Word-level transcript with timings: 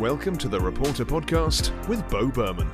Welcome 0.00 0.38
to 0.38 0.48
the 0.48 0.58
Reporter 0.58 1.04
Podcast 1.04 1.86
with 1.86 2.08
Bo 2.08 2.28
Berman. 2.28 2.70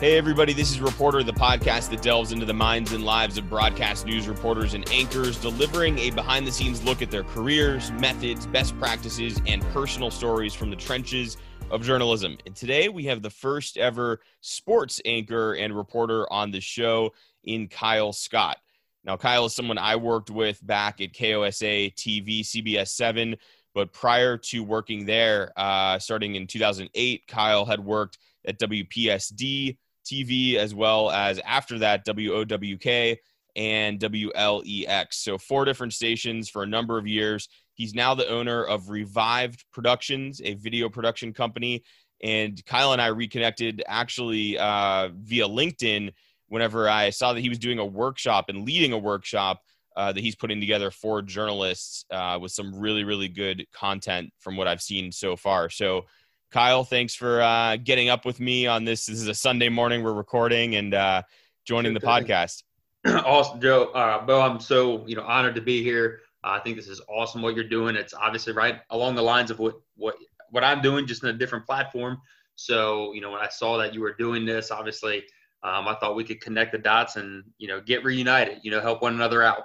Hey, 0.00 0.18
everybody, 0.18 0.52
this 0.52 0.72
is 0.72 0.80
Reporter, 0.80 1.22
the 1.22 1.32
podcast 1.32 1.90
that 1.90 2.02
delves 2.02 2.32
into 2.32 2.44
the 2.44 2.52
minds 2.52 2.92
and 2.92 3.04
lives 3.04 3.38
of 3.38 3.48
broadcast 3.48 4.04
news 4.04 4.26
reporters 4.26 4.74
and 4.74 4.84
anchors, 4.90 5.40
delivering 5.40 5.96
a 6.00 6.10
behind 6.10 6.44
the 6.44 6.50
scenes 6.50 6.82
look 6.82 7.02
at 7.02 7.12
their 7.12 7.22
careers, 7.22 7.92
methods, 7.92 8.48
best 8.48 8.76
practices, 8.80 9.40
and 9.46 9.62
personal 9.66 10.10
stories 10.10 10.54
from 10.54 10.70
the 10.70 10.76
trenches 10.76 11.36
of 11.70 11.84
journalism. 11.84 12.36
And 12.46 12.56
today 12.56 12.88
we 12.88 13.04
have 13.04 13.22
the 13.22 13.30
first 13.30 13.78
ever 13.78 14.18
sports 14.40 15.00
anchor 15.04 15.52
and 15.52 15.72
reporter 15.76 16.30
on 16.32 16.50
the 16.50 16.60
show 16.60 17.12
in 17.44 17.68
Kyle 17.68 18.12
Scott. 18.12 18.58
Now, 19.04 19.16
Kyle 19.16 19.46
is 19.46 19.54
someone 19.54 19.78
I 19.78 19.96
worked 19.96 20.30
with 20.30 20.64
back 20.64 21.00
at 21.00 21.12
KOSA 21.12 21.94
TV, 21.94 22.40
CBS 22.40 22.88
7. 22.88 23.36
But 23.74 23.92
prior 23.92 24.36
to 24.36 24.62
working 24.62 25.06
there, 25.06 25.52
uh, 25.56 25.98
starting 25.98 26.34
in 26.34 26.46
2008, 26.46 27.26
Kyle 27.26 27.64
had 27.64 27.80
worked 27.80 28.18
at 28.44 28.58
WPSD 28.58 29.78
TV 30.04 30.56
as 30.56 30.74
well 30.74 31.10
as 31.10 31.38
after 31.38 31.78
that, 31.78 32.04
WOWK 32.04 33.18
and 33.56 33.98
WLEX. 33.98 35.14
So, 35.14 35.38
four 35.38 35.64
different 35.64 35.94
stations 35.94 36.48
for 36.48 36.62
a 36.62 36.66
number 36.66 36.98
of 36.98 37.06
years. 37.06 37.48
He's 37.74 37.94
now 37.94 38.14
the 38.14 38.28
owner 38.28 38.64
of 38.64 38.90
Revived 38.90 39.64
Productions, 39.72 40.40
a 40.44 40.54
video 40.54 40.88
production 40.88 41.32
company. 41.32 41.82
And 42.22 42.62
Kyle 42.66 42.92
and 42.92 43.02
I 43.02 43.08
reconnected 43.08 43.82
actually 43.86 44.58
uh, 44.58 45.08
via 45.14 45.48
LinkedIn 45.48 46.12
whenever 46.52 46.86
I 46.86 47.08
saw 47.08 47.32
that 47.32 47.40
he 47.40 47.48
was 47.48 47.58
doing 47.58 47.78
a 47.78 47.86
workshop 47.86 48.50
and 48.50 48.66
leading 48.66 48.92
a 48.92 48.98
workshop 48.98 49.62
uh, 49.96 50.12
that 50.12 50.20
he's 50.20 50.34
putting 50.34 50.60
together 50.60 50.90
for 50.90 51.22
journalists 51.22 52.04
uh, 52.10 52.38
with 52.38 52.52
some 52.52 52.78
really, 52.78 53.04
really 53.04 53.28
good 53.28 53.64
content 53.72 54.30
from 54.38 54.58
what 54.58 54.68
I've 54.68 54.82
seen 54.82 55.12
so 55.12 55.34
far. 55.34 55.70
So, 55.70 56.04
Kyle, 56.50 56.84
thanks 56.84 57.14
for 57.14 57.40
uh, 57.40 57.78
getting 57.82 58.10
up 58.10 58.26
with 58.26 58.38
me 58.38 58.66
on 58.66 58.84
this. 58.84 59.06
This 59.06 59.18
is 59.18 59.28
a 59.28 59.34
Sunday 59.34 59.70
morning 59.70 60.02
we're 60.02 60.12
recording 60.12 60.74
and 60.74 60.92
uh, 60.92 61.22
joining 61.64 61.94
the 61.94 62.00
podcast. 62.00 62.64
Awesome, 63.06 63.58
Joe. 63.58 63.84
Uh, 63.86 64.24
Bo, 64.24 64.42
I'm 64.42 64.60
so 64.60 65.04
you 65.08 65.16
know 65.16 65.22
honored 65.22 65.56
to 65.56 65.60
be 65.60 65.82
here. 65.82 66.20
I 66.44 66.60
think 66.60 66.76
this 66.76 66.86
is 66.86 67.00
awesome 67.08 67.42
what 67.42 67.56
you're 67.56 67.64
doing. 67.64 67.96
It's 67.96 68.14
obviously 68.14 68.52
right 68.52 68.80
along 68.90 69.16
the 69.16 69.22
lines 69.22 69.50
of 69.50 69.58
what 69.58 69.80
what 69.96 70.16
what 70.50 70.62
I'm 70.62 70.82
doing, 70.82 71.06
just 71.06 71.24
in 71.24 71.30
a 71.30 71.32
different 71.32 71.66
platform. 71.66 72.20
So 72.54 73.12
you 73.12 73.20
know 73.20 73.32
when 73.32 73.40
I 73.40 73.48
saw 73.48 73.76
that 73.78 73.92
you 73.92 74.02
were 74.02 74.12
doing 74.12 74.44
this, 74.44 74.70
obviously 74.70 75.24
um, 75.64 75.86
I 75.86 75.94
thought 75.94 76.16
we 76.16 76.24
could 76.24 76.40
connect 76.40 76.72
the 76.72 76.78
dots 76.78 77.16
and 77.16 77.44
you 77.58 77.68
know 77.68 77.80
get 77.80 78.04
reunited. 78.04 78.58
You 78.62 78.70
know, 78.70 78.80
help 78.80 79.02
one 79.02 79.14
another 79.14 79.42
out. 79.42 79.64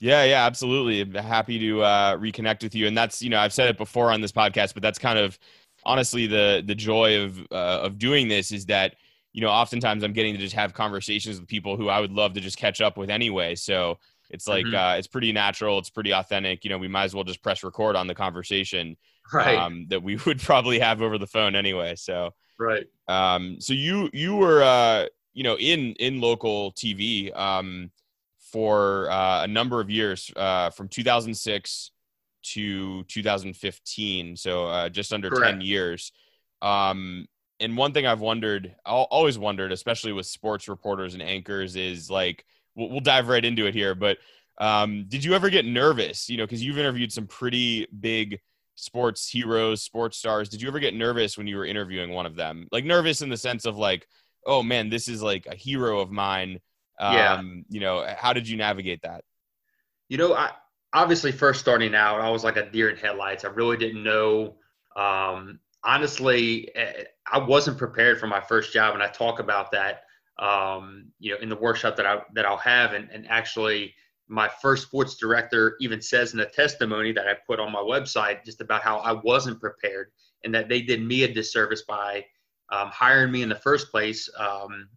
Yeah, 0.00 0.24
yeah, 0.24 0.46
absolutely. 0.46 1.02
I'm 1.02 1.12
happy 1.12 1.58
to 1.58 1.82
uh, 1.82 2.16
reconnect 2.16 2.62
with 2.62 2.74
you, 2.74 2.86
and 2.86 2.96
that's 2.96 3.22
you 3.22 3.30
know 3.30 3.38
I've 3.38 3.52
said 3.52 3.68
it 3.68 3.78
before 3.78 4.10
on 4.10 4.20
this 4.20 4.32
podcast, 4.32 4.74
but 4.74 4.82
that's 4.82 4.98
kind 4.98 5.18
of 5.18 5.38
honestly 5.84 6.26
the 6.26 6.62
the 6.66 6.74
joy 6.74 7.22
of 7.22 7.38
uh, 7.52 7.80
of 7.82 7.98
doing 7.98 8.28
this 8.28 8.50
is 8.50 8.66
that 8.66 8.96
you 9.32 9.40
know 9.40 9.50
oftentimes 9.50 10.02
I'm 10.02 10.12
getting 10.12 10.34
to 10.34 10.40
just 10.40 10.54
have 10.54 10.74
conversations 10.74 11.38
with 11.38 11.48
people 11.48 11.76
who 11.76 11.88
I 11.88 12.00
would 12.00 12.12
love 12.12 12.32
to 12.34 12.40
just 12.40 12.56
catch 12.56 12.80
up 12.80 12.96
with 12.96 13.10
anyway. 13.10 13.54
So 13.54 13.98
it's 14.30 14.48
like 14.48 14.64
mm-hmm. 14.64 14.74
uh, 14.74 14.94
it's 14.94 15.08
pretty 15.08 15.32
natural, 15.32 15.78
it's 15.78 15.90
pretty 15.90 16.12
authentic. 16.12 16.64
You 16.64 16.70
know, 16.70 16.78
we 16.78 16.88
might 16.88 17.04
as 17.04 17.14
well 17.14 17.24
just 17.24 17.42
press 17.42 17.62
record 17.62 17.94
on 17.94 18.06
the 18.06 18.14
conversation 18.14 18.96
right. 19.32 19.56
um, 19.56 19.86
that 19.90 20.02
we 20.02 20.16
would 20.26 20.40
probably 20.40 20.78
have 20.78 21.02
over 21.02 21.18
the 21.18 21.26
phone 21.26 21.54
anyway. 21.54 21.94
So 21.96 22.30
right. 22.58 22.86
Um, 23.06 23.60
so 23.60 23.74
you 23.74 24.08
you 24.12 24.36
were 24.36 24.62
uh, 24.62 25.06
you 25.32 25.42
know, 25.42 25.56
in 25.56 25.94
in 25.94 26.20
local 26.20 26.72
TV 26.72 27.36
um, 27.36 27.90
for 28.52 29.10
uh, 29.10 29.44
a 29.44 29.48
number 29.48 29.80
of 29.80 29.90
years, 29.90 30.30
uh, 30.36 30.70
from 30.70 30.88
2006 30.88 31.90
to 32.42 33.04
2015, 33.04 34.36
so 34.36 34.66
uh, 34.66 34.88
just 34.88 35.12
under 35.12 35.30
Correct. 35.30 35.52
10 35.52 35.60
years. 35.60 36.12
Um, 36.62 37.26
and 37.60 37.76
one 37.76 37.92
thing 37.92 38.06
I've 38.06 38.20
wondered, 38.20 38.74
I'll, 38.86 39.06
always 39.10 39.38
wondered, 39.38 39.72
especially 39.72 40.12
with 40.12 40.26
sports 40.26 40.68
reporters 40.68 41.14
and 41.14 41.22
anchors, 41.22 41.76
is 41.76 42.10
like 42.10 42.44
we'll, 42.74 42.88
we'll 42.88 43.00
dive 43.00 43.28
right 43.28 43.44
into 43.44 43.66
it 43.66 43.74
here. 43.74 43.94
But 43.94 44.18
um, 44.58 45.04
did 45.08 45.22
you 45.22 45.34
ever 45.34 45.50
get 45.50 45.66
nervous? 45.66 46.28
You 46.28 46.38
know, 46.38 46.44
because 46.44 46.64
you've 46.64 46.78
interviewed 46.78 47.12
some 47.12 47.26
pretty 47.26 47.86
big 48.00 48.40
sports 48.74 49.28
heroes, 49.28 49.82
sports 49.82 50.16
stars. 50.16 50.48
Did 50.48 50.62
you 50.62 50.68
ever 50.68 50.80
get 50.80 50.94
nervous 50.94 51.36
when 51.36 51.46
you 51.46 51.56
were 51.56 51.66
interviewing 51.66 52.10
one 52.10 52.26
of 52.26 52.34
them? 52.34 52.66
Like 52.72 52.84
nervous 52.84 53.20
in 53.20 53.28
the 53.28 53.36
sense 53.36 53.66
of 53.66 53.76
like, 53.76 54.08
oh 54.46 54.62
man, 54.62 54.90
this 54.90 55.08
is 55.08 55.22
like 55.22 55.46
a 55.46 55.54
hero 55.54 56.00
of 56.00 56.10
mine. 56.10 56.60
Um, 56.98 57.14
yeah. 57.14 57.42
You 57.68 57.80
know, 57.80 58.06
how 58.16 58.32
did 58.32 58.48
you 58.48 58.56
navigate 58.56 59.02
that? 59.02 59.24
You 60.08 60.18
know, 60.18 60.34
I 60.34 60.50
obviously 60.92 61.32
first 61.32 61.60
starting 61.60 61.94
out, 61.94 62.20
I 62.20 62.30
was 62.30 62.44
like 62.44 62.56
a 62.56 62.68
deer 62.68 62.90
in 62.90 62.96
headlights. 62.96 63.44
I 63.44 63.48
really 63.48 63.76
didn't 63.76 64.02
know. 64.02 64.56
Um, 64.96 65.60
honestly, 65.84 66.74
eh, 66.74 67.04
I 67.30 67.38
wasn't 67.38 67.78
prepared 67.78 68.18
for 68.18 68.26
my 68.26 68.40
first 68.40 68.72
job, 68.72 68.94
and 68.94 69.02
I 69.02 69.08
talk 69.08 69.38
about 69.40 69.70
that. 69.72 70.02
Um, 70.38 71.12
you 71.18 71.32
know, 71.32 71.38
in 71.40 71.48
the 71.48 71.56
workshop 71.56 71.96
that 71.96 72.06
I 72.06 72.22
that 72.34 72.46
I'll 72.46 72.56
have, 72.56 72.94
and, 72.94 73.08
and 73.10 73.28
actually, 73.28 73.94
my 74.26 74.48
first 74.48 74.84
sports 74.84 75.16
director 75.16 75.76
even 75.80 76.00
says 76.00 76.32
in 76.34 76.40
a 76.40 76.46
testimony 76.46 77.12
that 77.12 77.26
I 77.26 77.34
put 77.46 77.60
on 77.60 77.72
my 77.72 77.80
website 77.80 78.44
just 78.44 78.60
about 78.60 78.82
how 78.82 78.98
I 78.98 79.12
wasn't 79.12 79.60
prepared 79.60 80.12
and 80.44 80.54
that 80.54 80.68
they 80.68 80.82
did 80.82 81.02
me 81.02 81.24
a 81.24 81.32
disservice 81.32 81.82
by 81.82 82.24
um, 82.70 82.88
hiring 82.88 83.32
me 83.32 83.42
in 83.42 83.48
the 83.48 83.54
first 83.54 83.90
place, 83.90 84.28
um, 84.38 84.88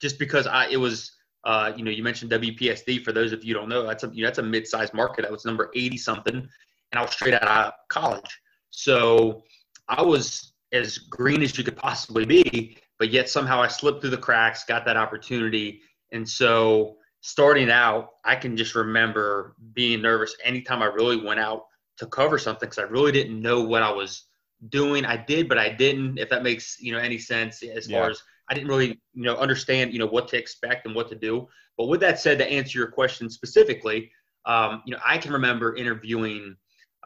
just 0.00 0.18
because 0.18 0.46
I 0.46 0.66
it 0.68 0.76
was 0.76 1.12
uh, 1.44 1.72
you 1.76 1.84
know 1.84 1.90
you 1.90 2.02
mentioned 2.02 2.30
WPSD 2.30 3.04
for 3.04 3.12
those 3.12 3.32
of 3.32 3.44
you 3.44 3.54
don't 3.54 3.68
know 3.68 3.86
that's 3.86 4.04
a 4.04 4.10
you 4.12 4.22
know, 4.22 4.28
that's 4.28 4.38
a 4.38 4.42
mid-sized 4.42 4.94
market. 4.94 5.24
I 5.24 5.30
was 5.30 5.44
number 5.44 5.70
80 5.74 5.98
something, 5.98 6.34
and 6.34 6.98
I 6.98 7.02
was 7.02 7.12
straight 7.12 7.34
out 7.34 7.42
of 7.42 7.72
college, 7.88 8.40
so 8.70 9.42
I 9.88 10.02
was 10.02 10.52
as 10.72 10.98
green 10.98 11.42
as 11.42 11.56
you 11.56 11.62
could 11.62 11.76
possibly 11.76 12.24
be, 12.24 12.78
but 12.98 13.10
yet 13.10 13.28
somehow 13.28 13.62
I 13.62 13.68
slipped 13.68 14.00
through 14.00 14.10
the 14.10 14.16
cracks, 14.16 14.64
got 14.64 14.84
that 14.86 14.96
opportunity, 14.96 15.80
and 16.12 16.28
so 16.28 16.96
starting 17.20 17.70
out, 17.70 18.10
I 18.24 18.36
can 18.36 18.54
just 18.54 18.74
remember 18.74 19.56
being 19.72 20.02
nervous 20.02 20.36
anytime 20.44 20.82
I 20.82 20.86
really 20.86 21.24
went 21.24 21.40
out 21.40 21.64
to 21.96 22.06
cover 22.06 22.38
something 22.38 22.68
because 22.68 22.78
I 22.78 22.86
really 22.90 23.12
didn't 23.12 23.40
know 23.40 23.62
what 23.62 23.82
I 23.82 23.90
was 23.90 24.24
doing. 24.68 25.04
I 25.04 25.16
did, 25.16 25.48
but 25.48 25.58
I 25.58 25.68
didn't. 25.68 26.18
If 26.18 26.30
that 26.30 26.42
makes 26.42 26.80
you 26.80 26.92
know 26.92 26.98
any 26.98 27.18
sense, 27.18 27.62
as 27.62 27.88
yeah. 27.88 28.00
far 28.00 28.10
as 28.10 28.22
I 28.50 28.54
didn't 28.54 28.68
really 28.68 29.00
you 29.14 29.24
know 29.24 29.36
understand 29.36 29.92
you 29.92 29.98
know 29.98 30.06
what 30.06 30.28
to 30.28 30.38
expect 30.38 30.86
and 30.86 30.94
what 30.94 31.08
to 31.10 31.14
do. 31.14 31.48
But 31.76 31.86
with 31.86 32.00
that 32.00 32.20
said, 32.20 32.38
to 32.38 32.46
answer 32.46 32.78
your 32.78 32.88
question 32.88 33.28
specifically, 33.28 34.10
um, 34.46 34.82
you 34.84 34.92
know 34.92 35.00
I 35.04 35.18
can 35.18 35.32
remember 35.32 35.76
interviewing. 35.76 36.56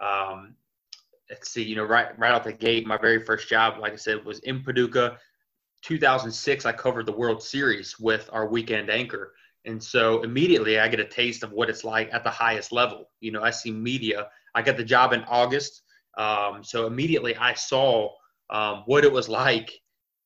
Um, 0.00 0.54
let's 1.30 1.50
see, 1.50 1.62
you 1.62 1.76
know, 1.76 1.84
right 1.84 2.18
right 2.18 2.32
out 2.32 2.44
the 2.44 2.52
gate, 2.52 2.86
my 2.86 2.96
very 2.96 3.24
first 3.24 3.48
job, 3.48 3.78
like 3.78 3.92
I 3.92 3.96
said, 3.96 4.24
was 4.24 4.38
in 4.40 4.62
Paducah. 4.62 5.18
2006, 5.82 6.66
I 6.66 6.72
covered 6.72 7.06
the 7.06 7.12
World 7.12 7.42
Series 7.42 7.98
with 8.00 8.28
our 8.32 8.48
weekend 8.48 8.90
anchor. 8.90 9.32
And 9.64 9.82
so 9.82 10.22
immediately 10.22 10.78
I 10.78 10.88
get 10.88 11.00
a 11.00 11.04
taste 11.04 11.42
of 11.42 11.52
what 11.52 11.68
it's 11.68 11.84
like 11.84 12.08
at 12.12 12.24
the 12.24 12.30
highest 12.30 12.72
level. 12.72 13.10
You 13.20 13.32
know, 13.32 13.42
I 13.42 13.50
see 13.50 13.70
media. 13.70 14.28
I 14.54 14.62
got 14.62 14.76
the 14.76 14.84
job 14.84 15.12
in 15.12 15.22
August. 15.24 15.82
Um, 16.18 16.64
so 16.64 16.86
immediately 16.86 17.36
I 17.36 17.54
saw 17.54 18.10
um, 18.50 18.82
what 18.86 19.04
it 19.04 19.12
was 19.12 19.28
like 19.28 19.70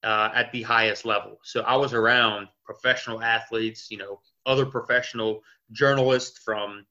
uh, 0.03 0.31
at 0.35 0.51
the 0.53 0.63
highest 0.63 1.05
level. 1.05 1.39
So 1.45 1.61
I 1.61 1.77
was 1.77 1.93
around 1.93 2.49
professional 2.65 3.23
athletes, 3.23 3.89
you 3.91 3.99
know, 3.99 4.21
other 4.47 4.67
professional 4.67 5.43
journalists 5.71 6.39
from, 6.39 6.87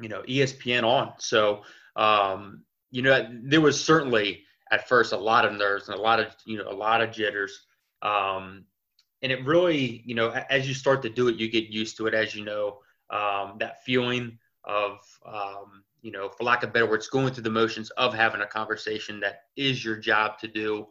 you 0.00 0.08
know, 0.08 0.22
ESPN 0.22 0.84
on. 0.84 1.12
So, 1.18 1.62
um, 1.96 2.62
you 2.90 3.02
know, 3.02 3.28
there 3.42 3.60
was 3.60 3.82
certainly 3.82 4.44
at 4.70 4.88
first 4.88 5.12
a 5.12 5.16
lot 5.16 5.44
of 5.44 5.52
nerves 5.54 5.88
and 5.88 5.98
a 5.98 6.00
lot 6.00 6.20
of, 6.20 6.28
you 6.46 6.58
know, 6.58 6.70
a 6.70 6.72
lot 6.74 7.02
of 7.02 7.10
jitters. 7.10 7.66
Um, 8.02 8.64
and 9.20 9.32
it 9.32 9.44
really, 9.44 10.02
you 10.06 10.14
know, 10.14 10.30
as 10.48 10.68
you 10.68 10.74
start 10.74 11.02
to 11.02 11.08
do 11.08 11.28
it, 11.28 11.36
you 11.36 11.50
get 11.50 11.68
used 11.68 11.96
to 11.96 12.06
it, 12.06 12.14
as 12.14 12.34
you 12.34 12.44
know, 12.44 12.78
um, 13.10 13.56
that 13.58 13.82
feeling 13.84 14.38
of, 14.64 14.98
um, 15.26 15.82
you 16.02 16.12
know, 16.12 16.28
for 16.28 16.44
lack 16.44 16.62
of 16.62 16.72
better 16.72 16.88
words, 16.88 17.08
going 17.08 17.32
through 17.32 17.42
the 17.42 17.50
motions 17.50 17.90
of 17.90 18.14
having 18.14 18.40
a 18.40 18.46
conversation 18.46 19.20
that 19.20 19.42
is 19.56 19.84
your 19.84 19.96
job 19.96 20.38
to 20.38 20.48
do, 20.48 20.86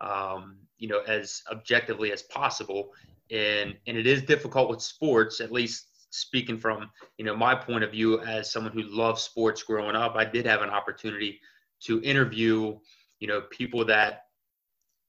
um, 0.00 0.56
you 0.78 0.88
know, 0.88 1.00
as 1.06 1.42
objectively 1.50 2.12
as 2.12 2.22
possible. 2.22 2.90
And 3.30 3.76
and 3.86 3.96
it 3.96 4.06
is 4.06 4.22
difficult 4.22 4.68
with 4.68 4.82
sports, 4.82 5.40
at 5.40 5.52
least 5.52 5.86
speaking 6.10 6.58
from 6.58 6.90
you 7.18 7.24
know 7.24 7.36
my 7.36 7.54
point 7.54 7.84
of 7.84 7.92
view 7.92 8.20
as 8.20 8.50
someone 8.50 8.72
who 8.72 8.82
loves 8.82 9.22
sports 9.22 9.62
growing 9.62 9.96
up. 9.96 10.16
I 10.16 10.24
did 10.24 10.46
have 10.46 10.62
an 10.62 10.70
opportunity 10.70 11.40
to 11.84 12.02
interview, 12.02 12.78
you 13.20 13.28
know, 13.28 13.42
people 13.50 13.84
that 13.86 14.24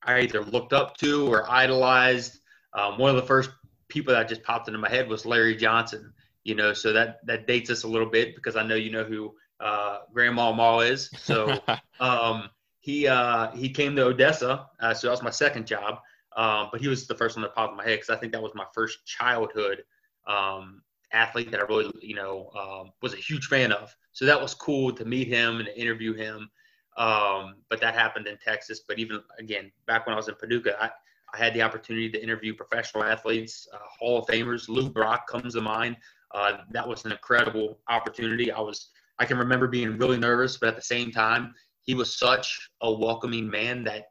I 0.03 0.21
either 0.21 0.43
looked 0.43 0.73
up 0.73 0.97
to 0.97 1.27
or 1.27 1.49
idolized. 1.49 2.39
Um, 2.73 2.97
one 2.97 3.09
of 3.09 3.15
the 3.17 3.27
first 3.27 3.49
people 3.89 4.13
that 4.13 4.29
just 4.29 4.43
popped 4.43 4.67
into 4.67 4.79
my 4.79 4.89
head 4.89 5.09
was 5.09 5.25
Larry 5.25 5.55
Johnson 5.55 6.13
you 6.43 6.55
know, 6.55 6.73
so 6.73 6.93
that 6.93 7.25
that 7.25 7.47
dates 7.47 7.69
us 7.69 7.83
a 7.83 7.87
little 7.87 8.09
bit 8.09 8.35
because 8.35 8.55
I 8.55 8.63
know 8.63 8.75
you 8.75 8.91
know 8.91 9.03
who 9.03 9.33
uh, 9.59 9.99
Grandmama 10.13 10.79
is. 10.79 11.09
So 11.17 11.59
um, 11.99 12.49
he 12.79 13.07
uh, 13.07 13.51
he 13.51 13.69
came 13.69 13.95
to 13.95 14.05
Odessa, 14.05 14.67
uh, 14.79 14.93
so 14.93 15.07
that 15.07 15.11
was 15.11 15.23
my 15.23 15.29
second 15.29 15.67
job. 15.67 15.99
Um, 16.35 16.69
but 16.71 16.79
he 16.79 16.87
was 16.87 17.07
the 17.07 17.15
first 17.15 17.35
one 17.35 17.43
that 17.43 17.53
popped 17.53 17.71
in 17.71 17.77
my 17.77 17.83
head 17.83 17.99
because 17.99 18.09
I 18.09 18.15
think 18.15 18.31
that 18.31 18.41
was 18.41 18.53
my 18.55 18.65
first 18.73 19.05
childhood 19.05 19.83
um, 20.27 20.81
athlete 21.11 21.51
that 21.51 21.59
I 21.59 21.63
really, 21.63 21.91
you 22.01 22.15
know, 22.15 22.49
um, 22.57 22.91
was 23.01 23.13
a 23.13 23.17
huge 23.17 23.47
fan 23.47 23.71
of. 23.71 23.95
So 24.13 24.25
that 24.25 24.41
was 24.41 24.53
cool 24.53 24.93
to 24.93 25.05
meet 25.05 25.27
him 25.27 25.57
and 25.57 25.65
to 25.65 25.79
interview 25.79 26.13
him. 26.13 26.49
Um, 26.97 27.55
but 27.69 27.81
that 27.81 27.95
happened 27.95 28.27
in 28.27 28.37
Texas. 28.37 28.81
But 28.87 28.99
even 28.99 29.21
again, 29.39 29.71
back 29.87 30.05
when 30.05 30.13
I 30.13 30.17
was 30.17 30.27
in 30.29 30.35
Paducah, 30.35 30.81
I, 30.81 30.89
I 31.33 31.37
had 31.37 31.53
the 31.53 31.61
opportunity 31.61 32.09
to 32.09 32.21
interview 32.21 32.53
professional 32.53 33.03
athletes, 33.03 33.67
uh, 33.73 33.77
Hall 33.99 34.19
of 34.19 34.27
Famers. 34.27 34.67
Lou 34.67 34.89
Brock 34.89 35.27
comes 35.27 35.53
to 35.53 35.61
mind. 35.61 35.97
Uh, 36.33 36.57
that 36.71 36.87
was 36.87 37.05
an 37.05 37.11
incredible 37.11 37.79
opportunity. 37.89 38.51
I 38.51 38.59
was, 38.59 38.89
I 39.19 39.25
can 39.25 39.37
remember 39.37 39.67
being 39.67 39.97
really 39.97 40.17
nervous, 40.17 40.57
but 40.57 40.69
at 40.69 40.75
the 40.75 40.81
same 40.81 41.11
time, 41.11 41.53
he 41.83 41.93
was 41.93 42.17
such 42.17 42.69
a 42.81 42.91
welcoming 42.91 43.49
man 43.49 43.83
that 43.85 44.05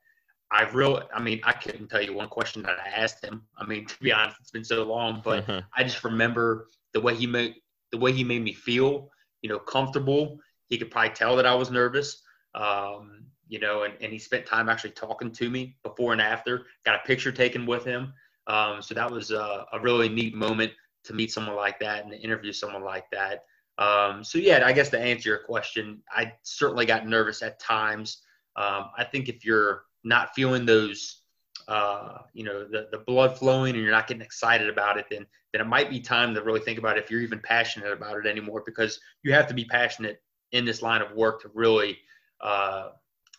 I 0.50 0.62
really, 0.70 1.02
I 1.14 1.22
mean, 1.22 1.40
I 1.44 1.52
couldn't 1.52 1.88
tell 1.88 2.02
you 2.02 2.12
one 2.12 2.28
question 2.28 2.62
that 2.62 2.76
I 2.84 2.88
asked 2.88 3.25
him. 3.25 3.43
I 3.56 3.64
mean, 3.64 3.87
to 3.87 3.99
be 4.00 4.12
honest, 4.12 4.37
it's 4.40 4.50
been 4.50 4.64
so 4.64 4.82
long, 4.84 5.22
but 5.25 5.49
uh-huh. 5.49 5.62
I 5.76 5.84
just 5.84 6.05
remember 6.05 6.69
the 6.93 7.00
way 7.00 7.14
he 7.14 7.26
made 7.26 7.55
the 7.93 7.99
way 7.99 8.12
he 8.12 8.23
made 8.23 8.43
me 8.43 8.52
feel, 8.52 9.11
you 9.43 9.49
know, 9.49 9.58
comfortable. 9.58 10.38
He 10.69 10.78
could 10.78 10.93
probably 10.93 11.11
tell 11.11 11.34
that 11.37 11.46
I 11.46 11.55
was 11.55 11.73
nervous, 11.73 12.23
um, 12.55 13.25
you 13.49 13.58
know, 13.58 13.82
and, 13.82 13.94
and 14.00 14.12
he 14.12 14.19
spent 14.19 14.46
time 14.46 14.69
actually 14.69 14.93
talking 14.93 15.32
to 15.32 15.50
me 15.50 15.76
before 15.82 16.12
and 16.12 16.23
after. 16.23 16.66
Got 16.84 17.00
a 17.00 17.06
picture 17.06 17.32
taken 17.32 17.66
with 17.66 17.84
him, 17.84 18.12
um, 18.46 18.81
so 18.81 18.94
that 18.94 19.11
was 19.11 19.32
a, 19.32 19.66
a, 19.73 19.81
really 19.81 20.08
neat 20.08 20.37
moment 20.37 20.73
to 21.05 21.12
meet 21.12 21.32
someone 21.32 21.56
like 21.56 21.79
that 21.81 22.02
and 22.02 22.12
to 22.12 22.19
interview 22.19 22.52
someone 22.52 22.85
like 22.85 23.11
that. 23.11 23.44
Um, 23.79 24.23
so 24.23 24.38
yeah, 24.38 24.62
I 24.64 24.73
guess 24.73 24.91
to 24.91 25.00
answer 25.00 25.31
your 25.31 25.38
question, 25.38 26.02
I 26.11 26.35
certainly 26.43 26.85
got 26.85 27.06
nervous 27.06 27.43
at 27.43 27.58
times. 27.58 28.23
Um, 28.56 28.91
I 28.97 29.05
think 29.05 29.29
if 29.29 29.44
you're 29.44 29.85
not 30.05 30.35
feeling 30.35 30.67
those, 30.67 31.23
uh, 31.67 32.19
you 32.35 32.44
know, 32.44 32.64
the, 32.64 32.88
the 32.93 32.99
blood 32.99 33.38
flowing 33.38 33.75
and 33.75 33.82
you're 33.82 33.93
not 33.93 34.06
getting 34.06 34.23
excited 34.23 34.69
about 34.69 34.99
it, 34.99 35.06
then 35.11 35.26
then 35.52 35.61
it 35.62 35.67
might 35.67 35.91
be 35.91 35.99
time 35.99 36.35
to 36.35 36.43
really 36.43 36.61
think 36.61 36.79
about 36.79 36.99
if 36.99 37.11
you're 37.11 37.23
even 37.23 37.41
passionate 37.41 37.93
about 37.93 38.19
it 38.19 38.26
anymore 38.26 38.62
because 38.64 39.00
you 39.23 39.32
have 39.32 39.49
to 39.49 39.55
be 39.55 39.64
passionate 39.64 40.23
in 40.52 40.64
this 40.64 40.82
line 40.82 41.02
of 41.02 41.12
work 41.12 41.43
to 41.43 41.50
really 41.55 41.99
uh, 42.41 42.91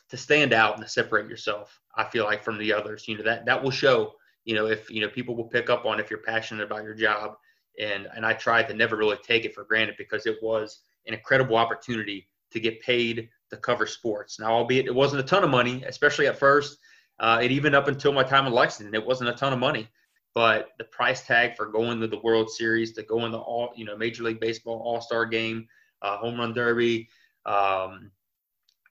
to 0.09 0.17
stand 0.17 0.53
out 0.53 0.75
and 0.75 0.83
to 0.83 0.89
separate 0.89 1.29
yourself. 1.29 1.79
I 1.95 2.03
feel 2.05 2.25
like 2.25 2.43
from 2.43 2.57
the 2.57 2.73
others, 2.73 3.07
you 3.07 3.17
know, 3.17 3.23
that 3.23 3.45
that 3.45 3.63
will 3.63 3.71
show. 3.71 4.13
You 4.43 4.55
know, 4.55 4.65
if 4.65 4.89
you 4.89 5.01
know 5.01 5.07
people 5.07 5.35
will 5.35 5.45
pick 5.49 5.69
up 5.69 5.85
on 5.85 5.99
if 5.99 6.09
you're 6.09 6.19
passionate 6.19 6.63
about 6.63 6.83
your 6.83 6.95
job, 6.95 7.35
and 7.79 8.07
and 8.15 8.25
I 8.25 8.33
tried 8.33 8.67
to 8.69 8.73
never 8.73 8.95
really 8.95 9.17
take 9.23 9.45
it 9.45 9.53
for 9.53 9.63
granted 9.63 9.95
because 9.97 10.25
it 10.25 10.37
was 10.41 10.81
an 11.07 11.13
incredible 11.13 11.57
opportunity 11.57 12.27
to 12.51 12.59
get 12.59 12.81
paid 12.81 13.29
to 13.49 13.57
cover 13.57 13.85
sports. 13.85 14.39
Now, 14.39 14.51
albeit 14.51 14.85
it 14.85 14.95
wasn't 14.95 15.21
a 15.21 15.25
ton 15.25 15.43
of 15.43 15.49
money, 15.49 15.83
especially 15.85 16.27
at 16.27 16.37
first, 16.37 16.77
uh, 17.19 17.39
it 17.41 17.51
even 17.51 17.75
up 17.75 17.87
until 17.87 18.11
my 18.11 18.23
time 18.23 18.45
in 18.47 18.53
Lexington, 18.53 18.95
it 18.95 19.05
wasn't 19.05 19.29
a 19.29 19.33
ton 19.33 19.53
of 19.53 19.59
money. 19.59 19.87
But 20.33 20.69
the 20.77 20.85
price 20.85 21.25
tag 21.25 21.57
for 21.57 21.65
going 21.65 21.99
to 21.99 22.07
the 22.07 22.19
World 22.19 22.49
Series, 22.49 22.93
to 22.93 23.03
go 23.03 23.25
in 23.25 23.31
the 23.31 23.37
all, 23.37 23.73
you 23.75 23.83
know, 23.83 23.97
Major 23.97 24.23
League 24.23 24.39
Baseball 24.39 24.81
All 24.85 25.01
Star 25.01 25.25
Game, 25.25 25.67
uh, 26.01 26.17
Home 26.17 26.39
Run 26.39 26.53
Derby, 26.53 27.09
um, 27.45 28.11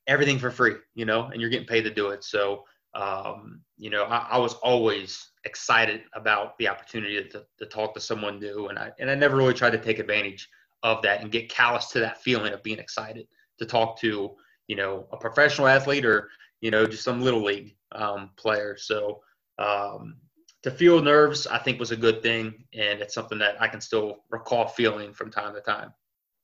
everything 0.06 0.38
for 0.38 0.50
free, 0.50 0.74
you 0.94 1.06
know, 1.06 1.26
and 1.26 1.40
you're 1.40 1.50
getting 1.50 1.66
paid 1.66 1.82
to 1.82 1.90
do 1.90 2.08
it. 2.08 2.24
So, 2.24 2.64
um, 2.94 3.62
you 3.78 3.88
know, 3.88 4.04
I, 4.04 4.28
I, 4.32 4.38
was 4.38 4.54
always 4.54 5.29
excited 5.44 6.02
about 6.14 6.56
the 6.58 6.68
opportunity 6.68 7.22
to, 7.28 7.44
to 7.58 7.66
talk 7.66 7.94
to 7.94 8.00
someone 8.00 8.38
new, 8.38 8.68
and 8.68 8.78
I 8.78 8.90
and 8.98 9.10
I 9.10 9.14
never 9.14 9.36
really 9.36 9.54
tried 9.54 9.70
to 9.70 9.78
take 9.78 9.98
advantage 9.98 10.48
of 10.82 11.02
that 11.02 11.20
and 11.20 11.30
get 11.30 11.48
callous 11.48 11.88
to 11.88 12.00
that 12.00 12.22
feeling 12.22 12.52
of 12.52 12.62
being 12.62 12.78
excited 12.78 13.26
to 13.58 13.66
talk 13.66 13.98
to 14.00 14.34
you 14.68 14.76
know 14.76 15.06
a 15.12 15.16
professional 15.16 15.66
athlete 15.66 16.04
or 16.04 16.30
you 16.60 16.70
know 16.70 16.86
just 16.86 17.04
some 17.04 17.22
little 17.22 17.42
league 17.42 17.76
um, 17.92 18.30
player. 18.36 18.76
So 18.78 19.20
um, 19.58 20.16
to 20.62 20.70
feel 20.70 21.02
nerves, 21.02 21.46
I 21.46 21.58
think 21.58 21.78
was 21.78 21.90
a 21.90 21.96
good 21.96 22.22
thing, 22.22 22.64
and 22.74 23.00
it's 23.00 23.14
something 23.14 23.38
that 23.38 23.60
I 23.60 23.68
can 23.68 23.80
still 23.80 24.18
recall 24.30 24.68
feeling 24.68 25.12
from 25.12 25.30
time 25.30 25.54
to 25.54 25.60
time. 25.60 25.92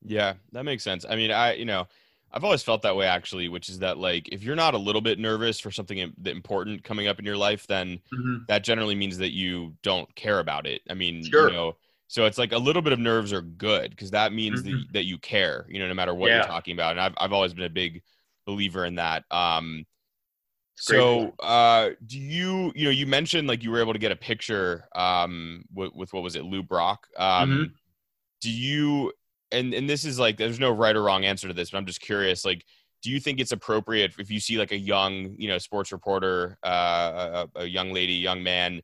Yeah, 0.05 0.35
that 0.53 0.65
makes 0.65 0.83
sense. 0.83 1.05
I 1.09 1.17
mean, 1.17 1.31
I 1.31 1.55
you 1.55 1.65
know. 1.65 1.87
I've 2.33 2.45
always 2.45 2.63
felt 2.63 2.83
that 2.83 2.97
way 2.97 3.07
actually, 3.07 3.49
which 3.49 3.69
is 3.69 3.79
that 3.79 3.99
like 3.99 4.29
if 4.31 4.43
you're 4.43 4.57
not 4.57 4.75
a 4.75 4.79
little 4.79 5.01
bit 5.01 5.19
nervous 5.19 5.59
for 5.59 5.71
something 5.71 6.15
important 6.25 6.85
coming 6.85 7.07
up 7.07 7.19
in 7.19 7.25
your 7.25 7.37
life, 7.37 7.67
then 7.67 8.01
mm-hmm. 8.13 8.45
that 8.49 8.63
generally 8.63 8.95
means 8.95 9.19
that 9.19 9.33
you 9.33 9.75
don't 9.83 10.13
care 10.15 10.39
about 10.39 10.67
it. 10.67 10.83
I 10.91 10.95
mean, 10.95 11.25
sure. 11.25 11.49
you 11.49 11.55
know, 11.55 11.77
so 12.09 12.27
it's 12.27 12.39
like 12.39 12.53
a 12.53 12.59
little 12.59 12.83
bit 12.83 12.93
of 12.93 12.99
nerves 12.99 13.33
are 13.33 13.43
good 13.43 13.91
because 13.91 14.11
that 14.11 14.33
means 14.33 14.63
mm-hmm. 14.63 14.79
that, 14.79 14.93
that 14.93 15.05
you 15.07 15.19
care, 15.19 15.67
you 15.69 15.79
know, 15.79 15.89
no 15.89 15.95
matter 15.95 16.15
what 16.15 16.29
yeah. 16.29 16.37
you're 16.37 16.47
talking 16.47 16.75
about. 16.75 16.93
And 16.93 17.01
I've, 17.01 17.15
I've 17.17 17.33
always 17.33 17.55
been 17.55 17.65
a 17.65 17.71
big 17.71 18.03
believer 18.47 18.85
in 18.85 18.97
that. 18.97 19.25
Um, 19.31 19.87
so, 20.75 21.33
uh, 21.41 21.91
do 22.05 22.19
you, 22.19 22.71
you 22.75 22.85
know, 22.85 22.91
you 22.91 23.07
mentioned 23.07 23.49
like 23.49 23.63
you 23.63 23.71
were 23.71 23.81
able 23.81 23.95
to 23.95 23.99
get 23.99 24.13
a 24.13 24.17
picture, 24.17 24.89
um, 24.95 25.65
with, 25.73 25.95
with 25.95 26.13
what 26.13 26.23
was 26.23 26.37
it, 26.37 26.45
Lou 26.45 26.63
Brock? 26.63 27.07
Um, 27.17 27.51
mm-hmm. 27.51 27.65
do 28.43 28.51
you, 28.53 29.13
and, 29.53 29.75
and 29.75 29.89
this 29.89 30.05
is 30.05 30.19
like, 30.19 30.37
there's 30.37 30.61
no 30.61 30.71
right 30.71 30.97
or 30.97 31.03
wrong 31.03 31.25
answer 31.25 31.49
to 31.49 31.55
this, 31.55 31.71
but 31.71 31.79
I'm 31.79 31.87
just 31.87 32.01
curious, 32.01 32.45
like, 32.45 32.65
do 33.03 33.11
you 33.11 33.21
think 33.21 33.41
it's 33.41 33.53
appropriate 33.53 34.15
if 34.19 34.31
you 34.31 34.41
see 34.41 34.59
like 34.59 34.73
a 34.73 34.79
young, 34.79 35.37
you 35.39 35.49
know, 35.49 35.59
sports 35.59 35.93
reporter, 35.93 36.59
uh, 36.65 37.47
a, 37.55 37.61
a 37.61 37.65
young 37.67 37.93
lady, 37.93 38.15
young 38.15 38.43
man, 38.43 38.81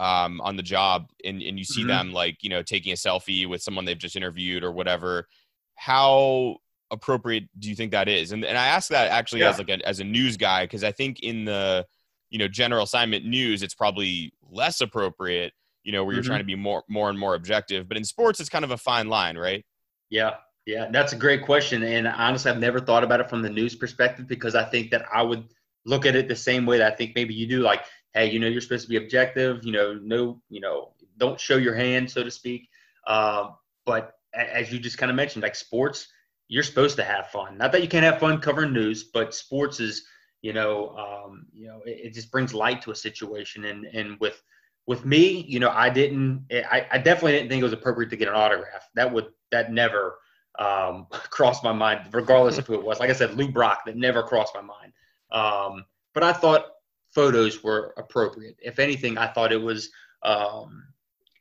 um, 0.00 0.40
on 0.40 0.56
the 0.56 0.62
job 0.62 1.10
and, 1.24 1.42
and 1.42 1.58
you 1.58 1.64
see 1.64 1.82
mm-hmm. 1.82 1.88
them 1.88 2.12
like 2.12 2.42
you 2.42 2.48
know 2.48 2.62
taking 2.62 2.90
a 2.92 2.96
selfie 2.96 3.46
with 3.46 3.62
someone 3.62 3.84
they've 3.84 3.98
just 3.98 4.16
interviewed 4.16 4.64
or 4.64 4.72
whatever 4.72 5.28
how 5.74 6.56
appropriate 6.90 7.44
do 7.58 7.68
you 7.68 7.76
think 7.76 7.92
that 7.92 8.08
is 8.08 8.32
and, 8.32 8.42
and 8.44 8.56
i 8.56 8.66
ask 8.66 8.88
that 8.88 9.10
actually 9.10 9.42
yeah. 9.42 9.50
as 9.50 9.58
like 9.58 9.68
a, 9.68 9.86
as 9.86 10.00
a 10.00 10.04
news 10.04 10.38
guy 10.38 10.64
because 10.64 10.82
i 10.82 10.90
think 10.90 11.20
in 11.20 11.44
the 11.44 11.86
you 12.30 12.38
know 12.38 12.48
general 12.48 12.84
assignment 12.84 13.26
news 13.26 13.62
it's 13.62 13.74
probably 13.74 14.32
less 14.50 14.80
appropriate 14.80 15.52
you 15.82 15.92
know 15.92 16.02
where 16.02 16.14
you're 16.14 16.22
mm-hmm. 16.22 16.30
trying 16.30 16.40
to 16.40 16.46
be 16.46 16.56
more 16.56 16.82
more 16.88 17.10
and 17.10 17.18
more 17.18 17.34
objective 17.34 17.86
but 17.86 17.98
in 17.98 18.04
sports 18.04 18.40
it's 18.40 18.48
kind 18.48 18.64
of 18.64 18.70
a 18.70 18.78
fine 18.78 19.08
line 19.08 19.36
right 19.36 19.66
yeah 20.10 20.34
yeah 20.66 20.88
that's 20.90 21.12
a 21.12 21.16
great 21.16 21.42
question 21.42 21.82
and 21.82 22.06
honestly 22.06 22.50
i've 22.50 22.58
never 22.58 22.80
thought 22.80 23.02
about 23.02 23.20
it 23.20 23.30
from 23.30 23.42
the 23.42 23.48
news 23.48 23.74
perspective 23.74 24.26
because 24.26 24.54
i 24.54 24.64
think 24.64 24.90
that 24.90 25.04
i 25.12 25.22
would 25.22 25.44
look 25.86 26.04
at 26.04 26.14
it 26.14 26.28
the 26.28 26.36
same 26.36 26.66
way 26.66 26.76
that 26.78 26.92
i 26.92 26.94
think 26.94 27.12
maybe 27.14 27.32
you 27.32 27.46
do 27.46 27.60
like 27.60 27.82
hey, 28.14 28.30
you 28.30 28.38
know, 28.38 28.46
you're 28.46 28.60
supposed 28.60 28.82
to 28.82 28.88
be 28.88 28.96
objective, 28.96 29.64
you 29.64 29.72
know, 29.72 29.94
no, 30.02 30.40
you 30.48 30.60
know, 30.60 30.92
don't 31.18 31.38
show 31.38 31.56
your 31.56 31.74
hand, 31.74 32.10
so 32.10 32.22
to 32.22 32.30
speak. 32.30 32.68
Uh, 33.06 33.50
but 33.86 34.14
as 34.34 34.72
you 34.72 34.78
just 34.78 34.98
kind 34.98 35.10
of 35.10 35.16
mentioned, 35.16 35.42
like 35.42 35.54
sports, 35.54 36.08
you're 36.48 36.62
supposed 36.62 36.96
to 36.96 37.04
have 37.04 37.28
fun. 37.28 37.58
Not 37.58 37.72
that 37.72 37.82
you 37.82 37.88
can't 37.88 38.04
have 38.04 38.18
fun 38.18 38.40
covering 38.40 38.72
news, 38.72 39.04
but 39.04 39.34
sports 39.34 39.80
is, 39.80 40.04
you 40.42 40.52
know, 40.52 40.96
um, 40.96 41.46
you 41.52 41.68
know, 41.68 41.80
it, 41.84 42.06
it, 42.06 42.14
just 42.14 42.30
brings 42.32 42.54
light 42.54 42.82
to 42.82 42.90
a 42.90 42.96
situation. 42.96 43.66
And 43.66 43.84
and 43.86 44.18
with 44.20 44.42
with 44.90 45.04
me, 45.04 45.44
you 45.46 45.60
know, 45.60 45.70
I 45.70 45.88
didn't, 45.88 46.46
I, 46.50 46.84
I 46.90 46.98
definitely 46.98 47.30
didn't 47.30 47.48
think 47.48 47.60
it 47.60 47.62
was 47.62 47.72
appropriate 47.72 48.10
to 48.10 48.16
get 48.16 48.26
an 48.26 48.34
autograph. 48.34 48.88
That 48.96 49.12
would 49.12 49.28
that 49.52 49.72
never 49.72 50.18
um, 50.58 51.06
crossed 51.12 51.62
my 51.62 51.72
mind, 51.72 52.12
regardless 52.12 52.58
of 52.58 52.66
who 52.66 52.74
it 52.74 52.82
was. 52.82 52.98
Like 52.98 53.08
I 53.08 53.12
said, 53.12 53.36
Lou 53.36 53.52
Brock, 53.52 53.82
that 53.86 53.96
never 53.96 54.24
crossed 54.24 54.52
my 54.52 54.62
mind. 54.62 54.92
Um, 55.30 55.84
but 56.12 56.24
I 56.24 56.32
thought 56.32 56.72
photos 57.14 57.62
were 57.62 57.94
appropriate. 57.98 58.56
If 58.60 58.80
anything, 58.80 59.16
I 59.16 59.28
thought 59.28 59.52
it 59.52 59.62
was, 59.62 59.90
um, 60.24 60.82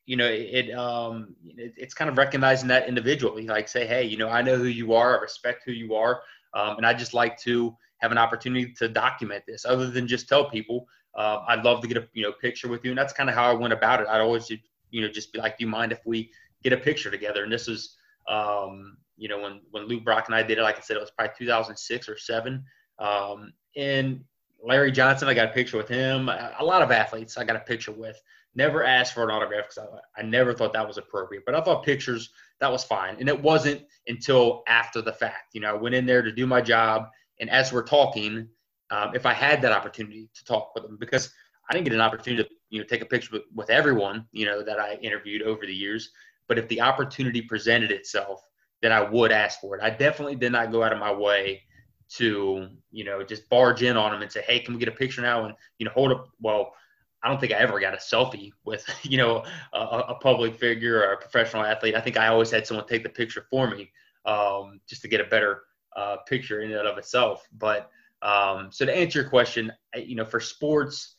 you 0.05 0.15
know, 0.15 0.27
it, 0.27 0.69
um, 0.75 1.35
it, 1.43 1.73
it's 1.75 1.95
kind 1.95 2.07
of 2.07 2.19
recognizing 2.19 2.67
that 2.67 2.87
individually, 2.87 3.47
like 3.47 3.67
say, 3.67 3.87
hey, 3.87 4.03
you 4.03 4.17
know, 4.17 4.29
I 4.29 4.43
know 4.43 4.57
who 4.57 4.65
you 4.65 4.93
are, 4.93 5.17
I 5.17 5.21
respect 5.23 5.63
who 5.65 5.71
you 5.71 5.95
are, 5.95 6.21
um, 6.53 6.77
and 6.77 6.85
I 6.85 6.93
just 6.93 7.15
like 7.15 7.35
to 7.39 7.75
have 7.97 8.11
an 8.11 8.19
opportunity 8.19 8.73
to 8.73 8.87
document 8.87 9.43
this, 9.47 9.65
other 9.65 9.89
than 9.89 10.07
just 10.07 10.29
tell 10.29 10.47
people. 10.51 10.85
Uh, 11.15 11.43
I'd 11.47 11.63
love 11.63 11.81
to 11.81 11.87
get 11.87 11.97
a 11.97 12.07
you 12.13 12.23
know 12.23 12.31
picture 12.31 12.67
with 12.67 12.83
you, 12.83 12.91
and 12.91 12.97
that's 12.97 13.13
kind 13.13 13.29
of 13.29 13.35
how 13.35 13.49
I 13.49 13.53
went 13.53 13.73
about 13.73 14.01
it. 14.01 14.07
I'd 14.07 14.21
always 14.21 14.49
you 14.49 15.01
know 15.01 15.09
just 15.09 15.33
be 15.33 15.39
like, 15.39 15.57
do 15.57 15.65
you 15.65 15.69
mind 15.69 15.91
if 15.91 15.99
we 16.05 16.31
get 16.63 16.73
a 16.73 16.77
picture 16.77 17.11
together? 17.11 17.43
And 17.43 17.51
this 17.51 17.67
is, 17.67 17.95
um, 18.27 18.97
you 19.17 19.27
know, 19.27 19.39
when 19.41 19.61
when 19.71 19.87
Lou 19.87 20.01
Brock 20.01 20.25
and 20.27 20.35
I 20.35 20.43
did 20.43 20.57
it, 20.57 20.61
like 20.61 20.77
I 20.77 20.81
said, 20.81 20.97
it 20.97 21.01
was 21.01 21.11
probably 21.11 21.33
2006 21.37 22.09
or 22.09 22.17
seven. 22.17 22.63
Um, 22.99 23.53
and 23.75 24.23
Larry 24.63 24.91
Johnson, 24.91 25.27
I 25.27 25.33
got 25.33 25.49
a 25.49 25.53
picture 25.53 25.77
with 25.77 25.87
him. 25.87 26.29
A 26.29 26.63
lot 26.63 26.81
of 26.81 26.91
athletes 26.91 27.37
I 27.37 27.43
got 27.43 27.55
a 27.55 27.61
picture 27.61 27.91
with. 27.91 28.21
Never 28.55 28.83
asked 28.83 29.13
for 29.13 29.23
an 29.23 29.29
autograph 29.29 29.69
because 29.69 29.89
I, 30.17 30.21
I 30.21 30.23
never 30.23 30.53
thought 30.53 30.73
that 30.73 30.87
was 30.87 30.97
appropriate. 30.97 31.43
But 31.45 31.55
I 31.55 31.61
thought 31.61 31.83
pictures, 31.83 32.31
that 32.59 32.71
was 32.71 32.83
fine. 32.83 33.15
And 33.19 33.29
it 33.29 33.41
wasn't 33.41 33.83
until 34.07 34.63
after 34.67 35.01
the 35.01 35.13
fact. 35.13 35.53
You 35.53 35.61
know, 35.61 35.69
I 35.69 35.73
went 35.73 35.95
in 35.95 36.05
there 36.05 36.21
to 36.21 36.31
do 36.31 36.45
my 36.45 36.61
job. 36.61 37.07
And 37.39 37.49
as 37.49 37.71
we're 37.71 37.83
talking, 37.83 38.49
um, 38.91 39.11
if 39.15 39.25
I 39.25 39.33
had 39.33 39.61
that 39.61 39.71
opportunity 39.71 40.29
to 40.33 40.45
talk 40.45 40.73
with 40.75 40.83
them, 40.83 40.97
because 40.99 41.31
I 41.69 41.73
didn't 41.73 41.85
get 41.85 41.93
an 41.93 42.01
opportunity 42.01 42.43
to, 42.43 42.49
you 42.69 42.79
know, 42.79 42.85
take 42.85 43.01
a 43.01 43.05
picture 43.05 43.29
with, 43.33 43.43
with 43.53 43.69
everyone, 43.69 44.25
you 44.31 44.45
know, 44.45 44.63
that 44.63 44.79
I 44.79 44.95
interviewed 44.95 45.43
over 45.43 45.65
the 45.65 45.73
years. 45.73 46.11
But 46.47 46.57
if 46.57 46.67
the 46.67 46.81
opportunity 46.81 47.41
presented 47.41 47.91
itself, 47.91 48.43
then 48.81 48.91
I 48.91 49.01
would 49.01 49.31
ask 49.31 49.59
for 49.59 49.77
it. 49.77 49.83
I 49.83 49.89
definitely 49.89 50.35
did 50.35 50.51
not 50.51 50.71
go 50.71 50.83
out 50.83 50.93
of 50.93 50.99
my 50.99 51.11
way 51.11 51.63
to 52.09 52.67
you 52.91 53.03
know 53.03 53.23
just 53.23 53.47
barge 53.49 53.83
in 53.83 53.95
on 53.95 54.11
them 54.11 54.21
and 54.21 54.31
say, 54.31 54.41
hey, 54.41 54.59
can 54.59 54.73
we 54.73 54.79
get 54.79 54.89
a 54.89 54.93
picture 54.93 55.21
now? 55.21 55.45
And 55.45 55.53
you 55.77 55.85
know 55.85 55.91
hold 55.91 56.11
up. 56.11 56.27
Well, 56.41 56.73
I 57.21 57.27
don't 57.27 57.39
think 57.39 57.53
I 57.53 57.57
ever 57.57 57.79
got 57.79 57.93
a 57.93 57.97
selfie 57.97 58.51
with 58.65 58.85
you 59.03 59.17
know 59.17 59.43
a, 59.73 59.79
a 59.79 60.15
public 60.15 60.55
figure 60.55 60.99
or 60.99 61.13
a 61.13 61.17
professional 61.17 61.63
athlete. 61.63 61.95
I 61.95 62.01
think 62.01 62.17
I 62.17 62.27
always 62.27 62.51
had 62.51 62.65
someone 62.65 62.87
take 62.87 63.03
the 63.03 63.09
picture 63.09 63.45
for 63.49 63.69
me 63.69 63.91
um, 64.25 64.79
just 64.87 65.01
to 65.03 65.07
get 65.07 65.21
a 65.21 65.25
better 65.25 65.63
uh, 65.95 66.17
picture 66.27 66.61
in 66.61 66.71
and 66.71 66.87
of 66.87 66.97
itself. 66.97 67.47
But 67.57 67.91
um, 68.21 68.69
so 68.71 68.85
to 68.85 68.95
answer 68.95 69.21
your 69.21 69.29
question, 69.29 69.71
you 69.95 70.15
know, 70.15 70.25
for 70.25 70.39
sports, 70.39 71.15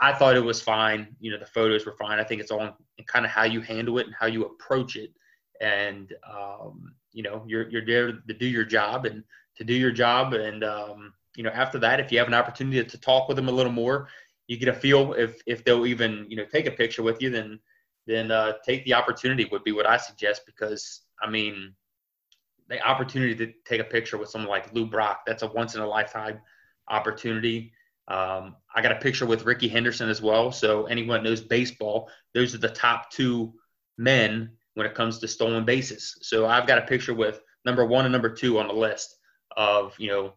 I, 0.00 0.10
I 0.10 0.12
thought 0.14 0.36
it 0.36 0.44
was 0.44 0.60
fine. 0.60 1.16
You 1.20 1.32
know, 1.32 1.38
the 1.38 1.46
photos 1.46 1.86
were 1.86 1.96
fine. 1.96 2.18
I 2.18 2.24
think 2.24 2.40
it's 2.40 2.50
all 2.50 2.76
kind 3.06 3.24
of 3.24 3.30
how 3.30 3.44
you 3.44 3.60
handle 3.60 3.98
it 3.98 4.06
and 4.06 4.14
how 4.18 4.26
you 4.26 4.44
approach 4.44 4.96
it. 4.96 5.10
and 5.60 6.14
um, 6.30 6.94
you 7.12 7.22
know 7.22 7.44
you're 7.46 7.68
you're 7.70 7.84
there 7.84 8.12
to 8.12 8.34
do 8.34 8.46
your 8.46 8.64
job 8.64 9.06
and 9.06 9.24
to 9.56 9.64
do 9.64 9.74
your 9.74 9.90
job 9.90 10.32
and 10.32 10.64
um, 10.64 11.12
you 11.36 11.42
know 11.42 11.50
after 11.50 11.78
that 11.78 12.00
if 12.00 12.10
you 12.10 12.18
have 12.18 12.28
an 12.28 12.34
opportunity 12.34 12.82
to 12.82 12.98
talk 12.98 13.28
with 13.28 13.36
them 13.36 13.48
a 13.48 13.52
little 13.52 13.72
more 13.72 14.08
you 14.48 14.56
get 14.56 14.68
a 14.68 14.72
feel 14.72 15.12
if 15.14 15.40
if 15.46 15.64
they'll 15.64 15.86
even 15.86 16.26
you 16.28 16.36
know 16.36 16.44
take 16.44 16.66
a 16.66 16.70
picture 16.70 17.02
with 17.02 17.20
you 17.22 17.30
then 17.30 17.58
then 18.06 18.30
uh, 18.30 18.52
take 18.64 18.84
the 18.84 18.94
opportunity 18.94 19.44
would 19.52 19.64
be 19.64 19.72
what 19.72 19.86
I 19.86 19.96
suggest 19.96 20.42
because 20.46 21.02
I 21.22 21.30
mean 21.30 21.74
the 22.70 22.80
opportunity 22.86 23.34
to 23.34 23.52
take 23.66 23.80
a 23.80 23.84
picture 23.84 24.16
with 24.16 24.30
someone 24.30 24.48
like 24.48 24.72
Lou 24.72 24.86
Brock 24.86 25.22
that's 25.26 25.42
a 25.42 25.48
once 25.48 25.74
in 25.74 25.82
a 25.82 25.86
lifetime 25.86 26.40
opportunity. 26.88 27.72
Um, 28.08 28.56
I 28.74 28.80
got 28.80 28.92
a 28.92 28.96
picture 28.96 29.26
with 29.26 29.44
Rickey 29.44 29.68
Henderson 29.68 30.08
as 30.08 30.22
well. 30.22 30.52
So 30.52 30.86
anyone 30.86 31.22
knows 31.22 31.40
baseball, 31.40 32.08
those 32.32 32.54
are 32.54 32.58
the 32.58 32.68
top 32.68 33.10
two 33.10 33.52
men 33.98 34.52
when 34.74 34.86
it 34.86 34.94
comes 34.94 35.18
to 35.18 35.28
stolen 35.28 35.64
bases. 35.64 36.16
So 36.22 36.46
I've 36.46 36.66
got 36.66 36.78
a 36.78 36.82
picture 36.82 37.12
with 37.12 37.40
number 37.64 37.84
one 37.84 38.06
and 38.06 38.12
number 38.12 38.30
two 38.30 38.58
on 38.58 38.68
the 38.68 38.72
list 38.72 39.16
of 39.56 39.94
you 39.98 40.08
know 40.08 40.32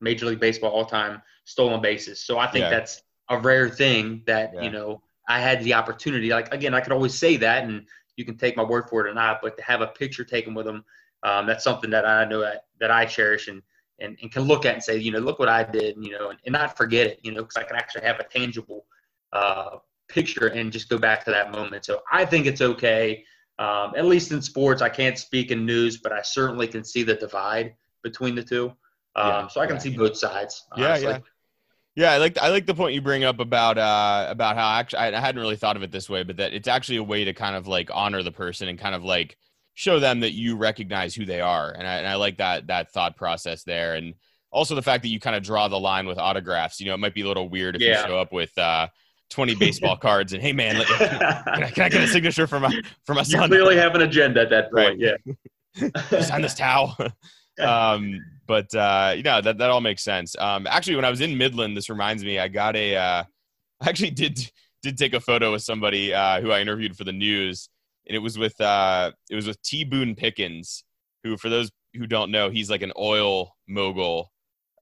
Major 0.00 0.26
League 0.26 0.40
Baseball 0.40 0.70
all 0.70 0.84
time 0.84 1.22
stolen 1.44 1.80
bases. 1.80 2.24
So 2.24 2.38
I 2.38 2.46
think 2.46 2.64
yeah. 2.64 2.70
that's 2.70 3.02
a 3.30 3.38
rare 3.38 3.70
thing 3.70 4.22
that 4.26 4.52
yeah. 4.54 4.62
you 4.62 4.70
know 4.70 5.02
I 5.26 5.40
had 5.40 5.64
the 5.64 5.74
opportunity. 5.74 6.28
Like 6.28 6.52
again, 6.52 6.74
I 6.74 6.80
could 6.80 6.92
always 6.92 7.14
say 7.14 7.38
that, 7.38 7.64
and 7.64 7.86
you 8.16 8.26
can 8.26 8.36
take 8.36 8.54
my 8.56 8.62
word 8.62 8.88
for 8.90 9.06
it 9.06 9.10
or 9.10 9.14
not. 9.14 9.40
But 9.42 9.56
to 9.56 9.62
have 9.62 9.80
a 9.80 9.88
picture 9.88 10.24
taken 10.24 10.52
with 10.52 10.66
them, 10.66 10.84
um, 11.24 11.46
that's 11.46 11.64
something 11.64 11.90
that 11.90 12.06
I 12.06 12.24
know 12.24 12.40
that, 12.40 12.66
that 12.80 12.90
I 12.90 13.06
cherish 13.06 13.48
and, 13.48 13.62
and 13.98 14.18
and 14.20 14.30
can 14.30 14.42
look 14.42 14.64
at 14.66 14.74
and 14.74 14.82
say, 14.82 14.96
you 14.98 15.10
know, 15.10 15.18
look 15.18 15.38
what 15.38 15.48
I 15.48 15.64
did, 15.64 15.96
you 15.98 16.12
know, 16.12 16.30
and, 16.30 16.38
and 16.44 16.52
not 16.52 16.76
forget 16.76 17.06
it, 17.06 17.20
you 17.22 17.32
know, 17.32 17.42
because 17.42 17.56
I 17.56 17.64
can 17.64 17.76
actually 17.76 18.02
have 18.02 18.20
a 18.20 18.24
tangible 18.24 18.84
uh, 19.32 19.78
picture 20.08 20.48
and 20.48 20.72
just 20.72 20.88
go 20.88 20.98
back 20.98 21.24
to 21.24 21.30
that 21.30 21.50
moment. 21.50 21.84
So 21.84 22.02
I 22.12 22.24
think 22.24 22.46
it's 22.46 22.60
okay. 22.60 23.24
Um, 23.58 23.92
at 23.96 24.04
least 24.04 24.32
in 24.32 24.42
sports, 24.42 24.82
I 24.82 24.88
can't 24.88 25.18
speak 25.18 25.50
in 25.50 25.64
news, 25.64 25.98
but 25.98 26.12
I 26.12 26.22
certainly 26.22 26.66
can 26.66 26.84
see 26.84 27.04
the 27.04 27.14
divide 27.14 27.74
between 28.02 28.34
the 28.34 28.42
two. 28.42 28.72
Um, 29.16 29.28
yeah, 29.28 29.46
so 29.48 29.60
I 29.60 29.66
can 29.66 29.76
yeah. 29.76 29.80
see 29.80 29.96
both 29.96 30.16
sides. 30.16 30.66
Honestly. 30.72 31.06
Yeah, 31.06 31.12
yeah. 31.12 31.18
Yeah, 31.96 32.10
I 32.10 32.16
like 32.16 32.36
I 32.38 32.48
like 32.48 32.66
the 32.66 32.74
point 32.74 32.94
you 32.94 33.00
bring 33.00 33.22
up 33.22 33.38
about 33.38 33.78
uh 33.78 34.26
about 34.28 34.56
how 34.56 34.68
actually 34.80 34.98
I, 34.98 35.16
I 35.16 35.20
hadn't 35.20 35.40
really 35.40 35.54
thought 35.54 35.76
of 35.76 35.84
it 35.84 35.92
this 35.92 36.10
way, 36.10 36.24
but 36.24 36.38
that 36.38 36.52
it's 36.52 36.66
actually 36.66 36.96
a 36.96 37.04
way 37.04 37.24
to 37.24 37.32
kind 37.32 37.54
of 37.54 37.68
like 37.68 37.88
honor 37.94 38.24
the 38.24 38.32
person 38.32 38.66
and 38.66 38.76
kind 38.76 38.96
of 38.96 39.04
like 39.04 39.36
show 39.74 39.98
them 39.98 40.20
that 40.20 40.32
you 40.32 40.56
recognize 40.56 41.14
who 41.14 41.24
they 41.24 41.40
are, 41.40 41.70
and 41.70 41.86
I, 41.86 41.96
and 41.96 42.06
I 42.06 42.14
like 42.16 42.38
that 42.38 42.68
that 42.68 42.92
thought 42.92 43.16
process 43.16 43.64
there, 43.64 43.94
and 43.94 44.14
also 44.50 44.74
the 44.74 44.82
fact 44.82 45.02
that 45.02 45.08
you 45.08 45.20
kind 45.20 45.36
of 45.36 45.42
draw 45.42 45.68
the 45.68 45.78
line 45.78 46.06
with 46.06 46.18
autographs. 46.18 46.80
You 46.80 46.86
know, 46.86 46.94
it 46.94 47.00
might 47.00 47.14
be 47.14 47.22
a 47.22 47.28
little 47.28 47.48
weird 47.48 47.76
if 47.76 47.82
yeah. 47.82 48.02
you 48.02 48.08
show 48.08 48.18
up 48.18 48.32
with 48.32 48.56
uh 48.58 48.88
20 49.30 49.54
baseball 49.58 49.96
cards 49.96 50.34
and 50.34 50.42
hey 50.42 50.52
man 50.52 50.76
can, 50.84 51.62
I, 51.64 51.70
can 51.70 51.84
I 51.84 51.88
get 51.88 52.02
a 52.02 52.06
signature 52.06 52.46
for 52.46 52.60
my 52.60 52.78
for 53.06 53.14
my 53.14 53.22
son 53.22 53.40
you 53.40 53.48
clearly 53.48 53.74
have 53.76 53.94
an 53.94 54.02
agenda 54.02 54.42
at 54.42 54.50
that 54.50 54.70
point 54.70 55.00
right. 55.00 55.18
yeah 55.80 56.20
sign 56.20 56.42
this 56.42 56.54
towel 56.54 56.94
um 57.58 58.20
but 58.46 58.74
uh, 58.74 59.14
you 59.16 59.22
know 59.22 59.40
that 59.40 59.58
that 59.58 59.70
all 59.70 59.80
makes 59.80 60.02
sense. 60.02 60.36
Um, 60.38 60.66
actually, 60.66 60.96
when 60.96 61.04
I 61.04 61.10
was 61.10 61.20
in 61.20 61.36
Midland, 61.36 61.76
this 61.76 61.88
reminds 61.88 62.24
me, 62.24 62.38
I 62.38 62.48
got 62.48 62.76
a, 62.76 62.96
uh, 62.96 63.24
I 63.80 63.88
actually 63.88 64.10
did 64.10 64.50
did 64.82 64.98
take 64.98 65.14
a 65.14 65.20
photo 65.20 65.52
with 65.52 65.62
somebody 65.62 66.12
uh, 66.12 66.40
who 66.40 66.50
I 66.50 66.60
interviewed 66.60 66.96
for 66.96 67.04
the 67.04 67.12
news, 67.12 67.68
and 68.06 68.16
it 68.16 68.20
was 68.20 68.38
with 68.38 68.60
uh, 68.60 69.12
it 69.30 69.34
was 69.34 69.46
with 69.46 69.60
T. 69.62 69.84
Boone 69.84 70.14
Pickens, 70.14 70.84
who, 71.22 71.36
for 71.36 71.48
those 71.48 71.70
who 71.94 72.06
don't 72.06 72.30
know, 72.30 72.50
he's 72.50 72.70
like 72.70 72.82
an 72.82 72.92
oil 72.98 73.54
mogul. 73.68 74.30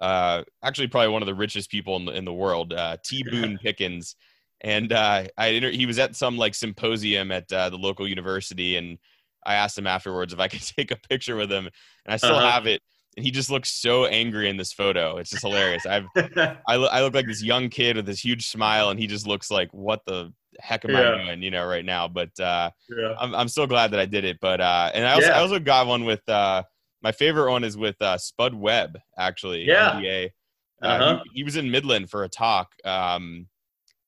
Uh, 0.00 0.43
actually, 0.64 0.88
probably 0.88 1.09
one 1.09 1.23
of 1.23 1.26
the 1.26 1.35
richest 1.35 1.71
people 1.71 1.97
in 1.97 2.05
the, 2.05 2.12
in 2.12 2.25
the 2.25 2.33
world. 2.33 2.73
Uh, 2.73 2.97
T. 3.05 3.23
Boone 3.23 3.59
Pickens, 3.62 4.17
and 4.61 4.93
uh, 4.93 5.25
I 5.37 5.47
inter- 5.49 5.71
he 5.71 5.87
was 5.87 5.99
at 5.99 6.17
some 6.17 6.37
like 6.37 6.55
symposium 6.55 7.31
at 7.31 7.52
uh, 7.52 7.71
the 7.71 7.79
local 7.79 8.09
university, 8.09 8.76
and 8.76 8.99
I 9.45 9.55
asked 9.55 9.79
him 9.79 9.87
afterwards 9.87 10.33
if 10.33 10.41
I 10.41 10.49
could 10.49 10.62
take 10.76 10.91
a 10.91 10.97
picture 11.09 11.37
with 11.37 11.50
him, 11.50 11.67
and 12.05 12.14
I 12.14 12.17
still 12.17 12.37
uh-huh. 12.37 12.50
have 12.50 12.67
it 12.67 12.83
and 13.17 13.25
he 13.25 13.31
just 13.31 13.50
looks 13.50 13.71
so 13.71 14.07
angry 14.07 14.49
in 14.49 14.57
this 14.57 14.73
photo. 14.73 15.19
It's 15.19 15.31
just 15.31 15.43
hilarious. 15.43 15.85
I've 15.87 16.07
I, 16.67 16.76
look, 16.76 16.93
I 16.93 17.02
look 17.02 17.14
like 17.14 17.26
this 17.26 17.43
young 17.43 17.69
kid 17.69 17.97
with 17.97 18.07
this 18.07 18.25
huge 18.25 18.49
smile, 18.49 18.91
and 18.91 18.99
he 18.99 19.07
just 19.07 19.26
looks 19.26 19.50
like 19.50 19.69
what 19.73 20.00
the 20.07 20.33
heck 20.62 20.85
am 20.85 20.92
yeah. 20.92 21.00
I 21.00 21.25
doing, 21.25 21.42
you 21.42 21.50
know, 21.50 21.66
right 21.66 21.85
now? 21.85 22.09
But 22.09 22.38
uh, 22.40 22.71
yeah. 22.88 23.14
I'm 23.19 23.35
I'm 23.35 23.49
so 23.49 23.66
glad 23.66 23.90
that 23.90 24.00
I 24.00 24.07
did 24.07 24.25
it. 24.25 24.38
But 24.40 24.61
uh, 24.61 24.90
and 24.95 25.07
I 25.07 25.14
also 25.14 25.28
yeah. 25.28 25.37
I 25.37 25.40
also 25.40 25.59
got 25.59 25.87
one 25.87 26.04
with 26.04 26.26
uh, 26.28 26.62
my 27.02 27.12
favorite 27.12 27.50
one 27.50 27.64
is 27.64 27.76
with 27.76 28.00
uh, 28.00 28.16
Spud 28.19 28.54
Webb 28.54 28.99
actually. 29.19 29.64
Yeah. 29.64 29.92
NBA. 29.92 30.31
Uh, 30.83 30.87
uh-huh. 30.87 31.23
he, 31.25 31.31
he, 31.38 31.45
was 31.45 31.57
in 31.57 31.71
Midland 31.71 32.11
for 32.11 32.25
a 32.25 32.28
talk, 32.28 32.73
um, 32.85 33.47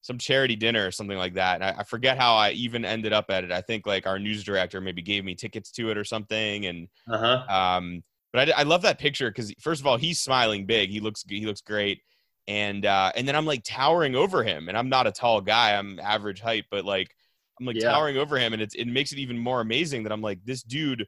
some 0.01 0.19
charity 0.19 0.57
dinner 0.57 0.85
or 0.85 0.91
something 0.91 1.17
like 1.17 1.35
that. 1.35 1.55
And 1.55 1.65
I, 1.65 1.81
I 1.81 1.85
forget 1.85 2.19
how 2.19 2.35
I 2.35 2.51
even 2.51 2.85
ended 2.85 3.13
up 3.13 3.27
at 3.31 3.45
it. 3.45 3.53
I 3.53 3.61
think 3.61 3.87
like 3.87 4.09
our 4.09 4.19
news 4.19 4.43
director 4.43 4.81
maybe 4.81 5.01
gave 5.01 5.25
me 5.25 5.37
tickets 5.37 5.71
to 5.73 5.91
it 5.91 5.99
or 5.99 6.05
something, 6.05 6.67
and 6.67 6.89
uh-huh. 7.09 7.45
um 7.49 8.03
but 8.33 8.51
I, 8.51 8.61
I 8.61 8.63
love 8.65 8.83
that 8.83 8.99
picture 8.99 9.31
because 9.31 9.55
first 9.61 9.81
of 9.81 9.87
all, 9.87 9.97
he's 9.97 10.19
smiling 10.21 10.67
big. 10.67 10.91
He 10.91 10.99
looks 10.99 11.25
he 11.29 11.47
looks 11.47 11.61
great, 11.61 12.01
and 12.47 12.85
uh, 12.87 13.13
and 13.17 13.27
then 13.27 13.37
I'm 13.37 13.47
like 13.47 13.63
towering 13.65 14.15
over 14.15 14.43
him, 14.43 14.69
and 14.69 14.77
I'm 14.77 14.89
not 14.89 15.07
a 15.07 15.13
tall 15.13 15.41
guy. 15.41 15.77
I'm 15.77 15.99
average 16.01 16.41
height, 16.41 16.65
but 16.71 16.85
like 16.85 17.15
I'm 17.59 17.67
like 17.67 17.77
yeah. 17.77 17.91
towering 17.91 18.17
over 18.17 18.39
him, 18.39 18.53
and 18.53 18.63
it's 18.63 18.75
it 18.75 18.87
makes 18.87 19.13
it 19.13 19.19
even 19.19 19.39
more 19.39 19.61
amazing 19.61 20.03
that 20.05 20.13
I'm 20.13 20.23
like 20.23 20.41
this 20.45 20.63
dude 20.63 21.07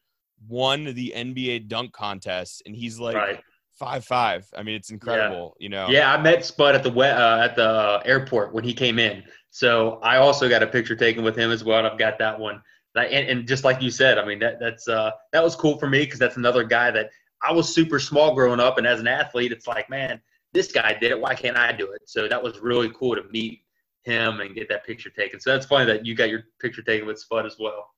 won 0.48 0.84
the 0.84 1.12
NBA 1.16 1.68
dunk 1.68 1.92
contest, 1.92 2.62
and 2.66 2.74
he's 2.74 2.98
like. 2.98 3.16
Right. 3.16 3.40
Five 3.78 4.06
five. 4.06 4.48
I 4.56 4.62
mean, 4.62 4.74
it's 4.74 4.88
incredible. 4.88 5.54
Yeah. 5.60 5.62
You 5.62 5.68
know. 5.68 5.88
Yeah, 5.90 6.10
I 6.10 6.16
met 6.16 6.46
Spud 6.46 6.74
at 6.74 6.82
the 6.82 6.90
uh, 6.90 7.44
at 7.44 7.56
the 7.56 8.00
airport 8.06 8.54
when 8.54 8.64
he 8.64 8.72
came 8.72 8.98
in. 8.98 9.22
So 9.50 10.00
I 10.02 10.16
also 10.16 10.48
got 10.48 10.62
a 10.62 10.66
picture 10.66 10.96
taken 10.96 11.22
with 11.22 11.36
him 11.36 11.50
as 11.50 11.62
well. 11.62 11.84
I've 11.84 11.98
got 11.98 12.18
that 12.20 12.40
one 12.40 12.62
and, 13.04 13.28
and 13.28 13.48
just 13.48 13.64
like 13.64 13.82
you 13.82 13.90
said, 13.90 14.18
I 14.18 14.24
mean 14.24 14.38
that 14.38 14.58
that's 14.58 14.88
uh, 14.88 15.10
that 15.32 15.42
was 15.42 15.54
cool 15.56 15.78
for 15.78 15.88
me 15.88 16.04
because 16.04 16.18
that's 16.18 16.36
another 16.36 16.64
guy 16.64 16.90
that 16.90 17.10
I 17.42 17.52
was 17.52 17.72
super 17.74 17.98
small 17.98 18.34
growing 18.34 18.60
up, 18.60 18.78
and 18.78 18.86
as 18.86 19.00
an 19.00 19.08
athlete, 19.08 19.52
it's 19.52 19.66
like, 19.66 19.90
man, 19.90 20.20
this 20.56 20.72
guy 20.72 20.96
did 20.98 21.10
it. 21.10 21.20
Why 21.20 21.34
can't 21.34 21.56
I 21.56 21.70
do 21.72 21.92
it? 21.92 22.02
So 22.06 22.28
that 22.28 22.42
was 22.42 22.58
really 22.60 22.90
cool 22.98 23.14
to 23.14 23.22
meet 23.30 23.60
him 24.04 24.40
and 24.40 24.54
get 24.54 24.68
that 24.70 24.86
picture 24.86 25.10
taken. 25.10 25.38
So 25.38 25.52
that's 25.52 25.66
funny 25.66 25.84
that 25.84 26.06
you 26.06 26.14
got 26.14 26.30
your 26.30 26.44
picture 26.60 26.82
taken 26.82 27.06
with 27.06 27.18
Spud 27.18 27.44
as 27.44 27.56
well. 27.60 27.90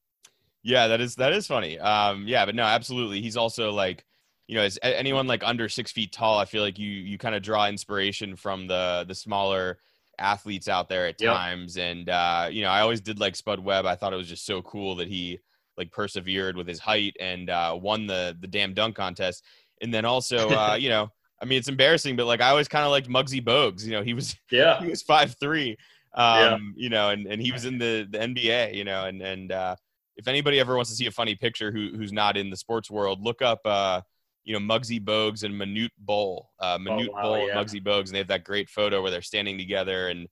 Yeah, 0.65 0.88
that 0.88 1.00
is 1.00 1.15
that 1.17 1.33
is 1.33 1.47
funny. 1.47 1.79
Um, 1.79 2.27
yeah, 2.27 2.45
but 2.45 2.57
no, 2.57 2.65
absolutely. 2.65 3.23
He's 3.23 3.37
also 3.37 3.71
like, 3.71 4.05
you 4.49 4.57
know, 4.57 4.62
as 4.62 4.77
anyone 4.83 5.29
like 5.29 5.45
under 5.45 5.69
six 5.69 5.93
feet 5.93 6.12
tall, 6.12 6.38
I 6.38 6.47
feel 6.47 6.62
like 6.62 6.79
you 6.79 6.91
you 6.91 7.17
kind 7.17 7.37
of 7.37 7.43
draw 7.43 7.69
inspiration 7.69 8.35
from 8.35 8.67
the 8.67 9.05
the 9.07 9.15
smaller 9.15 9.79
athletes 10.19 10.67
out 10.67 10.88
there 10.88 11.07
at 11.07 11.21
yep. 11.21 11.33
times. 11.33 11.77
And 11.77 12.09
uh, 12.09 12.49
you 12.50 12.62
know, 12.62 12.71
I 12.71 12.81
always 12.81 13.00
did 13.00 13.21
like 13.21 13.37
Spud 13.37 13.61
Webb. 13.61 13.87
I 13.87 13.95
thought 13.95 14.12
it 14.12 14.17
was 14.17 14.29
just 14.29 14.45
so 14.45 14.62
cool 14.62 14.97
that 14.97 15.07
he 15.07 15.38
like 15.77 15.93
persevered 15.93 16.57
with 16.57 16.67
his 16.67 16.81
height 16.81 17.17
and 17.21 17.49
uh, 17.50 17.79
won 17.81 18.09
the 18.09 18.37
the 18.41 18.49
damn 18.49 18.75
dunk 18.75 18.97
contest. 18.97 19.45
And 19.81 19.95
then 19.95 20.05
also, 20.05 20.49
uh, 20.50 20.75
you 20.81 20.88
know, 20.88 21.12
I 21.40 21.45
mean, 21.45 21.59
it's 21.59 21.68
embarrassing, 21.68 22.16
but 22.16 22.26
like 22.26 22.40
I 22.40 22.50
always 22.50 22.68
kind 22.68 22.85
of 22.85 22.90
liked 22.90 23.09
Muggsy 23.09 23.42
Bogues. 23.45 23.85
You 23.85 23.92
know, 23.92 24.02
he 24.02 24.14
was 24.14 24.37
yeah 24.50 24.80
he 24.80 24.88
was 24.88 25.02
five 25.02 25.37
three. 25.40 25.76
Um, 26.14 26.75
yeah. 26.76 26.83
you 26.83 26.88
know, 26.88 27.11
and, 27.11 27.26
and 27.26 27.40
he 27.40 27.52
was 27.52 27.64
in 27.64 27.78
the, 27.78 28.09
the 28.11 28.18
NBA, 28.18 28.75
you 28.75 28.83
know, 28.83 29.04
and, 29.04 29.21
and, 29.23 29.52
uh, 29.52 29.76
if 30.16 30.26
anybody 30.26 30.59
ever 30.59 30.75
wants 30.75 30.90
to 30.90 30.97
see 30.97 31.07
a 31.07 31.12
funny 31.12 31.37
picture 31.37 31.71
who, 31.71 31.90
who's 31.97 32.12
not 32.12 32.37
in 32.37 32.50
the 32.50 32.57
sports 32.57 32.90
world, 32.90 33.23
look 33.23 33.40
up, 33.40 33.61
uh, 33.64 34.00
you 34.42 34.59
know, 34.59 34.59
Muggsy 34.59 34.99
Bogues 35.00 35.45
and 35.45 35.54
Manute 35.54 35.92
Bol, 35.99 36.50
uh, 36.59 36.78
Manute 36.78 37.09
oh, 37.11 37.12
wow, 37.12 37.23
Bol 37.23 37.38
yeah. 37.38 37.45
and 37.45 37.52
Muggsy 37.52 37.85
Bogues, 37.85 38.07
and 38.07 38.14
they 38.14 38.18
have 38.18 38.28
that 38.28 38.42
great 38.42 38.68
photo 38.68 39.00
where 39.00 39.11
they're 39.11 39.23
standing 39.23 39.59
together, 39.59 40.09
and 40.09 40.26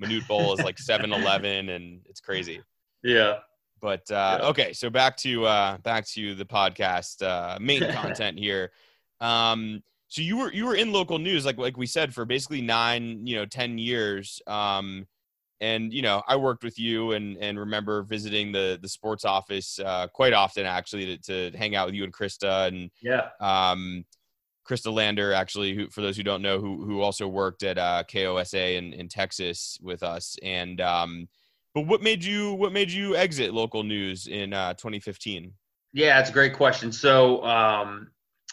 Manute 0.00 0.26
Bol 0.26 0.54
is 0.54 0.64
like 0.64 0.78
seven 0.78 1.12
eleven, 1.12 1.68
and 1.70 2.00
it's 2.06 2.20
crazy. 2.20 2.62
Yeah. 3.02 3.38
But 3.80 4.10
uh, 4.10 4.38
yeah. 4.40 4.48
okay, 4.48 4.72
so 4.72 4.88
back 4.88 5.16
to 5.18 5.44
uh, 5.46 5.78
back 5.78 6.06
to 6.08 6.34
the 6.34 6.46
podcast 6.46 7.22
uh, 7.22 7.58
main 7.60 7.82
content 7.92 8.38
here. 8.38 8.70
Um, 9.20 9.82
so 10.16 10.22
you 10.22 10.38
were 10.38 10.50
you 10.50 10.64
were 10.64 10.74
in 10.74 10.92
local 10.92 11.18
news, 11.18 11.44
like 11.44 11.58
like 11.58 11.76
we 11.76 11.84
said, 11.84 12.14
for 12.14 12.24
basically 12.24 12.62
nine, 12.62 13.26
you 13.26 13.36
know, 13.36 13.44
ten 13.44 13.76
years. 13.76 14.40
Um, 14.46 15.06
and 15.60 15.92
you 15.92 16.00
know, 16.00 16.22
I 16.26 16.36
worked 16.36 16.64
with 16.64 16.78
you 16.78 17.12
and 17.12 17.36
and 17.36 17.58
remember 17.58 18.02
visiting 18.02 18.50
the 18.50 18.78
the 18.80 18.88
sports 18.88 19.26
office 19.26 19.78
uh, 19.78 20.06
quite 20.08 20.32
often, 20.32 20.64
actually, 20.64 21.18
to, 21.18 21.50
to 21.50 21.58
hang 21.58 21.76
out 21.76 21.84
with 21.84 21.94
you 21.94 22.04
and 22.04 22.14
Krista 22.14 22.68
and 22.68 22.90
yeah. 23.02 23.28
Um, 23.40 24.06
Krista 24.66 24.90
Lander, 24.90 25.34
actually, 25.34 25.74
who 25.74 25.90
for 25.90 26.00
those 26.00 26.16
who 26.16 26.22
don't 26.22 26.40
know, 26.40 26.60
who 26.60 26.86
who 26.86 27.02
also 27.02 27.28
worked 27.28 27.62
at 27.62 27.76
uh, 27.76 28.02
KOSA 28.10 28.78
in, 28.78 28.94
in 28.94 29.08
Texas 29.08 29.78
with 29.82 30.02
us. 30.02 30.34
And 30.42 30.80
um, 30.80 31.28
but 31.74 31.82
what 31.82 32.02
made 32.02 32.24
you 32.24 32.54
what 32.54 32.72
made 32.72 32.90
you 32.90 33.16
exit 33.16 33.52
local 33.52 33.82
news 33.82 34.28
in 34.28 34.54
uh, 34.54 34.72
2015? 34.72 35.52
Yeah, 35.92 36.18
it's 36.20 36.30
a 36.30 36.32
great 36.32 36.54
question. 36.54 36.90
So 36.90 37.44
um, 37.44 38.08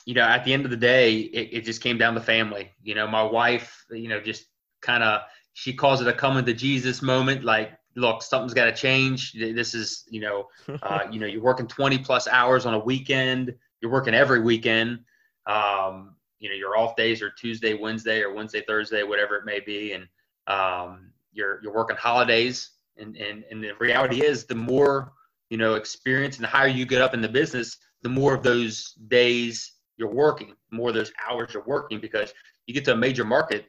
you 0.05 0.13
know, 0.13 0.21
at 0.21 0.43
the 0.43 0.53
end 0.53 0.65
of 0.65 0.71
the 0.71 0.77
day, 0.77 1.17
it, 1.17 1.49
it 1.57 1.61
just 1.65 1.81
came 1.81 1.97
down 1.97 2.13
to 2.15 2.21
family. 2.21 2.71
You 2.81 2.95
know, 2.95 3.07
my 3.07 3.23
wife, 3.23 3.85
you 3.91 4.07
know, 4.07 4.19
just 4.19 4.45
kind 4.81 5.03
of 5.03 5.21
she 5.53 5.73
calls 5.73 6.01
it 6.01 6.07
a 6.07 6.13
coming 6.13 6.45
to 6.45 6.53
Jesus 6.53 7.01
moment. 7.01 7.43
Like, 7.43 7.71
look, 7.95 8.21
something's 8.21 8.53
got 8.53 8.65
to 8.65 8.73
change. 8.73 9.33
This 9.33 9.73
is, 9.73 10.03
you 10.09 10.21
know, 10.21 10.47
uh, 10.81 11.01
you 11.11 11.19
know, 11.19 11.27
you're 11.27 11.43
working 11.43 11.67
20 11.67 11.99
plus 11.99 12.27
hours 12.27 12.65
on 12.65 12.73
a 12.73 12.79
weekend. 12.79 13.53
You're 13.81 13.91
working 13.91 14.13
every 14.13 14.41
weekend. 14.41 14.99
Um, 15.45 16.15
you 16.39 16.49
know, 16.49 16.55
your 16.55 16.77
off 16.77 16.95
days 16.95 17.21
are 17.21 17.31
Tuesday, 17.31 17.73
Wednesday, 17.73 18.21
or 18.21 18.33
Wednesday, 18.33 18.63
Thursday, 18.67 19.03
whatever 19.03 19.35
it 19.37 19.45
may 19.45 19.59
be, 19.59 19.93
and 19.93 20.07
um, 20.47 21.11
you're 21.31 21.61
you're 21.63 21.73
working 21.73 21.95
holidays. 21.95 22.71
And, 22.97 23.15
and 23.17 23.43
and 23.49 23.63
the 23.63 23.71
reality 23.79 24.23
is, 24.23 24.45
the 24.45 24.55
more 24.55 25.13
you 25.53 25.57
know, 25.57 25.75
experience 25.75 26.37
and 26.37 26.43
the 26.43 26.47
higher 26.47 26.67
you 26.67 26.83
get 26.83 26.99
up 26.99 27.13
in 27.13 27.21
the 27.21 27.29
business, 27.29 27.77
the 28.01 28.09
more 28.09 28.33
of 28.33 28.41
those 28.41 28.93
days 29.07 29.73
you're 30.03 30.13
working, 30.13 30.53
more 30.71 30.91
those 30.91 31.11
hours 31.29 31.53
you're 31.53 31.63
working 31.63 31.99
because 31.99 32.33
you 32.67 32.73
get 32.73 32.83
to 32.85 32.91
a 32.91 32.97
major 32.97 33.23
market, 33.23 33.65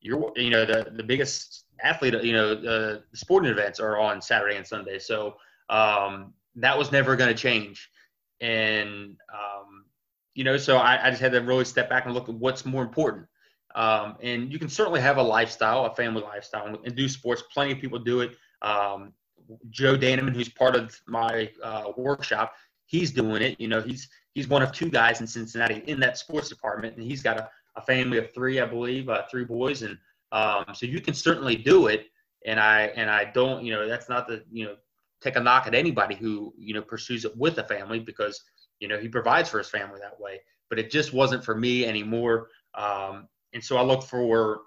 you're, 0.00 0.30
you 0.36 0.50
know, 0.50 0.64
the, 0.64 0.92
the 0.94 1.02
biggest 1.02 1.64
athlete, 1.82 2.14
you 2.22 2.32
know, 2.32 2.54
the, 2.54 3.02
the 3.10 3.16
sporting 3.16 3.50
events 3.50 3.80
are 3.80 3.98
on 3.98 4.20
Saturday 4.20 4.56
and 4.56 4.66
Sunday. 4.66 4.98
So 4.98 5.36
um, 5.70 6.34
that 6.56 6.76
was 6.76 6.92
never 6.92 7.16
going 7.16 7.34
to 7.34 7.40
change. 7.40 7.88
And, 8.40 9.16
um, 9.32 9.86
you 10.34 10.44
know, 10.44 10.56
so 10.56 10.76
I, 10.76 11.06
I, 11.06 11.10
just 11.10 11.22
had 11.22 11.32
to 11.32 11.40
really 11.40 11.64
step 11.64 11.88
back 11.88 12.04
and 12.04 12.14
look 12.14 12.28
at 12.28 12.34
what's 12.34 12.64
more 12.64 12.82
important. 12.82 13.26
Um, 13.74 14.16
and 14.22 14.52
you 14.52 14.58
can 14.58 14.68
certainly 14.68 15.00
have 15.00 15.16
a 15.16 15.22
lifestyle, 15.22 15.86
a 15.86 15.94
family 15.94 16.22
lifestyle, 16.22 16.66
and 16.84 16.94
do 16.94 17.08
sports. 17.08 17.42
Plenty 17.52 17.72
of 17.72 17.78
people 17.78 17.98
do 17.98 18.20
it. 18.20 18.36
Um, 18.62 19.12
Joe 19.70 19.96
Danneman, 19.96 20.34
who's 20.34 20.48
part 20.48 20.76
of 20.76 20.98
my 21.06 21.50
uh, 21.62 21.92
workshop, 21.96 22.54
he's 22.86 23.10
doing 23.10 23.42
it. 23.42 23.60
You 23.60 23.68
know, 23.68 23.80
he's 23.80 24.08
he's 24.38 24.46
one 24.46 24.62
of 24.62 24.70
two 24.70 24.88
guys 24.88 25.20
in 25.20 25.26
Cincinnati 25.26 25.82
in 25.88 25.98
that 25.98 26.16
sports 26.16 26.48
department, 26.48 26.96
and 26.96 27.04
he's 27.04 27.22
got 27.22 27.38
a, 27.38 27.50
a 27.74 27.82
family 27.82 28.18
of 28.18 28.32
three, 28.32 28.60
I 28.60 28.66
believe, 28.66 29.08
uh, 29.08 29.22
three 29.28 29.44
boys, 29.44 29.82
and 29.82 29.98
um, 30.30 30.64
so 30.74 30.86
you 30.86 31.00
can 31.00 31.12
certainly 31.12 31.56
do 31.56 31.88
it. 31.88 32.06
And 32.46 32.60
I 32.60 32.82
and 32.94 33.10
I 33.10 33.24
don't, 33.24 33.64
you 33.64 33.72
know, 33.72 33.88
that's 33.88 34.08
not 34.08 34.28
the 34.28 34.44
you 34.52 34.64
know 34.64 34.76
take 35.20 35.34
a 35.34 35.40
knock 35.40 35.66
at 35.66 35.74
anybody 35.74 36.14
who 36.14 36.54
you 36.56 36.72
know 36.72 36.82
pursues 36.82 37.24
it 37.24 37.36
with 37.36 37.58
a 37.58 37.64
family 37.64 37.98
because 37.98 38.40
you 38.78 38.86
know 38.86 38.96
he 38.96 39.08
provides 39.08 39.48
for 39.48 39.58
his 39.58 39.68
family 39.68 39.98
that 40.00 40.20
way. 40.20 40.40
But 40.70 40.78
it 40.78 40.88
just 40.88 41.12
wasn't 41.12 41.44
for 41.44 41.56
me 41.56 41.84
anymore. 41.84 42.48
Um, 42.76 43.26
and 43.54 43.64
so 43.64 43.76
I 43.76 43.82
look 43.82 44.04
for 44.04 44.60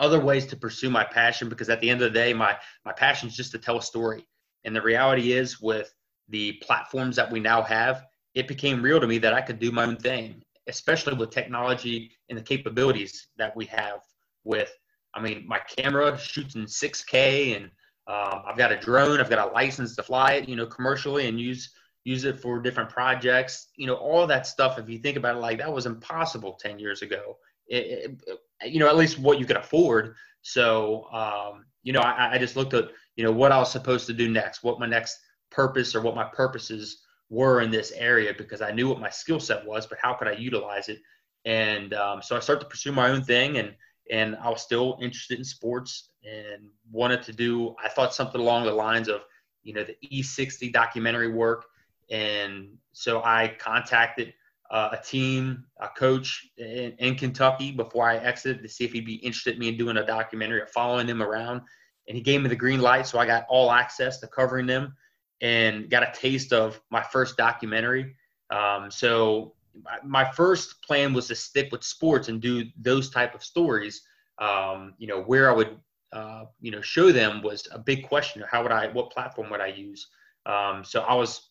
other 0.00 0.18
ways 0.18 0.44
to 0.46 0.56
pursue 0.56 0.90
my 0.90 1.04
passion 1.04 1.48
because 1.48 1.68
at 1.68 1.80
the 1.80 1.88
end 1.88 2.02
of 2.02 2.12
the 2.12 2.18
day, 2.18 2.34
my 2.34 2.56
my 2.84 2.92
passion 2.92 3.28
is 3.28 3.36
just 3.36 3.52
to 3.52 3.58
tell 3.58 3.78
a 3.78 3.82
story. 3.82 4.26
And 4.64 4.74
the 4.74 4.82
reality 4.82 5.34
is, 5.34 5.60
with 5.60 5.94
the 6.28 6.54
platforms 6.54 7.14
that 7.14 7.30
we 7.30 7.38
now 7.38 7.62
have, 7.62 8.07
it 8.34 8.48
became 8.48 8.82
real 8.82 9.00
to 9.00 9.06
me 9.06 9.18
that 9.18 9.34
I 9.34 9.40
could 9.40 9.58
do 9.58 9.72
my 9.72 9.84
own 9.84 9.96
thing, 9.96 10.42
especially 10.66 11.14
with 11.14 11.30
technology 11.30 12.10
and 12.28 12.38
the 12.38 12.42
capabilities 12.42 13.28
that 13.36 13.56
we 13.56 13.64
have. 13.66 14.00
With, 14.44 14.72
I 15.14 15.20
mean, 15.20 15.46
my 15.46 15.58
camera 15.76 16.18
shoots 16.18 16.54
in 16.54 16.64
6K, 16.64 17.56
and 17.56 17.64
um, 18.06 18.42
I've 18.46 18.56
got 18.56 18.72
a 18.72 18.78
drone. 18.78 19.20
I've 19.20 19.30
got 19.30 19.50
a 19.50 19.52
license 19.52 19.96
to 19.96 20.02
fly 20.02 20.34
it, 20.34 20.48
you 20.48 20.56
know, 20.56 20.66
commercially 20.66 21.26
and 21.26 21.40
use 21.40 21.70
use 22.04 22.24
it 22.24 22.40
for 22.40 22.60
different 22.60 22.88
projects. 22.88 23.68
You 23.76 23.86
know, 23.86 23.94
all 23.94 24.26
that 24.26 24.46
stuff. 24.46 24.78
If 24.78 24.88
you 24.88 24.98
think 24.98 25.16
about 25.16 25.36
it, 25.36 25.40
like 25.40 25.58
that 25.58 25.72
was 25.72 25.86
impossible 25.86 26.58
10 26.60 26.78
years 26.78 27.02
ago 27.02 27.36
it, 27.68 28.18
it, 28.26 28.72
you 28.72 28.80
know, 28.80 28.88
at 28.88 28.96
least 28.96 29.18
what 29.18 29.38
you 29.38 29.46
could 29.46 29.56
afford. 29.56 30.14
So, 30.42 31.06
um, 31.12 31.66
you 31.82 31.92
know, 31.92 32.00
I, 32.00 32.34
I 32.34 32.38
just 32.38 32.56
looked 32.56 32.74
at, 32.74 32.88
you 33.16 33.24
know, 33.24 33.32
what 33.32 33.52
I 33.52 33.58
was 33.58 33.70
supposed 33.70 34.06
to 34.06 34.12
do 34.12 34.28
next, 34.28 34.62
what 34.62 34.80
my 34.80 34.86
next 34.86 35.18
purpose 35.50 35.94
or 35.94 36.00
what 36.00 36.14
my 36.14 36.24
purposes 36.24 37.02
were 37.30 37.60
in 37.60 37.70
this 37.70 37.92
area 37.92 38.32
because 38.36 38.60
I 38.60 38.72
knew 38.72 38.88
what 38.88 39.00
my 39.00 39.10
skill 39.10 39.40
set 39.40 39.66
was, 39.66 39.86
but 39.86 39.98
how 40.00 40.14
could 40.14 40.28
I 40.28 40.32
utilize 40.32 40.88
it? 40.88 41.00
And 41.44 41.94
um, 41.94 42.22
so 42.22 42.36
I 42.36 42.40
started 42.40 42.60
to 42.60 42.66
pursue 42.66 42.92
my 42.92 43.10
own 43.10 43.22
thing, 43.22 43.58
and 43.58 43.74
and 44.10 44.36
I 44.36 44.48
was 44.48 44.62
still 44.62 44.98
interested 45.02 45.38
in 45.38 45.44
sports 45.44 46.10
and 46.24 46.68
wanted 46.90 47.22
to 47.24 47.32
do. 47.32 47.74
I 47.82 47.88
thought 47.88 48.14
something 48.14 48.40
along 48.40 48.64
the 48.64 48.72
lines 48.72 49.08
of, 49.08 49.20
you 49.62 49.74
know, 49.74 49.84
the 49.84 49.96
E60 50.10 50.72
documentary 50.72 51.28
work, 51.28 51.66
and 52.10 52.70
so 52.92 53.22
I 53.22 53.54
contacted 53.58 54.32
uh, 54.70 54.90
a 54.92 55.02
team, 55.02 55.64
a 55.80 55.88
coach 55.88 56.46
in, 56.58 56.92
in, 56.98 57.14
Kentucky 57.14 57.72
before 57.72 58.08
I 58.08 58.18
exited 58.18 58.62
to 58.62 58.68
see 58.68 58.84
if 58.84 58.92
he'd 58.92 59.06
be 59.06 59.14
interested 59.14 59.54
in 59.54 59.60
me 59.60 59.68
in 59.68 59.78
doing 59.78 59.96
a 59.96 60.04
documentary 60.04 60.60
or 60.60 60.66
following 60.66 61.06
them 61.06 61.22
around. 61.22 61.62
And 62.06 62.16
he 62.16 62.22
gave 62.22 62.42
me 62.42 62.48
the 62.48 62.56
green 62.56 62.80
light, 62.80 63.06
so 63.06 63.18
I 63.18 63.26
got 63.26 63.46
all 63.48 63.70
access 63.70 64.20
to 64.20 64.26
covering 64.26 64.66
them 64.66 64.94
and 65.40 65.88
got 65.90 66.02
a 66.02 66.12
taste 66.12 66.52
of 66.52 66.80
my 66.90 67.02
first 67.02 67.36
documentary. 67.36 68.14
Um, 68.50 68.90
so 68.90 69.54
my 70.02 70.30
first 70.32 70.82
plan 70.82 71.12
was 71.12 71.28
to 71.28 71.34
stick 71.34 71.70
with 71.70 71.84
sports 71.84 72.28
and 72.28 72.40
do 72.40 72.64
those 72.80 73.10
type 73.10 73.34
of 73.34 73.44
stories. 73.44 74.02
Um, 74.38 74.94
you 74.98 75.06
know, 75.06 75.22
where 75.22 75.50
I 75.50 75.54
would, 75.54 75.76
uh, 76.12 76.44
you 76.60 76.70
know, 76.70 76.80
show 76.80 77.12
them 77.12 77.42
was 77.42 77.66
a 77.72 77.78
big 77.78 78.06
question. 78.06 78.42
How 78.48 78.62
would 78.62 78.72
I, 78.72 78.88
what 78.88 79.10
platform 79.10 79.50
would 79.50 79.60
I 79.60 79.68
use? 79.68 80.08
Um, 80.46 80.84
so 80.84 81.02
I 81.02 81.14
was 81.14 81.50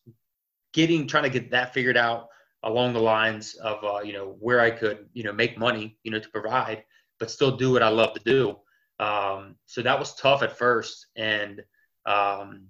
getting, 0.73 1.08
trying 1.08 1.23
to 1.23 1.30
get 1.30 1.52
that 1.52 1.73
figured 1.73 1.97
out 1.97 2.30
along 2.63 2.93
the 2.93 3.00
lines 3.00 3.56
of 3.56 3.84
uh, 3.84 4.02
you 4.02 4.13
know 4.13 4.36
where 4.39 4.60
I 4.60 4.71
could 4.71 5.08
you 5.13 5.23
know 5.23 5.34
make 5.34 5.58
money 5.58 5.97
you 6.04 6.12
know 6.12 6.19
to 6.19 6.30
provide, 6.30 6.84
but 7.19 7.32
still 7.32 7.56
do 7.56 7.71
what 7.71 7.84
I 7.84 7.89
love 7.89 8.13
to 8.13 8.21
do. 8.23 8.58
Um, 9.00 9.56
so 9.65 9.82
that 9.82 10.00
was 10.00 10.15
tough 10.15 10.43
at 10.43 10.58
first, 10.58 11.08
and 11.15 11.63
um, 12.06 12.67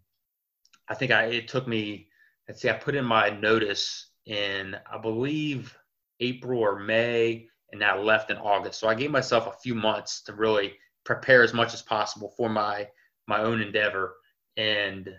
I 0.87 0.95
think 0.95 1.11
I 1.11 1.25
it 1.25 1.47
took 1.47 1.67
me. 1.67 2.07
Let's 2.47 2.61
see, 2.61 2.69
I 2.69 2.73
put 2.73 2.95
in 2.95 3.05
my 3.05 3.29
notice 3.29 4.11
in 4.25 4.75
I 4.91 4.97
believe 4.97 5.77
April 6.19 6.59
or 6.61 6.79
May, 6.79 7.47
and 7.71 7.83
I 7.83 7.97
left 7.97 8.31
in 8.31 8.37
August. 8.37 8.79
So 8.79 8.87
I 8.87 8.95
gave 8.95 9.11
myself 9.11 9.47
a 9.47 9.59
few 9.59 9.75
months 9.75 10.21
to 10.23 10.33
really 10.33 10.73
prepare 11.03 11.43
as 11.43 11.53
much 11.53 11.73
as 11.73 11.81
possible 11.81 12.33
for 12.37 12.49
my 12.49 12.87
my 13.27 13.41
own 13.41 13.61
endeavor. 13.61 14.15
And 14.55 15.09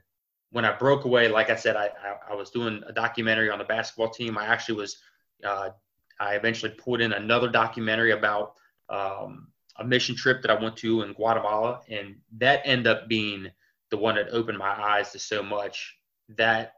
when 0.51 0.65
I 0.65 0.77
broke 0.77 1.05
away, 1.05 1.29
like 1.29 1.51
I 1.51 1.57
said, 1.57 1.77
I, 1.77 1.91
I, 2.03 2.33
I, 2.33 2.35
was 2.35 2.51
doing 2.51 2.83
a 2.87 2.93
documentary 2.93 3.51
on 3.51 3.59
the 3.59 3.65
basketball 3.65 4.09
team. 4.09 4.39
I 4.39 4.47
actually 4.47 4.77
was, 4.77 4.99
uh, 5.45 5.71
I 6.19 6.35
eventually 6.35 6.73
put 6.73 7.01
in 7.01 7.13
another 7.13 7.49
documentary 7.49 8.13
about 8.13 8.55
um, 8.89 9.49
a 9.77 9.85
mission 9.85 10.17
trip 10.17 10.43
that 10.43 10.51
I 10.51 10.61
went 10.61 10.77
to 10.79 11.03
in 11.03 11.13
Guatemala. 11.13 11.83
And 11.89 12.17
that 12.39 12.63
ended 12.65 12.87
up 12.87 13.09
being 13.09 13.51
the 13.91 13.97
one 13.97 14.17
that 14.17 14.29
opened 14.31 14.59
my 14.59 14.71
eyes 14.71 15.13
to 15.13 15.19
so 15.19 15.43
much 15.43 15.97
that 16.37 16.75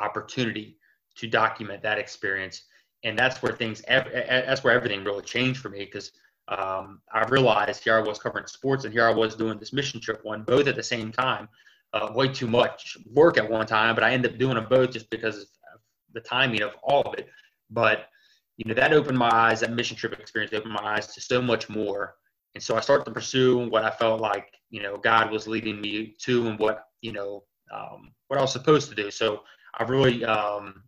opportunity 0.00 0.78
to 1.16 1.28
document 1.28 1.82
that 1.82 1.98
experience. 1.98 2.64
And 3.02 3.18
that's 3.18 3.42
where 3.42 3.52
things, 3.52 3.82
that's 3.88 4.64
where 4.64 4.74
everything 4.74 5.04
really 5.04 5.22
changed 5.22 5.60
for 5.60 5.68
me 5.68 5.84
because 5.84 6.12
um, 6.48 7.00
I 7.12 7.24
realized 7.28 7.84
here 7.84 7.96
I 7.96 8.00
was 8.00 8.18
covering 8.18 8.46
sports 8.46 8.84
and 8.84 8.92
here 8.92 9.06
I 9.06 9.12
was 9.12 9.34
doing 9.34 9.58
this 9.58 9.72
mission 9.72 10.00
trip 10.00 10.24
one, 10.24 10.42
both 10.42 10.66
at 10.66 10.76
the 10.76 10.82
same 10.82 11.12
time 11.12 11.48
uh, 11.94 12.10
way 12.12 12.28
too 12.28 12.48
much 12.48 12.98
work 13.12 13.38
at 13.38 13.48
one 13.48 13.66
time, 13.66 13.94
but 13.94 14.04
I 14.04 14.12
ended 14.12 14.32
up 14.32 14.38
doing 14.38 14.56
them 14.56 14.66
both 14.68 14.90
just 14.90 15.08
because 15.10 15.38
of 15.38 15.80
the 16.12 16.20
timing 16.20 16.62
of 16.62 16.72
all 16.82 17.02
of 17.02 17.14
it. 17.14 17.28
But 17.70 18.08
you 18.56 18.64
know 18.66 18.74
that 18.74 18.92
opened 18.92 19.18
my 19.18 19.30
eyes. 19.32 19.60
That 19.60 19.72
mission 19.72 19.96
trip 19.96 20.18
experience 20.18 20.52
opened 20.52 20.74
my 20.74 20.96
eyes 20.96 21.06
to 21.14 21.20
so 21.20 21.40
much 21.40 21.68
more. 21.68 22.16
And 22.54 22.62
so 22.62 22.76
I 22.76 22.80
started 22.80 23.04
to 23.04 23.10
pursue 23.10 23.68
what 23.68 23.84
I 23.84 23.90
felt 23.90 24.20
like 24.20 24.52
you 24.70 24.82
know 24.82 24.96
God 24.96 25.30
was 25.30 25.46
leading 25.46 25.80
me 25.80 26.14
to, 26.20 26.46
and 26.48 26.58
what 26.58 26.86
you 27.00 27.12
know 27.12 27.44
um, 27.72 28.12
what 28.28 28.38
I 28.38 28.42
was 28.42 28.52
supposed 28.52 28.88
to 28.90 28.94
do. 28.94 29.10
So 29.10 29.42
I've 29.78 29.90
really 29.90 30.24
um, 30.24 30.82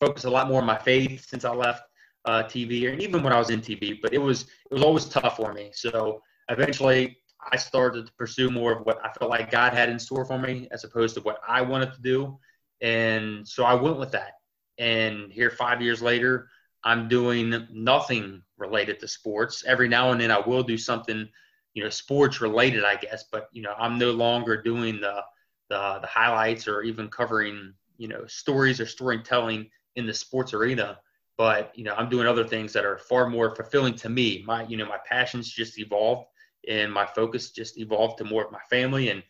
focused 0.00 0.24
a 0.24 0.30
lot 0.30 0.48
more 0.48 0.60
on 0.60 0.66
my 0.66 0.78
faith 0.78 1.26
since 1.28 1.44
I 1.44 1.52
left 1.52 1.82
uh, 2.24 2.44
TV, 2.44 2.90
and 2.90 3.00
even 3.02 3.22
when 3.22 3.32
I 3.32 3.38
was 3.38 3.50
in 3.50 3.60
TV. 3.60 4.00
But 4.00 4.14
it 4.14 4.18
was 4.18 4.42
it 4.42 4.74
was 4.74 4.82
always 4.82 5.04
tough 5.06 5.36
for 5.36 5.52
me. 5.52 5.70
So 5.74 6.22
eventually 6.48 7.18
I 7.50 7.56
started 7.56 8.06
to 8.06 8.12
pursue 8.12 8.50
more 8.50 8.72
of 8.72 8.86
what 8.86 9.04
I 9.04 9.10
felt 9.12 9.30
like 9.30 9.50
God 9.50 9.72
had 9.72 9.88
in 9.88 9.98
store 9.98 10.24
for 10.24 10.38
me 10.38 10.68
as 10.70 10.84
opposed 10.84 11.14
to 11.16 11.20
what 11.22 11.40
I 11.46 11.60
wanted 11.62 11.92
to 11.94 12.00
do. 12.00 12.38
And 12.80 13.46
so 13.46 13.64
I 13.64 13.74
went 13.74 13.98
with 13.98 14.12
that. 14.12 14.34
And 14.78 15.32
here, 15.32 15.50
five 15.50 15.82
years 15.82 16.02
later, 16.02 16.48
I'm 16.84 17.08
doing 17.08 17.66
nothing 17.72 18.42
related 18.56 19.00
to 19.00 19.08
sports. 19.08 19.64
Every 19.66 19.88
now 19.88 20.10
and 20.10 20.20
then 20.20 20.30
I 20.30 20.40
will 20.40 20.62
do 20.62 20.76
something, 20.76 21.28
you 21.74 21.82
know, 21.84 21.90
sports 21.90 22.40
related, 22.40 22.84
I 22.84 22.96
guess, 22.96 23.24
but, 23.30 23.48
you 23.52 23.62
know, 23.62 23.74
I'm 23.78 23.98
no 23.98 24.10
longer 24.10 24.60
doing 24.60 25.00
the, 25.00 25.22
the, 25.68 25.98
the 26.00 26.06
highlights 26.06 26.66
or 26.68 26.82
even 26.82 27.08
covering, 27.08 27.74
you 27.98 28.08
know, 28.08 28.26
stories 28.26 28.80
or 28.80 28.86
storytelling 28.86 29.70
in 29.96 30.06
the 30.06 30.14
sports 30.14 30.54
arena. 30.54 30.98
But, 31.38 31.72
you 31.74 31.84
know, 31.84 31.94
I'm 31.94 32.08
doing 32.08 32.26
other 32.26 32.44
things 32.44 32.72
that 32.72 32.84
are 32.84 32.98
far 32.98 33.28
more 33.28 33.54
fulfilling 33.54 33.94
to 33.96 34.08
me. 34.08 34.42
My, 34.46 34.64
you 34.64 34.76
know, 34.76 34.86
my 34.86 34.98
passions 35.06 35.50
just 35.50 35.78
evolved 35.78 36.26
and 36.68 36.92
my 36.92 37.06
focus 37.06 37.50
just 37.50 37.78
evolved 37.78 38.18
to 38.18 38.24
more 38.24 38.44
of 38.44 38.52
my 38.52 38.60
family 38.70 39.08
and 39.08 39.22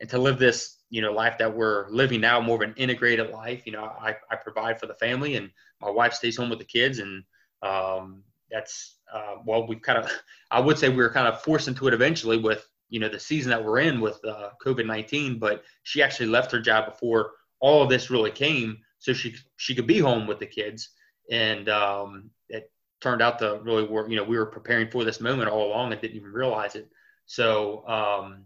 and 0.00 0.10
to 0.10 0.18
live 0.18 0.38
this 0.38 0.75
you 0.90 1.02
know 1.02 1.12
life 1.12 1.36
that 1.38 1.54
we're 1.54 1.88
living 1.90 2.20
now 2.20 2.40
more 2.40 2.56
of 2.56 2.68
an 2.68 2.74
integrated 2.76 3.30
life 3.30 3.66
you 3.66 3.72
know 3.72 3.84
i, 3.84 4.14
I 4.30 4.36
provide 4.36 4.78
for 4.78 4.86
the 4.86 4.94
family 4.94 5.36
and 5.36 5.50
my 5.80 5.90
wife 5.90 6.14
stays 6.14 6.36
home 6.36 6.50
with 6.50 6.58
the 6.58 6.64
kids 6.64 6.98
and 6.98 7.24
um, 7.62 8.22
that's 8.50 8.96
uh, 9.12 9.36
well 9.44 9.66
we've 9.66 9.82
kind 9.82 9.98
of 9.98 10.10
i 10.50 10.60
would 10.60 10.78
say 10.78 10.88
we 10.88 10.96
were 10.96 11.10
kind 11.10 11.28
of 11.28 11.42
forced 11.42 11.68
into 11.68 11.88
it 11.88 11.94
eventually 11.94 12.38
with 12.38 12.68
you 12.88 13.00
know 13.00 13.08
the 13.08 13.18
season 13.18 13.50
that 13.50 13.64
we're 13.64 13.80
in 13.80 14.00
with 14.00 14.24
uh, 14.24 14.50
covid-19 14.64 15.40
but 15.40 15.64
she 15.82 16.02
actually 16.02 16.26
left 16.26 16.52
her 16.52 16.60
job 16.60 16.86
before 16.86 17.32
all 17.60 17.82
of 17.82 17.88
this 17.88 18.10
really 18.10 18.30
came 18.30 18.78
so 18.98 19.12
she 19.12 19.34
she 19.56 19.74
could 19.74 19.86
be 19.86 19.98
home 19.98 20.26
with 20.26 20.38
the 20.38 20.46
kids 20.46 20.90
and 21.30 21.68
um, 21.68 22.30
it 22.48 22.70
turned 23.00 23.22
out 23.22 23.38
to 23.40 23.60
really 23.62 23.84
work. 23.84 24.10
You 24.10 24.16
know, 24.16 24.24
we 24.24 24.38
were 24.38 24.46
preparing 24.46 24.90
for 24.90 25.04
this 25.04 25.20
moment 25.20 25.50
all 25.50 25.68
along 25.68 25.92
and 25.92 26.00
didn't 26.00 26.16
even 26.16 26.32
realize 26.32 26.74
it. 26.74 26.88
So, 27.26 27.86
um, 27.88 28.44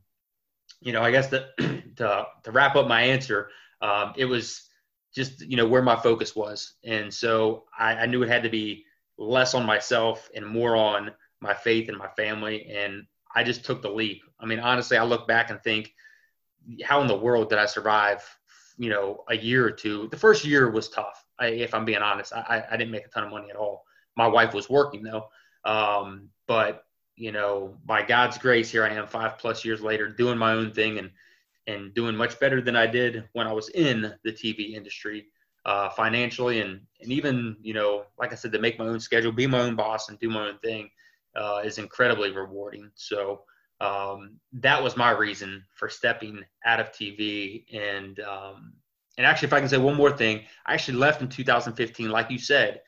you 0.80 0.92
know, 0.92 1.02
I 1.02 1.10
guess 1.10 1.28
that 1.28 1.50
to, 2.00 2.26
to 2.44 2.50
wrap 2.50 2.76
up 2.76 2.88
my 2.88 3.02
answer, 3.02 3.50
um, 3.82 4.14
it 4.16 4.24
was 4.24 4.68
just, 5.14 5.42
you 5.42 5.56
know, 5.56 5.68
where 5.68 5.82
my 5.82 5.96
focus 5.96 6.34
was. 6.34 6.74
And 6.82 7.12
so 7.12 7.64
I, 7.78 7.94
I 7.94 8.06
knew 8.06 8.22
it 8.22 8.28
had 8.28 8.42
to 8.42 8.48
be 8.48 8.84
less 9.18 9.54
on 9.54 9.66
myself 9.66 10.30
and 10.34 10.46
more 10.46 10.76
on 10.76 11.10
my 11.40 11.52
faith 11.52 11.88
and 11.88 11.98
my 11.98 12.08
family. 12.08 12.66
And 12.70 13.04
I 13.34 13.44
just 13.44 13.64
took 13.64 13.82
the 13.82 13.90
leap. 13.90 14.22
I 14.40 14.46
mean, 14.46 14.60
honestly, 14.60 14.96
I 14.96 15.04
look 15.04 15.28
back 15.28 15.50
and 15.50 15.62
think, 15.62 15.92
how 16.82 17.02
in 17.02 17.06
the 17.06 17.16
world 17.16 17.50
did 17.50 17.58
I 17.58 17.66
survive, 17.66 18.22
you 18.78 18.88
know, 18.88 19.24
a 19.28 19.36
year 19.36 19.66
or 19.66 19.70
two, 19.70 20.08
the 20.10 20.16
first 20.16 20.44
year 20.44 20.70
was 20.70 20.88
tough. 20.88 21.24
I, 21.38 21.48
if 21.48 21.74
I'm 21.74 21.84
being 21.84 22.02
honest, 22.02 22.32
I, 22.32 22.64
I 22.70 22.76
didn't 22.76 22.92
make 22.92 23.06
a 23.06 23.08
ton 23.08 23.24
of 23.24 23.30
money 23.30 23.50
at 23.50 23.56
all. 23.56 23.84
My 24.16 24.26
wife 24.26 24.54
was 24.54 24.70
working 24.70 25.02
though. 25.02 25.28
Um, 25.64 26.30
but 26.46 26.84
you 27.16 27.32
know, 27.32 27.76
by 27.84 28.02
God's 28.02 28.38
grace, 28.38 28.70
here 28.70 28.84
I 28.84 28.94
am 28.94 29.06
five 29.06 29.36
plus 29.36 29.64
years 29.64 29.82
later 29.82 30.08
doing 30.08 30.38
my 30.38 30.52
own 30.52 30.72
thing 30.72 30.98
and, 30.98 31.10
and 31.70 31.94
doing 31.94 32.16
much 32.16 32.38
better 32.40 32.60
than 32.60 32.76
I 32.76 32.86
did 32.86 33.24
when 33.32 33.46
I 33.46 33.52
was 33.52 33.68
in 33.70 34.12
the 34.24 34.32
TV 34.32 34.74
industry 34.74 35.26
uh, 35.64 35.90
financially 35.90 36.60
and, 36.60 36.80
and 37.00 37.12
even, 37.12 37.56
you 37.60 37.74
know, 37.74 38.04
like 38.18 38.32
I 38.32 38.36
said, 38.36 38.52
to 38.52 38.58
make 38.58 38.78
my 38.78 38.86
own 38.86 39.00
schedule, 39.00 39.32
be 39.32 39.46
my 39.46 39.60
own 39.60 39.76
boss 39.76 40.08
and 40.08 40.18
do 40.18 40.30
my 40.30 40.48
own 40.48 40.58
thing 40.58 40.90
uh, 41.36 41.60
is 41.64 41.78
incredibly 41.78 42.32
rewarding. 42.32 42.90
So 42.94 43.42
um, 43.80 44.38
that 44.54 44.82
was 44.82 44.96
my 44.96 45.10
reason 45.10 45.64
for 45.74 45.88
stepping 45.88 46.42
out 46.64 46.80
of 46.80 46.92
TV. 46.92 47.64
And, 47.74 48.20
um, 48.20 48.74
and 49.16 49.26
actually, 49.26 49.48
if 49.48 49.52
I 49.52 49.60
can 49.60 49.68
say 49.68 49.78
one 49.78 49.96
more 49.96 50.16
thing, 50.16 50.42
I 50.66 50.74
actually 50.74 50.98
left 50.98 51.22
in 51.22 51.28
2015, 51.28 52.10
like 52.10 52.30
you 52.30 52.38
said, 52.38 52.80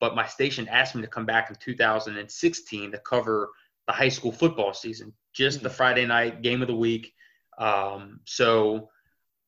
but 0.00 0.14
my 0.14 0.26
station 0.26 0.68
asked 0.68 0.94
me 0.94 1.02
to 1.02 1.08
come 1.08 1.26
back 1.26 1.50
in 1.50 1.56
2016 1.56 2.92
to 2.92 2.98
cover 2.98 3.50
the 3.86 3.92
high 3.92 4.08
school 4.08 4.32
football 4.32 4.72
season, 4.72 5.12
just 5.32 5.62
the 5.62 5.68
hmm. 5.68 5.74
Friday 5.74 6.06
night 6.06 6.42
game 6.42 6.62
of 6.62 6.68
the 6.68 6.74
week. 6.74 7.12
Um, 7.58 8.20
so 8.24 8.90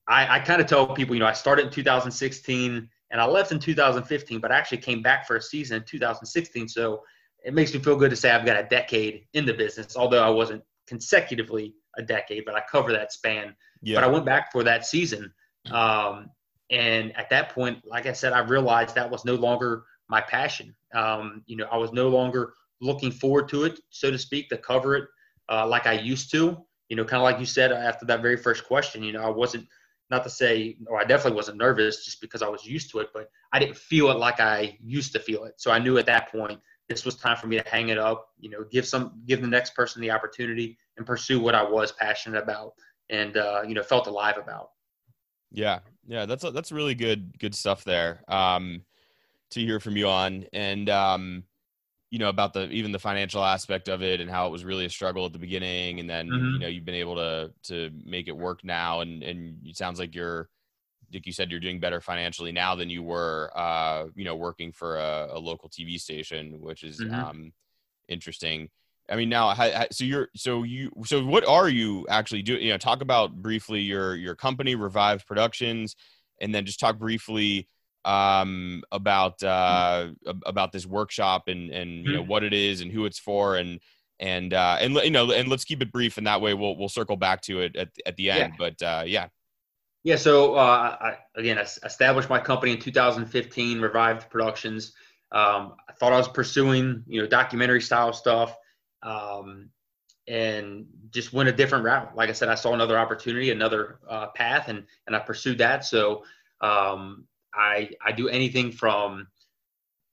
I, 0.08 0.36
I 0.36 0.40
kind 0.40 0.60
of 0.60 0.66
tell 0.66 0.86
people, 0.94 1.14
you 1.14 1.20
know, 1.20 1.26
I 1.26 1.32
started 1.32 1.66
in 1.66 1.72
2016 1.72 2.88
and 3.10 3.20
I 3.20 3.24
left 3.26 3.52
in 3.52 3.58
2015, 3.58 4.40
but 4.40 4.52
I 4.52 4.56
actually 4.56 4.78
came 4.78 5.02
back 5.02 5.26
for 5.26 5.36
a 5.36 5.42
season 5.42 5.78
in 5.78 5.84
2016. 5.84 6.68
So 6.68 7.02
it 7.44 7.54
makes 7.54 7.72
me 7.72 7.80
feel 7.80 7.96
good 7.96 8.10
to 8.10 8.16
say 8.16 8.30
I've 8.30 8.46
got 8.46 8.56
a 8.56 8.68
decade 8.68 9.26
in 9.32 9.46
the 9.46 9.54
business, 9.54 9.96
although 9.96 10.22
I 10.22 10.30
wasn't 10.30 10.62
consecutively 10.86 11.74
a 11.96 12.02
decade, 12.02 12.44
but 12.44 12.54
I 12.54 12.62
cover 12.70 12.92
that 12.92 13.12
span. 13.12 13.54
Yeah. 13.82 13.96
But 13.96 14.04
I 14.04 14.06
went 14.08 14.24
back 14.24 14.52
for 14.52 14.62
that 14.64 14.86
season. 14.86 15.32
Um, 15.70 16.30
and 16.70 17.16
at 17.16 17.30
that 17.30 17.50
point, 17.50 17.78
like 17.84 18.06
I 18.06 18.12
said, 18.12 18.32
I 18.32 18.40
realized 18.40 18.94
that 18.94 19.10
was 19.10 19.24
no 19.24 19.34
longer 19.34 19.84
my 20.08 20.20
passion. 20.20 20.74
Um, 20.94 21.42
you 21.46 21.56
know, 21.56 21.66
I 21.70 21.76
was 21.76 21.92
no 21.92 22.08
longer 22.08 22.54
looking 22.80 23.10
forward 23.10 23.48
to 23.50 23.64
it, 23.64 23.80
so 23.90 24.10
to 24.10 24.18
speak, 24.18 24.48
to 24.48 24.58
cover 24.58 24.96
it 24.96 25.08
uh, 25.48 25.66
like 25.66 25.86
I 25.86 25.92
used 25.92 26.30
to. 26.32 26.56
You 26.88 26.96
know, 26.96 27.05
kind 27.05 27.20
of 27.20 27.25
like 27.25 27.40
you 27.40 27.46
said 27.46 27.72
after 27.72 28.07
that 28.07 28.22
very 28.22 28.37
first 28.37 28.64
question. 28.64 29.03
You 29.03 29.12
know, 29.12 29.22
I 29.22 29.31
wasn't 29.31 29.66
not 30.11 30.22
to 30.25 30.31
say, 30.31 30.77
or 30.87 31.01
I 31.01 31.05
definitely 31.05 31.37
wasn't 31.37 31.59
nervous 31.59 32.05
just 32.05 32.20
because 32.20 32.42
I 32.42 32.49
was 32.49 32.64
used 32.64 32.90
to 32.92 33.01
it, 33.01 33.09
but 33.12 33.29
I 33.53 33.59
didn't 33.59 33.77
feel 33.77 34.11
it 34.11 34.18
like 34.18 34.38
I 34.38 34.79
used 34.83 35.12
to 35.14 35.18
feel 35.18 35.44
it. 35.44 35.55
So 35.57 35.70
I 35.70 35.79
knew 35.81 35.99
at 35.99 36.07
that 36.07 36.31
point 36.31 36.61
this 36.88 37.05
was 37.05 37.16
time 37.16 37.37
for 37.37 37.49
me 37.49 37.59
to 37.59 37.68
hang 37.68 37.88
it 37.88 37.99
up. 37.99 38.29
You 38.38 38.51
know, 38.51 38.64
give 38.70 38.87
some, 38.87 39.20
give 39.27 39.40
the 39.40 39.49
next 39.49 39.75
person 39.75 40.01
the 40.01 40.12
opportunity 40.12 40.79
and 40.96 41.05
pursue 41.05 41.40
what 41.40 41.55
I 41.55 41.62
was 41.62 41.90
passionate 41.92 42.42
about 42.42 42.75
and 43.11 43.37
uh, 43.37 43.62
you 43.66 43.75
know 43.75 43.83
felt 43.83 44.07
alive 44.07 44.37
about. 44.37 44.70
Yeah, 45.53 45.81
yeah, 46.07 46.27
that's 46.27 46.49
that's 46.53 46.72
really 46.72 46.94
good 46.94 47.38
good 47.38 47.55
stuff 47.55 47.85
there 47.85 48.22
um, 48.29 48.83
to 49.51 49.61
hear 49.61 49.81
from 49.81 49.96
you 49.96 50.09
on, 50.09 50.46
and 50.53 50.88
um, 50.90 51.44
you 52.10 52.18
know 52.18 52.28
about 52.28 52.52
the 52.52 52.68
even 52.70 52.92
the 52.92 52.98
financial 52.98 53.44
aspect 53.44 53.88
of 53.88 54.02
it 54.02 54.20
and 54.20 54.30
how 54.30 54.46
it 54.46 54.52
was 54.52 54.64
really 54.64 54.84
a 54.84 54.90
struggle 54.90 55.26
at 55.26 55.32
the 55.32 55.38
beginning 55.38 56.00
and 56.00 56.08
then 56.08 56.28
mm-hmm. 56.28 56.54
you 56.54 56.58
know 56.58 56.68
you've 56.68 56.84
been 56.84 56.94
able 56.94 57.16
to 57.16 57.50
to 57.62 57.90
make 58.04 58.28
it 58.28 58.36
work 58.36 58.64
now 58.64 59.00
and 59.00 59.22
and 59.22 59.58
it 59.64 59.76
sounds 59.76 59.98
like 59.98 60.14
you're 60.14 60.48
like 61.12 61.26
you 61.26 61.32
said 61.32 61.50
you're 61.50 61.60
doing 61.60 61.80
better 61.80 62.00
financially 62.00 62.52
now 62.52 62.74
than 62.74 62.90
you 62.90 63.02
were 63.02 63.50
uh 63.56 64.06
you 64.14 64.24
know 64.24 64.36
working 64.36 64.72
for 64.72 64.98
a, 64.98 65.28
a 65.32 65.38
local 65.38 65.68
tv 65.68 66.00
station 66.00 66.60
which 66.60 66.84
is 66.84 67.00
mm-hmm. 67.00 67.14
um 67.14 67.52
interesting 68.08 68.68
i 69.10 69.16
mean 69.16 69.28
now 69.28 69.52
so 69.90 70.04
you're 70.04 70.28
so 70.36 70.62
you 70.62 70.90
so 71.04 71.24
what 71.24 71.46
are 71.46 71.68
you 71.68 72.06
actually 72.08 72.42
doing 72.42 72.62
you 72.62 72.70
know 72.70 72.78
talk 72.78 73.02
about 73.02 73.34
briefly 73.42 73.80
your 73.80 74.14
your 74.14 74.34
company 74.34 74.74
revived 74.74 75.26
productions 75.26 75.96
and 76.40 76.54
then 76.54 76.64
just 76.64 76.78
talk 76.78 76.98
briefly 76.98 77.66
um, 78.06 78.82
about 78.92 79.42
uh, 79.42 80.08
about 80.46 80.72
this 80.72 80.86
workshop 80.86 81.48
and 81.48 81.70
and 81.70 82.06
you 82.06 82.12
know 82.12 82.20
mm-hmm. 82.20 82.30
what 82.30 82.44
it 82.44 82.52
is 82.52 82.80
and 82.80 82.92
who 82.92 83.04
it's 83.04 83.18
for 83.18 83.56
and 83.56 83.80
and 84.20 84.54
uh, 84.54 84.78
and 84.80 84.94
you 84.94 85.10
know 85.10 85.30
and 85.32 85.48
let's 85.48 85.64
keep 85.64 85.82
it 85.82 85.92
brief 85.92 86.16
and 86.16 86.26
that 86.26 86.40
way 86.40 86.54
we'll 86.54 86.76
we'll 86.76 86.88
circle 86.88 87.16
back 87.16 87.42
to 87.42 87.60
it 87.60 87.76
at 87.76 87.88
at 88.06 88.16
the 88.16 88.30
end. 88.30 88.54
Yeah. 88.54 88.56
But 88.58 88.82
uh, 88.82 89.02
yeah. 89.06 89.28
Yeah. 90.04 90.16
So 90.16 90.54
uh, 90.54 90.96
I, 91.00 91.18
again, 91.34 91.58
I 91.58 91.62
established 91.62 92.30
my 92.30 92.38
company 92.38 92.72
in 92.72 92.78
2015, 92.78 93.80
Revived 93.80 94.30
Productions. 94.30 94.92
Um, 95.32 95.74
I 95.88 95.92
thought 95.98 96.12
I 96.12 96.16
was 96.16 96.28
pursuing 96.28 97.02
you 97.08 97.20
know 97.20 97.26
documentary 97.26 97.82
style 97.82 98.12
stuff. 98.12 98.56
Um, 99.02 99.70
and 100.28 100.86
just 101.10 101.32
went 101.32 101.48
a 101.48 101.52
different 101.52 101.84
route. 101.84 102.16
Like 102.16 102.30
I 102.30 102.32
said, 102.32 102.48
I 102.48 102.56
saw 102.56 102.74
another 102.74 102.98
opportunity, 102.98 103.52
another 103.52 104.00
uh, 104.08 104.26
path, 104.28 104.66
and 104.68 104.84
and 105.06 105.14
I 105.14 105.20
pursued 105.20 105.58
that. 105.58 105.84
So 105.84 106.24
um, 106.60 107.26
I 107.56 107.90
I 108.04 108.12
do 108.12 108.28
anything 108.28 108.70
from 108.72 109.26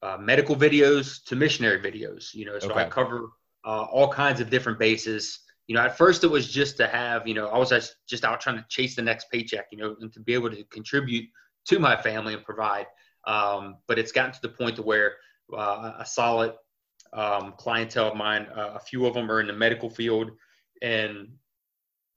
uh, 0.02 0.18
medical 0.20 0.56
videos 0.56 1.24
to 1.26 1.36
missionary 1.36 1.80
videos. 1.80 2.34
You 2.34 2.46
know, 2.46 2.60
so 2.60 2.72
okay. 2.72 2.82
I 2.82 2.90
cover 2.90 3.30
uh, 3.66 3.84
all 3.84 4.12
kinds 4.12 4.40
of 4.40 4.50
different 4.50 4.80
bases. 4.80 5.40
You 5.68 5.76
know, 5.76 5.82
at 5.82 5.98
first 5.98 6.24
it 6.24 6.28
was 6.28 6.52
just 6.52 6.76
to 6.78 6.88
have, 6.88 7.26
you 7.26 7.34
know, 7.34 7.48
I 7.48 7.58
was 7.58 7.96
just 8.08 8.26
out 8.26 8.42
trying 8.42 8.58
to 8.58 8.66
chase 8.68 8.96
the 8.96 9.02
next 9.02 9.32
paycheck, 9.32 9.68
you 9.72 9.78
know, 9.78 9.96
and 10.02 10.12
to 10.14 10.20
be 10.20 10.34
able 10.34 10.50
to 10.50 10.64
contribute 10.66 11.30
to 11.68 11.80
my 11.80 11.96
family 11.96 12.34
and 12.34 12.44
provide. 12.44 12.88
Um, 13.26 13.78
but 13.88 13.98
it's 13.98 14.12
gotten 14.12 14.34
to 14.34 14.42
the 14.42 14.50
point 14.50 14.76
to 14.76 14.82
where 14.82 15.14
uh, 15.56 15.94
a 16.00 16.06
solid 16.06 16.54
um, 17.14 17.54
clientele 17.58 18.10
of 18.10 18.18
mine, 18.18 18.48
uh, 18.56 18.74
a 18.76 18.80
few 18.80 19.06
of 19.06 19.14
them 19.14 19.32
are 19.32 19.40
in 19.40 19.48
the 19.48 19.54
medical 19.54 19.90
field, 19.90 20.32
and 20.82 21.30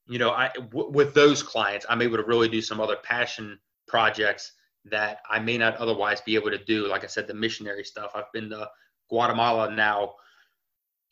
you 0.09 0.19
know, 0.19 0.31
I 0.31 0.51
w- 0.55 0.91
with 0.91 1.15
those 1.15 1.43
clients, 1.43 1.87
I'm 1.89 2.03
able 2.03 2.17
to 2.17 2.25
really 2.25 2.49
do 2.49 2.63
some 2.63 2.81
other 2.81 2.97
passion 2.97 3.59
projects 3.87 4.53
that 4.91 5.21
I 5.31 5.39
may 5.39 5.59
not 5.59 5.77
otherwise 5.77 6.21
be 6.21 6.35
able 6.35 6.51
to 6.51 6.63
do. 6.65 6.89
Like 6.89 7.05
I 7.05 7.09
said, 7.09 7.27
the 7.27 7.35
missionary 7.35 7.85
stuff. 7.85 8.13
I've 8.15 8.31
been 8.33 8.51
to 8.51 8.69
Guatemala 9.09 9.71
now 9.71 10.15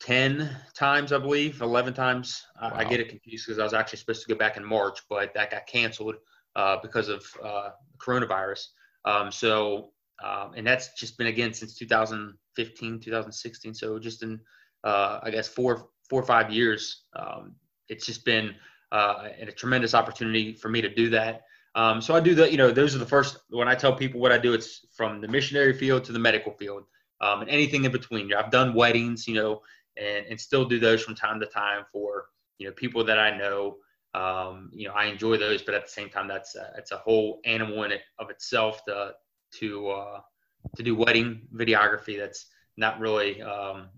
10 0.01 0.49
times, 0.73 1.13
I 1.13 1.17
believe, 1.17 1.61
11 1.61 1.93
times. 1.93 2.43
Wow. 2.61 2.71
I, 2.73 2.79
I, 2.79 2.83
get 2.83 2.99
it 2.99 3.09
confused 3.09 3.45
because 3.45 3.59
I 3.59 3.63
was 3.63 3.73
actually 3.73 3.99
supposed 3.99 4.25
to 4.25 4.33
go 4.33 4.37
back 4.37 4.57
in 4.57 4.63
March, 4.63 4.99
but 5.09 5.33
that 5.33 5.51
got 5.51 5.67
canceled 5.67 6.15
uh, 6.55 6.77
because 6.81 7.09
of 7.09 7.25
uh, 7.43 7.69
coronavirus. 7.97 8.67
Um, 9.05 9.31
so, 9.31 9.91
um, 10.23 10.53
and 10.55 10.65
that's 10.65 10.93
just 10.93 11.17
been 11.17 11.27
again 11.27 11.53
since 11.53 11.75
2015, 11.75 12.99
2016. 12.99 13.73
So 13.73 13.99
just 13.99 14.23
in, 14.23 14.39
uh, 14.83 15.19
I 15.23 15.31
guess, 15.31 15.47
four, 15.47 15.89
four 16.09 16.21
or 16.21 16.25
five 16.25 16.51
years, 16.51 17.03
um, 17.15 17.55
it's 17.87 18.05
just 18.05 18.25
been 18.25 18.55
uh, 18.91 19.29
a 19.39 19.51
tremendous 19.51 19.93
opportunity 19.93 20.53
for 20.53 20.69
me 20.69 20.81
to 20.81 20.93
do 20.93 21.09
that. 21.09 21.43
Um, 21.75 22.01
so 22.01 22.15
I 22.15 22.21
do 22.21 22.33
the, 22.33 22.49
you 22.49 22.57
know, 22.57 22.71
those 22.71 22.95
are 22.95 22.99
the 22.99 23.05
first, 23.05 23.37
when 23.49 23.67
I 23.67 23.75
tell 23.75 23.93
people 23.93 24.21
what 24.21 24.31
I 24.31 24.37
do, 24.37 24.53
it's 24.53 24.85
from 24.95 25.19
the 25.19 25.27
missionary 25.27 25.73
field 25.73 26.05
to 26.05 26.13
the 26.13 26.19
medical 26.19 26.53
field 26.53 26.83
um, 27.19 27.41
and 27.41 27.49
anything 27.49 27.83
in 27.83 27.91
between. 27.91 28.33
I've 28.33 28.49
done 28.49 28.73
weddings, 28.73 29.27
you 29.27 29.35
know, 29.35 29.61
and, 29.97 30.25
and 30.27 30.39
still 30.39 30.63
do 30.65 30.79
those 30.79 31.03
from 31.03 31.15
time 31.15 31.39
to 31.41 31.45
time 31.45 31.83
for, 31.91 32.27
you 32.59 32.67
know, 32.67 32.73
people 32.73 33.03
that 33.03 33.19
I 33.19 33.37
know. 33.37 33.77
Um, 34.13 34.69
you 34.73 34.87
know, 34.87 34.93
I 34.93 35.05
enjoy 35.05 35.35
those, 35.35 35.61
but 35.61 35.75
at 35.75 35.85
the 35.85 35.91
same 35.91 36.09
time, 36.09 36.29
that's 36.29 36.55
a, 36.55 36.71
it's 36.77 36.93
a 36.93 36.97
whole 36.97 37.41
animal 37.43 37.83
in 37.83 37.91
it 37.91 38.01
of 38.19 38.29
itself 38.29 38.85
to, 38.85 39.11
to, 39.59 39.89
uh, 39.89 40.21
to 40.77 40.83
do 40.83 40.95
wedding 40.95 41.41
videography. 41.53 42.17
That's 42.17 42.45
not 42.77 43.01
really, 43.01 43.41
um, 43.41 43.89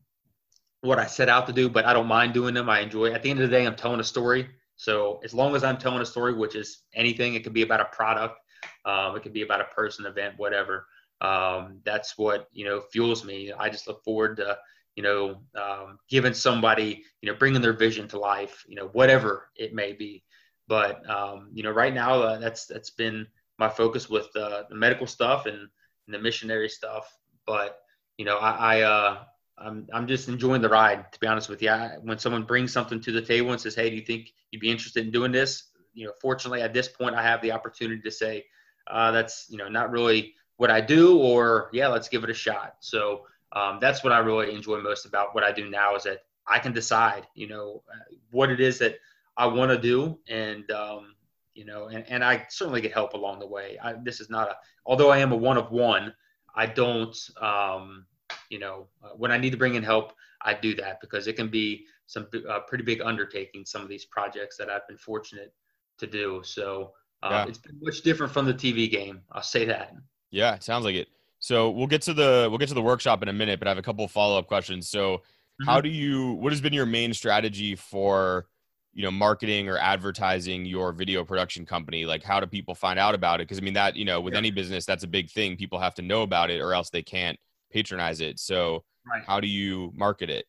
what 0.82 0.98
I 1.00 1.06
set 1.06 1.30
out 1.30 1.46
to 1.48 1.54
do, 1.54 1.70
but 1.70 1.86
I 1.86 1.94
don't 1.94 2.08
mind 2.08 2.34
doing 2.34 2.56
them. 2.56 2.70
I 2.70 2.80
enjoy. 2.80 3.12
At 3.12 3.22
the 3.22 3.30
end 3.30 3.40
of 3.40 3.50
the 3.50 3.56
day, 3.56 3.66
I'm 3.68 3.76
telling 3.76 4.00
a 4.00 4.04
story 4.04 4.50
so 4.78 5.20
as 5.24 5.34
long 5.34 5.56
as 5.56 5.64
I'm 5.64 5.78
telling 5.78 6.02
a 6.02 6.06
story, 6.06 6.34
which 6.34 6.56
is 6.56 6.84
anything, 6.94 7.34
it 7.34 7.44
could 7.44 7.54
be 7.54 7.64
about 7.64 7.82
a 7.82 7.86
product, 7.86 8.40
um, 8.86 9.16
it 9.16 9.24
could 9.24 9.34
be 9.34 9.42
about 9.42 9.60
a 9.60 9.66
person, 9.66 10.06
event, 10.06 10.36
whatever. 10.38 10.88
Um, 11.20 11.80
that's 11.84 12.18
what 12.18 12.48
you 12.54 12.64
know 12.64 12.80
fuels 12.80 13.26
me. 13.26 13.52
I 13.52 13.70
just 13.70 13.88
look 13.88 14.04
forward 14.04 14.38
to 14.38 14.58
you 14.96 15.04
know 15.04 15.42
um, 15.60 15.98
giving 16.10 16.34
somebody 16.34 17.04
you 17.22 17.32
know 17.32 17.38
bringing 17.38 17.62
their 17.62 17.74
vision 17.74 18.08
to 18.10 18.20
life, 18.20 18.64
you 18.68 18.76
know 18.76 18.90
whatever 18.90 19.50
it 19.56 19.74
may 19.74 19.94
be. 19.94 20.24
But 20.68 21.08
um, 21.10 21.50
you 21.54 21.64
know 21.64 21.72
right 21.72 21.94
now 21.94 22.22
uh, 22.22 22.38
that's 22.38 22.68
that's 22.68 22.92
been 22.92 23.26
my 23.58 23.70
focus 23.70 24.10
with 24.10 24.28
uh, 24.36 24.64
the 24.70 24.76
medical 24.76 25.08
stuff 25.08 25.48
and, 25.48 25.58
and, 25.58 25.70
the 26.14 26.20
missionary 26.20 26.70
stuff. 26.70 27.12
But 27.48 27.80
you 28.18 28.26
know 28.26 28.38
I, 28.38 28.52
I 28.78 28.82
uh, 28.82 29.18
I'm 29.58 29.88
I'm 29.94 30.08
just 30.08 30.30
enjoying 30.30 30.62
the 30.62 30.70
ride. 30.70 31.12
To 31.12 31.20
be 31.20 31.28
honest 31.28 31.50
with 31.50 31.62
you, 31.62 31.70
I, 31.70 31.98
when 32.02 32.20
someone 32.20 32.44
brings 32.44 32.72
something 32.72 33.02
to 33.02 33.12
the 33.12 33.22
table 33.22 33.52
and 33.52 33.60
says, 33.60 33.76
"Hey, 33.76 33.90
do 33.90 33.96
you 33.96 34.04
think 34.04 34.34
you'd 34.52 34.62
be 34.62 34.70
interested 34.70 35.06
in 35.06 35.12
doing 35.12 35.32
this?" 35.32 35.64
You 35.94 36.08
know, 36.08 36.14
fortunately, 36.22 36.62
at 36.62 36.74
this 36.74 36.88
point, 36.88 37.16
I 37.16 37.24
have 37.24 37.42
the 37.42 37.52
opportunity 37.52 38.02
to 38.02 38.12
say, 38.12 38.46
uh, 38.88 39.12
"That's 39.12 39.48
you 39.50 39.58
know 39.58 39.68
not 39.68 39.92
really 39.92 40.36
what 40.58 40.70
I 40.70 40.82
do," 40.82 41.18
or 41.18 41.70
"Yeah, 41.74 41.88
let's 41.88 42.08
give 42.08 42.24
it 42.24 42.30
a 42.30 42.36
shot." 42.36 42.76
So 42.82 43.26
um, 43.54 43.80
that's 43.82 44.04
what 44.04 44.14
I 44.14 44.20
really 44.20 44.54
enjoy 44.54 44.80
most 44.82 45.06
about 45.06 45.34
what 45.34 45.44
I 45.44 45.52
do 45.52 45.70
now 45.70 45.96
is 45.96 46.04
that 46.04 46.26
I 46.46 46.60
can 46.60 46.74
decide, 46.74 47.28
you 47.34 47.48
know, 47.48 47.84
what 48.32 48.52
it 48.52 48.60
is 48.60 48.80
that 48.80 48.96
I 49.36 49.48
want 49.48 49.72
to 49.72 49.78
do, 49.78 50.20
and 50.28 50.70
um, 50.72 51.16
you 51.56 51.66
know, 51.66 51.88
and, 51.88 52.06
and 52.08 52.24
I 52.24 52.46
certainly 52.50 52.82
get 52.82 52.94
help 52.94 53.14
along 53.14 53.40
the 53.40 53.48
way. 53.48 53.78
I, 53.82 53.94
this 53.94 54.20
is 54.20 54.30
not 54.30 54.50
a, 54.50 54.56
although 54.86 55.10
I 55.10 55.18
am 55.18 55.32
a 55.32 55.36
one 55.36 55.58
of 55.58 55.72
one, 55.72 56.14
I 56.54 56.68
don't. 56.68 57.18
Um, 57.42 58.06
you 58.50 58.60
know, 58.60 58.88
uh, 59.04 59.10
when 59.16 59.32
I 59.32 59.38
need 59.38 59.52
to 59.52 59.58
bring 59.58 59.76
in 59.76 59.84
help, 59.84 60.14
I 60.42 60.54
do 60.54 60.76
that 60.76 61.00
because 61.02 61.28
it 61.28 61.34
can 61.36 61.50
be 61.50 61.86
some 62.06 62.28
uh, 62.50 62.60
pretty 62.68 62.84
big 62.84 63.02
undertaking. 63.02 63.66
Some 63.66 63.82
of 63.82 63.90
these 63.90 64.06
projects 64.06 64.58
that 64.58 64.70
I've 64.70 64.88
been 64.88 64.98
fortunate 64.98 65.54
to 66.00 66.08
do. 66.08 66.42
So 66.44 66.94
Uh, 67.24 67.30
Yeah. 67.32 67.46
It's 67.50 67.58
been 67.58 67.80
much 67.82 68.02
different 68.04 68.32
from 68.32 68.46
the 68.46 68.54
TV 68.54 68.88
game. 68.88 69.22
I'll 69.32 69.42
say 69.42 69.66
that. 69.66 69.92
Yeah, 70.30 70.54
it 70.54 70.62
sounds 70.64 70.86
like 70.86 70.94
it. 70.96 71.08
So 71.40 71.72
we'll 71.72 71.88
get 71.88 72.04
to 72.04 72.14
the 72.14 72.46
we'll 72.50 72.60
get 72.60 72.68
to 72.70 72.76
the 72.76 72.82
workshop 72.82 73.24
in 73.24 73.28
a 73.28 73.34
minute, 73.34 73.58
but 73.60 73.68
I 73.68 73.72
have 73.72 73.80
a 73.80 73.82
couple 73.82 74.08
follow 74.08 74.38
up 74.38 74.46
questions. 74.48 74.88
So, 74.90 75.24
how 75.66 75.82
do 75.82 75.90
you? 75.90 76.34
What 76.34 76.52
has 76.52 76.62
been 76.62 76.74
your 76.74 76.86
main 76.86 77.16
strategy 77.16 77.76
for, 77.76 78.46
you 78.94 79.02
know, 79.04 79.10
marketing 79.10 79.68
or 79.68 79.78
advertising 79.80 80.66
your 80.66 80.92
video 80.94 81.24
production 81.26 81.66
company? 81.66 82.06
Like, 82.06 82.24
how 82.24 82.40
do 82.40 82.46
people 82.46 82.76
find 82.76 83.00
out 83.00 83.16
about 83.16 83.40
it? 83.42 83.48
Because 83.48 83.58
I 83.58 83.62
mean, 83.62 83.74
that 83.74 83.96
you 83.96 84.06
know, 84.06 84.22
with 84.22 84.34
Yeah. 84.34 84.40
any 84.40 84.52
business, 84.52 84.86
that's 84.86 85.04
a 85.04 85.08
big 85.08 85.32
thing. 85.32 85.58
People 85.58 85.80
have 85.80 85.96
to 85.96 86.04
know 86.04 86.22
about 86.22 86.52
it, 86.52 86.62
or 86.62 86.72
else 86.74 86.92
they 86.92 87.02
can't 87.04 87.40
patronize 87.72 88.22
it. 88.22 88.40
So, 88.40 88.84
Right. 89.06 89.24
how 89.26 89.40
do 89.40 89.48
you 89.48 89.92
market 89.96 90.30
it? 90.30 90.46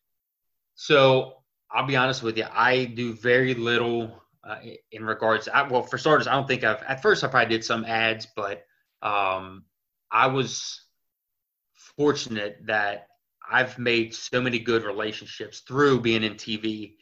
So 0.75 1.35
I'll 1.71 1.85
be 1.85 1.95
honest 1.95 2.23
with 2.23 2.37
you. 2.37 2.45
I 2.51 2.85
do 2.85 3.13
very 3.13 3.53
little 3.53 4.21
uh, 4.43 4.57
in 4.91 5.05
regards. 5.05 5.47
I, 5.47 5.63
well, 5.63 5.83
for 5.83 5.97
starters, 5.97 6.27
I 6.27 6.33
don't 6.33 6.47
think 6.47 6.63
I've. 6.63 6.81
At 6.83 7.01
first, 7.01 7.23
I 7.23 7.27
probably 7.27 7.49
did 7.49 7.63
some 7.63 7.85
ads, 7.85 8.27
but 8.35 8.63
um, 9.01 9.63
I 10.11 10.27
was 10.27 10.81
fortunate 11.73 12.57
that 12.65 13.07
I've 13.49 13.77
made 13.79 14.13
so 14.13 14.41
many 14.41 14.59
good 14.59 14.83
relationships 14.83 15.61
through 15.61 16.01
being 16.01 16.23
in 16.23 16.33
TV 16.33 16.95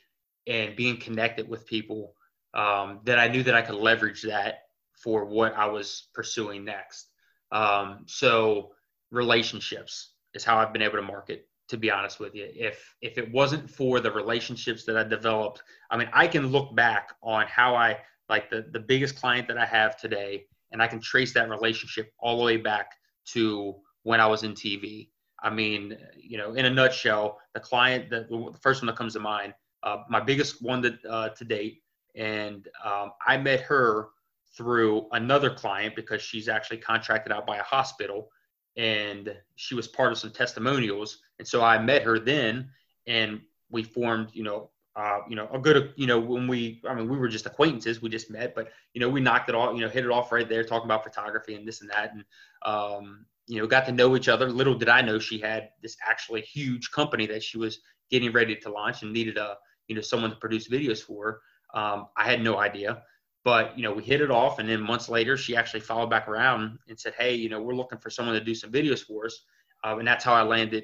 and 0.48 0.76
being 0.76 0.98
connected 0.98 1.48
with 1.48 1.66
people 1.66 2.14
um, 2.54 3.02
that 3.04 3.20
I 3.20 3.28
knew 3.28 3.44
that 3.44 3.56
I 3.56 3.62
could 3.62 3.76
leverage 3.76 4.24
that 4.24 4.60
for 5.04 5.26
what 5.26 5.56
I 5.56 5.68
was 5.68 6.08
pursuing 6.14 6.66
next. 6.66 7.10
Um, 7.52 8.04
so 8.08 8.72
relationships 9.12 10.14
is 10.34 10.44
how 10.44 10.58
I've 10.58 10.74
been 10.74 10.82
able 10.82 10.98
to 10.98 11.02
market. 11.02 11.48
To 11.70 11.78
be 11.78 11.92
honest 11.92 12.22
with 12.22 12.34
you, 12.34 12.48
if 12.56 12.96
if 13.02 13.18
it 13.18 13.30
wasn't 13.34 13.70
for 13.70 14.00
the 14.00 14.10
relationships 14.10 14.86
that 14.86 14.96
I 14.96 15.04
developed, 15.04 15.64
I 15.92 15.98
mean, 15.98 16.08
I 16.14 16.26
can 16.26 16.48
look 16.48 16.74
back 16.74 17.10
on 17.22 17.46
how 17.48 17.76
I 17.76 17.98
like 18.30 18.50
the 18.50 18.68
the 18.72 18.80
biggest 18.80 19.18
client 19.18 19.50
that 19.50 19.58
I 19.58 19.66
have 19.66 20.00
today, 20.00 20.46
and 20.72 20.82
I 20.82 20.88
can 20.88 21.02
trace 21.02 21.34
that 21.34 21.50
relationship 21.50 22.14
all 22.20 22.38
the 22.38 22.46
way 22.46 22.56
back 22.56 22.94
to 23.34 23.76
when 24.04 24.22
I 24.22 24.28
was 24.28 24.44
in 24.44 24.54
TV. 24.54 25.10
I 25.44 25.50
mean, 25.50 25.98
you 26.16 26.38
know, 26.38 26.54
in 26.54 26.66
a 26.66 26.70
nutshell, 26.70 27.38
the 27.54 27.60
client, 27.60 28.10
the, 28.10 28.26
the 28.30 28.58
first 28.62 28.82
one 28.82 28.88
that 28.88 28.96
comes 28.96 29.14
to 29.14 29.20
mind, 29.20 29.54
uh, 29.84 29.98
my 30.10 30.22
biggest 30.22 30.62
one 30.62 30.82
that, 30.82 31.06
uh, 31.08 31.30
to 31.30 31.46
date, 31.46 31.82
and 32.16 32.68
um, 32.84 33.12
I 33.26 33.38
met 33.38 33.62
her 33.62 34.08
through 34.56 35.08
another 35.12 35.52
client 35.52 35.96
because 35.96 36.22
she's 36.22 36.48
actually 36.48 36.78
contracted 36.78 37.32
out 37.32 37.46
by 37.46 37.58
a 37.58 37.64
hospital, 37.64 38.30
and 38.78 39.36
she 39.56 39.76
was 39.76 39.88
part 39.88 40.12
of 40.12 40.18
some 40.18 40.32
testimonials, 40.32 41.20
and 41.40 41.48
so 41.48 41.64
I 41.64 41.78
met 41.80 42.04
her 42.04 42.20
then, 42.20 42.70
and 43.08 43.42
we 43.70 43.84
formed, 43.84 44.30
you 44.34 44.44
know, 44.44 44.70
uh, 44.96 45.20
you 45.30 45.36
know, 45.36 45.48
a 45.54 45.60
good, 45.60 45.94
you 45.96 46.08
know, 46.08 46.20
when 46.20 46.48
we, 46.48 46.82
I 46.88 46.96
mean, 46.96 47.08
we 47.08 47.18
were 47.18 47.28
just 47.28 47.46
acquaintances, 47.46 48.02
we 48.02 48.10
just 48.10 48.32
met, 48.32 48.56
but 48.56 48.70
you 48.94 49.02
know, 49.02 49.10
we 49.10 49.20
knocked 49.20 49.50
it 49.50 49.56
all, 49.56 49.76
you 49.76 49.82
know, 49.82 49.90
hit 49.90 50.06
it 50.06 50.12
off 50.12 50.32
right 50.32 50.50
there, 50.50 50.64
talking 50.64 50.86
about 50.86 51.04
photography 51.04 51.54
and 51.54 51.68
this 51.68 51.82
and 51.82 51.90
that, 51.90 52.14
and 52.14 52.24
um, 52.64 53.26
you 53.46 53.60
know, 53.60 53.68
got 53.68 53.86
to 53.86 53.92
know 53.92 54.16
each 54.16 54.28
other. 54.28 54.50
Little 54.50 54.76
did 54.76 54.90
I 54.90 55.02
know 55.02 55.20
she 55.20 55.40
had 55.40 55.70
this 55.82 55.98
actually 56.08 56.42
huge 56.42 56.92
company 56.92 57.26
that 57.28 57.44
she 57.44 57.58
was 57.58 57.80
getting 58.10 58.32
ready 58.32 58.56
to 58.56 58.72
launch 58.72 59.04
and 59.04 59.14
needed 59.14 59.38
a, 59.38 59.58
you 59.88 59.96
know, 59.96 60.02
someone 60.02 60.32
to 60.32 60.36
produce 60.36 60.68
videos 60.68 61.00
for. 61.00 61.42
Um, 61.74 62.08
I 62.18 62.26
had 62.26 62.42
no 62.42 62.58
idea, 62.58 63.04
but 63.48 63.78
you 63.78 63.84
know, 63.84 63.94
we 63.94 64.04
hit 64.04 64.20
it 64.20 64.30
off, 64.30 64.60
and 64.60 64.68
then 64.68 64.82
months 64.82 65.08
later, 65.08 65.38
she 65.38 65.56
actually 65.56 65.80
followed 65.80 66.10
back 66.10 66.28
around 66.28 66.80
and 66.90 67.00
said, 67.00 67.14
"Hey, 67.18 67.34
you 67.34 67.48
know, 67.48 67.62
we're 67.62 67.76
looking 67.76 67.98
for 67.98 68.10
someone 68.10 68.36
to 68.36 68.44
do 68.44 68.54
some 68.54 68.70
videos 68.70 69.00
for 69.00 69.28
us," 69.28 69.46
uh, 69.86 69.96
and 69.98 70.06
that's 70.06 70.26
how 70.26 70.34
I 70.34 70.42
landed 70.44 70.84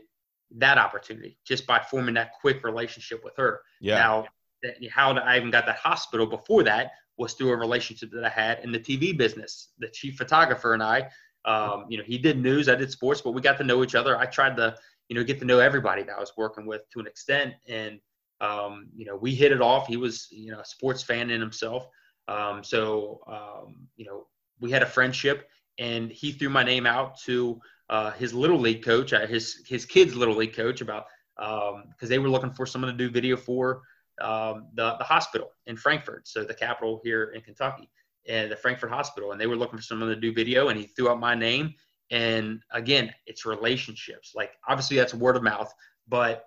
that 0.60 0.78
opportunity 0.78 1.38
just 1.44 1.68
by 1.68 1.80
forming 1.80 2.16
that 2.16 2.32
quick 2.40 2.64
relationship 2.64 3.22
with 3.22 3.36
her. 3.36 3.64
Yeah. 3.82 3.96
Now, 3.96 4.28
that, 4.62 4.76
how 4.90 5.12
I 5.12 5.36
even 5.36 5.52
got 5.52 5.66
that 5.66 5.76
hospital 5.76 6.26
before 6.26 6.64
that 6.64 6.92
was 7.18 7.34
through 7.34 7.52
a 7.52 7.58
relationship 7.58 8.12
that 8.12 8.24
I 8.24 8.30
had 8.30 8.60
in 8.64 8.72
the 8.72 8.80
TV 8.80 9.18
business. 9.18 9.74
The 9.80 9.90
chief 9.90 10.16
photographer 10.16 10.74
and 10.74 10.82
I, 10.82 11.10
um, 11.44 11.88
you 11.90 11.98
know, 11.98 12.06
he 12.06 12.18
did 12.18 12.42
news, 12.42 12.70
I 12.70 12.76
did 12.76 12.90
sports, 12.90 13.20
but 13.20 13.32
we 13.32 13.42
got 13.42 13.58
to 13.58 13.66
know 13.66 13.84
each 13.84 13.94
other. 13.94 14.18
I 14.18 14.26
tried 14.26 14.56
to, 14.56 14.74
you 15.10 15.18
know, 15.18 15.24
get 15.26 15.38
to 15.40 15.46
know 15.46 15.60
everybody 15.60 16.04
that 16.04 16.16
I 16.16 16.20
was 16.22 16.32
working 16.38 16.66
with 16.66 16.90
to 16.92 17.02
an 17.02 17.08
extent, 17.08 17.56
and 17.68 18.00
um, 18.40 18.88
you 18.96 19.04
know, 19.04 19.18
we 19.18 19.36
hit 19.36 19.52
it 19.52 19.62
off. 19.62 19.88
He 19.88 19.98
was, 19.98 20.30
you 20.32 20.54
know, 20.54 20.62
a 20.62 20.66
sports 20.66 21.04
fan 21.04 21.30
in 21.30 21.42
himself, 21.42 21.90
um, 22.28 22.64
so 22.64 23.22
um, 23.28 23.88
you 23.96 24.06
know, 24.06 24.28
we 24.60 24.72
had 24.72 24.84
a 24.84 24.88
friendship, 24.88 25.50
and 25.78 26.12
he 26.12 26.32
threw 26.32 26.50
my 26.50 26.64
name 26.64 26.86
out 26.86 27.20
to 27.22 27.60
uh, 27.90 28.12
his 28.12 28.34
little 28.34 28.60
league 28.60 28.84
coach, 28.84 29.14
uh, 29.14 29.28
his 29.28 29.64
his 29.68 29.86
kids' 29.86 30.16
little 30.16 30.36
league 30.36 30.56
coach, 30.56 30.82
about 30.82 31.06
because 31.36 32.10
they 32.10 32.20
were 32.20 32.30
looking 32.30 32.54
for 32.54 32.66
someone 32.66 32.92
to 32.92 32.98
do 32.98 33.10
video 33.10 33.36
for 33.36 33.82
um, 34.22 34.68
the 34.74 34.96
the 34.98 35.04
hospital 35.04 35.52
in 35.68 35.76
Frankfort, 35.76 36.28
so 36.28 36.44
the 36.44 36.54
capital 36.54 37.02
here 37.04 37.32
in 37.36 37.42
Kentucky, 37.42 37.90
and 38.28 38.52
the 38.52 38.56
Frankfort 38.56 38.92
Hospital, 38.92 39.32
and 39.32 39.42
they 39.42 39.48
were 39.48 39.56
looking 39.56 39.78
for 39.78 39.84
someone 39.84 40.10
to 40.10 40.16
do 40.16 40.34
video, 40.34 40.70
and 40.70 40.80
he 40.80 40.88
threw 40.88 41.10
out 41.10 41.20
my 41.20 41.36
name. 41.36 41.74
And 42.12 42.62
again, 42.72 43.14
it's 43.26 43.46
relationships. 43.46 44.34
Like 44.36 44.52
obviously 44.68 44.98
that's 44.98 45.14
word 45.14 45.36
of 45.36 45.44
mouth, 45.44 45.74
but 46.08 46.46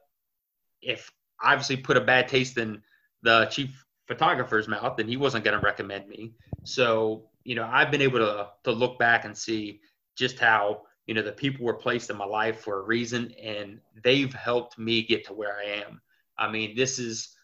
if 0.80 1.10
obviously 1.42 1.76
put 1.76 1.96
a 1.96 2.00
bad 2.00 2.28
taste 2.28 2.56
in 2.56 2.82
the 3.22 3.46
chief 3.46 3.84
photographer's 4.06 4.68
mouth, 4.68 4.96
then 4.96 5.08
he 5.08 5.16
wasn't 5.16 5.44
going 5.44 5.58
to 5.58 5.64
recommend 5.64 6.08
me. 6.08 6.34
So 6.64 7.28
you 7.46 7.54
know, 7.54 7.68
I've 7.70 7.92
been 7.92 8.02
able 8.02 8.18
to 8.18 8.48
to 8.64 8.72
look 8.72 8.98
back 8.98 9.24
and 9.24 9.36
see 9.36 9.80
just 10.16 10.38
how 10.38 10.82
you 11.06 11.14
know 11.14 11.22
the 11.22 11.32
people 11.32 11.64
were 11.64 11.74
placed 11.74 12.10
in 12.10 12.16
my 12.16 12.24
life 12.24 12.60
for 12.60 12.80
a 12.80 12.82
reason, 12.82 13.32
and 13.40 13.80
they've 14.02 14.32
helped 14.32 14.78
me 14.78 15.04
get 15.04 15.26
to 15.26 15.32
where 15.32 15.56
I 15.56 15.82
am. 15.86 16.00
I 16.36 16.50
mean, 16.50 16.74
this 16.74 16.98
is 16.98 17.36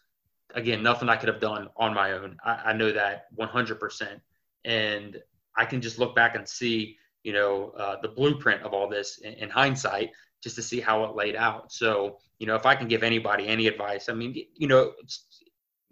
again 0.53 0.83
nothing 0.83 1.07
I 1.07 1.15
could 1.15 1.29
have 1.29 1.39
done 1.39 1.69
on 1.77 1.93
my 1.93 2.11
own. 2.11 2.37
I, 2.43 2.51
I 2.65 2.73
know 2.73 2.91
that 2.91 3.27
100%, 3.39 4.19
and 4.65 5.21
I 5.55 5.65
can 5.65 5.81
just 5.81 5.99
look 5.99 6.15
back 6.15 6.35
and 6.35 6.47
see 6.47 6.97
you 7.23 7.31
know 7.31 7.69
uh, 7.77 7.95
the 8.01 8.09
blueprint 8.09 8.63
of 8.63 8.73
all 8.73 8.89
this 8.89 9.19
in, 9.19 9.33
in 9.35 9.49
hindsight, 9.49 10.11
just 10.41 10.57
to 10.57 10.61
see 10.61 10.81
how 10.81 11.05
it 11.05 11.15
laid 11.15 11.37
out. 11.37 11.71
So 11.71 12.17
you 12.39 12.47
know, 12.47 12.55
if 12.55 12.65
I 12.65 12.75
can 12.75 12.89
give 12.89 13.03
anybody 13.03 13.47
any 13.47 13.67
advice, 13.67 14.09
I 14.09 14.13
mean, 14.13 14.35
you 14.53 14.67
know, 14.67 14.91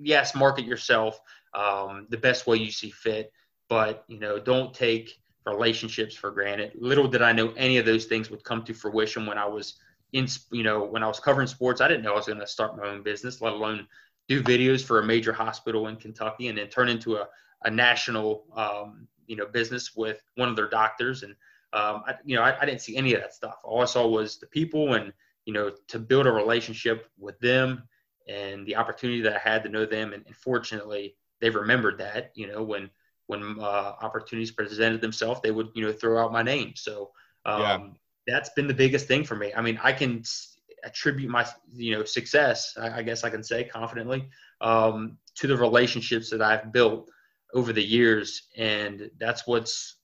yes, 0.02 0.36
market 0.36 0.66
yourself 0.66 1.20
um, 1.54 2.08
the 2.10 2.18
best 2.18 2.48
way 2.48 2.58
you 2.58 2.72
see 2.72 2.92
fit, 2.92 3.32
but 3.70 4.04
you 4.08 4.20
know, 4.20 4.40
don't 4.40 4.74
take 4.74 5.20
relationships 5.46 6.16
for 6.16 6.32
granted. 6.32 6.74
Little 6.76 7.08
did 7.08 7.22
I 7.22 7.32
know 7.32 7.52
any 7.58 7.78
of 7.78 7.86
those 7.86 8.06
things 8.06 8.30
would 8.30 8.44
come 8.44 8.64
to 8.64 8.74
fruition 8.74 9.26
when 9.26 9.38
I 9.38 9.46
was 9.46 9.76
in, 10.14 10.28
you 10.52 10.64
know, 10.64 10.84
when 10.84 11.04
I 11.04 11.08
was 11.08 11.20
covering 11.20 11.48
sports. 11.48 11.82
I 11.82 11.88
didn't 11.88 12.04
know 12.04 12.14
I 12.14 12.18
was 12.18 12.28
going 12.28 12.40
to 12.40 12.48
start 12.48 12.78
my 12.78 12.88
own 12.88 13.02
business, 13.04 13.42
let 13.42 13.54
alone 13.54 13.88
do 14.28 14.42
videos 14.42 14.84
for 14.84 15.00
a 15.00 15.06
major 15.06 15.34
hospital 15.34 15.88
in 15.88 15.96
Kentucky 15.96 16.48
and 16.48 16.58
then 16.58 16.68
turn 16.68 16.90
into 16.90 17.16
a, 17.16 17.28
a 17.64 17.72
national, 17.72 18.46
um, 18.56 19.08
you 19.26 19.36
know, 19.36 19.46
business 19.46 19.96
with 19.96 20.22
one 20.36 20.50
of 20.50 20.56
their 20.56 20.70
doctors. 20.70 21.24
And, 21.24 21.34
um, 21.74 22.04
I, 22.08 22.16
you 22.24 22.36
know, 22.36 22.44
I, 22.44 22.60
I 22.60 22.66
didn't 22.66 22.82
see 22.82 22.98
any 22.98 23.14
of 23.14 23.22
that 23.22 23.34
stuff. 23.34 23.60
All 23.64 23.82
I 23.82 23.86
saw 23.86 24.08
was 24.08 24.38
the 24.38 24.48
people 24.48 24.94
and, 24.94 25.12
you 25.46 25.54
know, 25.54 25.72
to 25.88 26.00
build 26.00 26.28
a 26.28 26.32
relationship 26.32 27.08
with 27.18 27.40
them 27.40 27.84
and 28.28 28.66
the 28.66 28.76
opportunity 28.76 29.22
that 29.22 29.36
I 29.36 29.40
had 29.40 29.64
to 29.64 29.70
know 29.70 29.86
them. 29.86 30.14
And, 30.14 30.26
and 30.26 30.36
fortunately, 30.36 31.16
they 31.40 31.50
remembered 31.50 31.98
that, 32.00 32.32
you 32.36 32.48
know, 32.48 32.64
when, 32.64 32.90
when 33.28 33.58
uh, 33.60 33.94
opportunities 34.02 34.52
presented 34.52 35.02
themselves, 35.02 35.42
they 35.42 35.52
would, 35.52 35.70
you 35.74 35.86
know, 35.86 35.92
throw 35.92 36.24
out 36.24 36.32
my 36.32 36.44
name. 36.44 36.74
So 36.76 37.12
um, 37.46 37.62
Yeah. 37.62 37.80
that's 38.28 38.50
been 38.50 38.68
the 38.68 38.74
biggest 38.74 39.08
thing 39.08 39.24
for 39.24 39.36
me. 39.36 39.52
I 39.56 39.62
mean, 39.62 39.80
I 39.82 39.92
can 39.94 40.24
attribute 40.84 41.30
my, 41.30 41.48
you 41.74 41.96
know, 41.96 42.04
success, 42.04 42.78
I, 42.80 43.00
I 43.00 43.02
guess 43.04 43.24
I 43.24 43.30
can 43.30 43.44
say 43.44 43.64
confidently, 43.64 44.30
um, 44.62 45.18
to 45.36 45.48
the 45.48 45.58
relationships 45.58 46.30
that 46.30 46.42
I've 46.42 46.72
built 46.72 47.10
over 47.54 47.74
the 47.74 47.84
years. 47.84 48.44
And 48.58 49.10
that's 49.20 49.48
what's, 49.48 49.96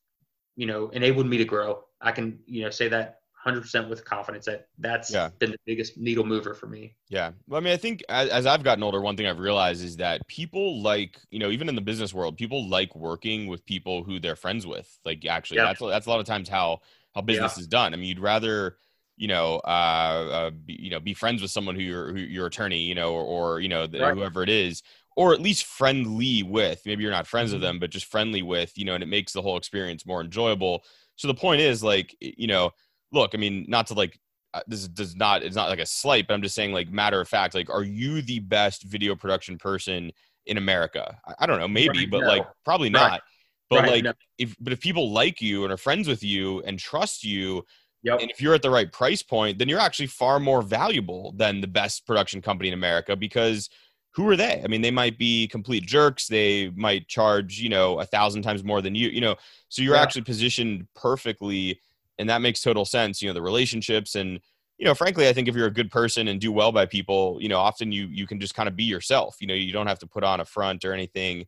you 0.56 0.66
know, 0.66 0.90
enabled 0.90 1.28
me 1.28 1.38
to 1.38 1.46
grow. 1.46 1.84
I 2.02 2.12
can, 2.12 2.40
you 2.46 2.64
know, 2.64 2.70
say 2.70 2.88
that 2.90 3.17
100% 3.44 3.90
with 3.90 4.04
confidence 4.06 4.46
that 4.46 4.68
that's 4.78 5.12
Yeah. 5.12 5.30
been 5.40 5.52
the 5.52 5.60
biggest 5.66 5.98
needle 5.98 6.26
mover 6.26 6.54
for 6.54 6.68
me. 6.68 6.96
Yeah. 7.10 7.32
Well, 7.48 7.60
I 7.60 7.64
mean, 7.64 7.72
I 7.72 7.78
think 7.78 8.04
as, 8.10 8.30
as 8.30 8.46
I've 8.46 8.64
gotten 8.64 8.84
older, 8.84 9.00
one 9.00 9.16
thing 9.16 9.28
I've 9.28 9.40
realized 9.40 9.84
is 9.84 9.96
that 9.98 10.28
people 10.28 10.82
like, 10.82 11.22
you 11.32 11.40
know, 11.40 11.50
even 11.52 11.70
in 11.70 11.76
the 11.76 11.82
business 11.82 12.14
world, 12.14 12.36
people 12.36 12.68
like 12.68 12.94
working 12.96 13.48
with 13.48 13.66
people 13.66 14.04
who 14.04 14.20
they're 14.20 14.36
friends 14.36 14.68
with. 14.68 15.00
Like, 15.06 15.26
actually, 15.26 15.60
Yeah. 15.60 15.68
that's 15.68 15.80
that's 15.80 16.06
a 16.06 16.10
lot 16.10 16.20
of 16.20 16.26
times 16.26 16.50
how 16.50 16.82
how 17.16 17.22
business 17.22 17.58
is 17.58 17.66
done. 17.68 17.94
I 17.94 17.98
mean, 17.98 18.10
you'd 18.10 18.20
rather, 18.20 18.78
you 19.16 19.30
know, 19.30 19.62
uh, 19.64 19.68
uh 19.68 20.50
be, 20.50 20.74
you 20.82 20.90
know, 20.90 21.00
be 21.00 21.14
friends 21.14 21.42
with 21.42 21.52
someone 21.52 21.76
who 21.76 21.82
your 21.82 22.12
who 22.14 22.20
your 22.20 22.48
attorney, 22.48 22.82
you 22.82 22.96
know, 22.96 23.14
or, 23.14 23.24
or 23.24 23.60
you 23.62 23.70
know, 23.70 23.88
the, 23.88 24.00
Right. 24.00 24.14
whoever 24.14 24.44
it 24.44 24.50
is, 24.50 24.84
or 25.16 25.34
at 25.34 25.42
least 25.42 25.64
friendly 25.66 26.44
with. 26.44 26.82
Maybe 26.86 27.04
you're 27.04 27.12
not 27.12 27.26
friends 27.28 27.54
with 27.54 27.62
Mhm. 27.62 27.62
them, 27.62 27.80
but 27.80 27.90
just 27.90 28.08
friendly 28.08 28.42
with, 28.42 28.78
you 28.78 28.84
know, 28.84 28.96
and 28.96 29.04
it 29.04 29.08
makes 29.08 29.32
the 29.32 29.42
whole 29.42 29.56
experience 29.58 30.06
more 30.06 30.20
enjoyable. 30.22 30.84
So 31.16 31.28
the 31.28 31.34
point 31.34 31.62
is, 31.62 31.82
like, 31.84 32.16
you 32.20 32.48
know, 32.48 32.72
look, 33.12 33.32
I 33.34 33.38
mean, 33.38 33.66
not 33.68 33.88
to 33.88 33.94
like 33.94 34.20
uh, 34.54 34.62
this 34.68 34.88
does 34.88 35.16
not 35.16 35.44
it's 35.44 35.56
not 35.56 35.70
like 35.70 35.78
a 35.80 35.86
slight 35.86 36.26
but 36.26 36.34
i'm 36.34 36.42
just 36.42 36.56
saying 36.56 36.72
like 36.72 36.90
matter 36.90 37.20
of 37.20 37.28
fact 37.28 37.54
like 37.54 37.70
are 37.70 37.84
you 37.84 38.22
the 38.22 38.40
best 38.40 38.84
video 38.84 39.14
production 39.14 39.58
person 39.58 40.10
in 40.46 40.58
america 40.58 41.18
i, 41.28 41.34
I 41.40 41.46
don't 41.46 41.60
know 41.60 41.68
maybe 41.68 42.00
Right, 42.00 42.10
but 42.10 42.22
no. 42.22 42.28
like 42.28 42.48
probably 42.64 42.88
Right. 42.88 43.10
not 43.10 43.22
but 43.70 43.82
Right, 43.82 43.92
like 43.92 44.04
no. 44.06 44.14
if 44.38 44.56
but 44.62 44.72
if 44.72 44.80
people 44.80 45.12
like 45.12 45.42
you 45.42 45.64
and 45.66 45.74
are 45.74 45.78
friends 45.78 46.08
with 46.08 46.24
you 46.24 46.62
and 46.62 46.80
trust 46.80 47.24
you 47.26 47.66
Yep. 48.04 48.22
and 48.22 48.32
if 48.32 48.42
you're 48.42 48.54
at 48.54 48.62
the 48.62 48.70
right 48.70 48.90
price 48.90 49.22
point 49.22 49.60
then 49.60 49.68
you're 49.68 49.82
actually 49.82 50.08
far 50.08 50.40
more 50.40 50.62
valuable 50.62 51.34
than 51.36 51.60
the 51.60 51.68
best 51.68 52.08
production 52.08 52.42
company 52.42 52.70
in 52.70 52.74
america 52.74 53.18
because 53.18 53.70
who 54.18 54.28
are 54.30 54.36
they? 54.36 54.62
I 54.64 54.68
mean, 54.68 54.82
they 54.82 54.90
might 54.90 55.20
be 55.20 55.48
complete 55.48 55.86
jerks. 55.86 56.26
They 56.26 56.72
might 56.72 57.08
charge, 57.08 57.60
you 57.60 57.70
know, 57.70 58.00
a 58.00 58.06
thousand 58.06 58.42
times 58.42 58.64
more 58.64 58.82
than 58.82 58.96
you, 58.96 59.10
you 59.10 59.22
know, 59.22 59.36
so 59.70 59.84
you're 59.84 59.94
yeah. 59.96 60.02
actually 60.02 60.24
positioned 60.24 60.88
perfectly. 60.96 61.80
And 62.20 62.30
that 62.30 62.42
makes 62.42 62.62
total 62.62 62.86
sense, 62.86 63.22
you 63.22 63.28
know, 63.28 63.34
the 63.34 63.42
relationships 63.42 64.16
and, 64.16 64.40
you 64.78 64.86
know, 64.86 64.94
frankly, 64.94 65.28
I 65.28 65.34
think 65.34 65.48
if 65.48 65.56
you're 65.56 65.68
a 65.68 65.74
good 65.74 65.90
person 65.90 66.28
and 66.28 66.40
do 66.40 66.52
well 66.52 66.72
by 66.72 66.86
people, 66.86 67.38
you 67.42 67.50
know, 67.50 67.58
often 67.58 67.92
you 67.92 68.08
you 68.08 68.28
can 68.28 68.40
just 68.40 68.54
kind 68.54 68.70
of 68.70 68.76
be 68.76 68.84
yourself. 68.84 69.36
You 69.40 69.48
know, 69.48 69.56
you 69.56 69.74
don't 69.74 69.88
have 69.88 70.00
to 70.00 70.08
put 70.08 70.24
on 70.24 70.40
a 70.40 70.46
front 70.46 70.86
or 70.86 70.94
anything. 70.94 71.46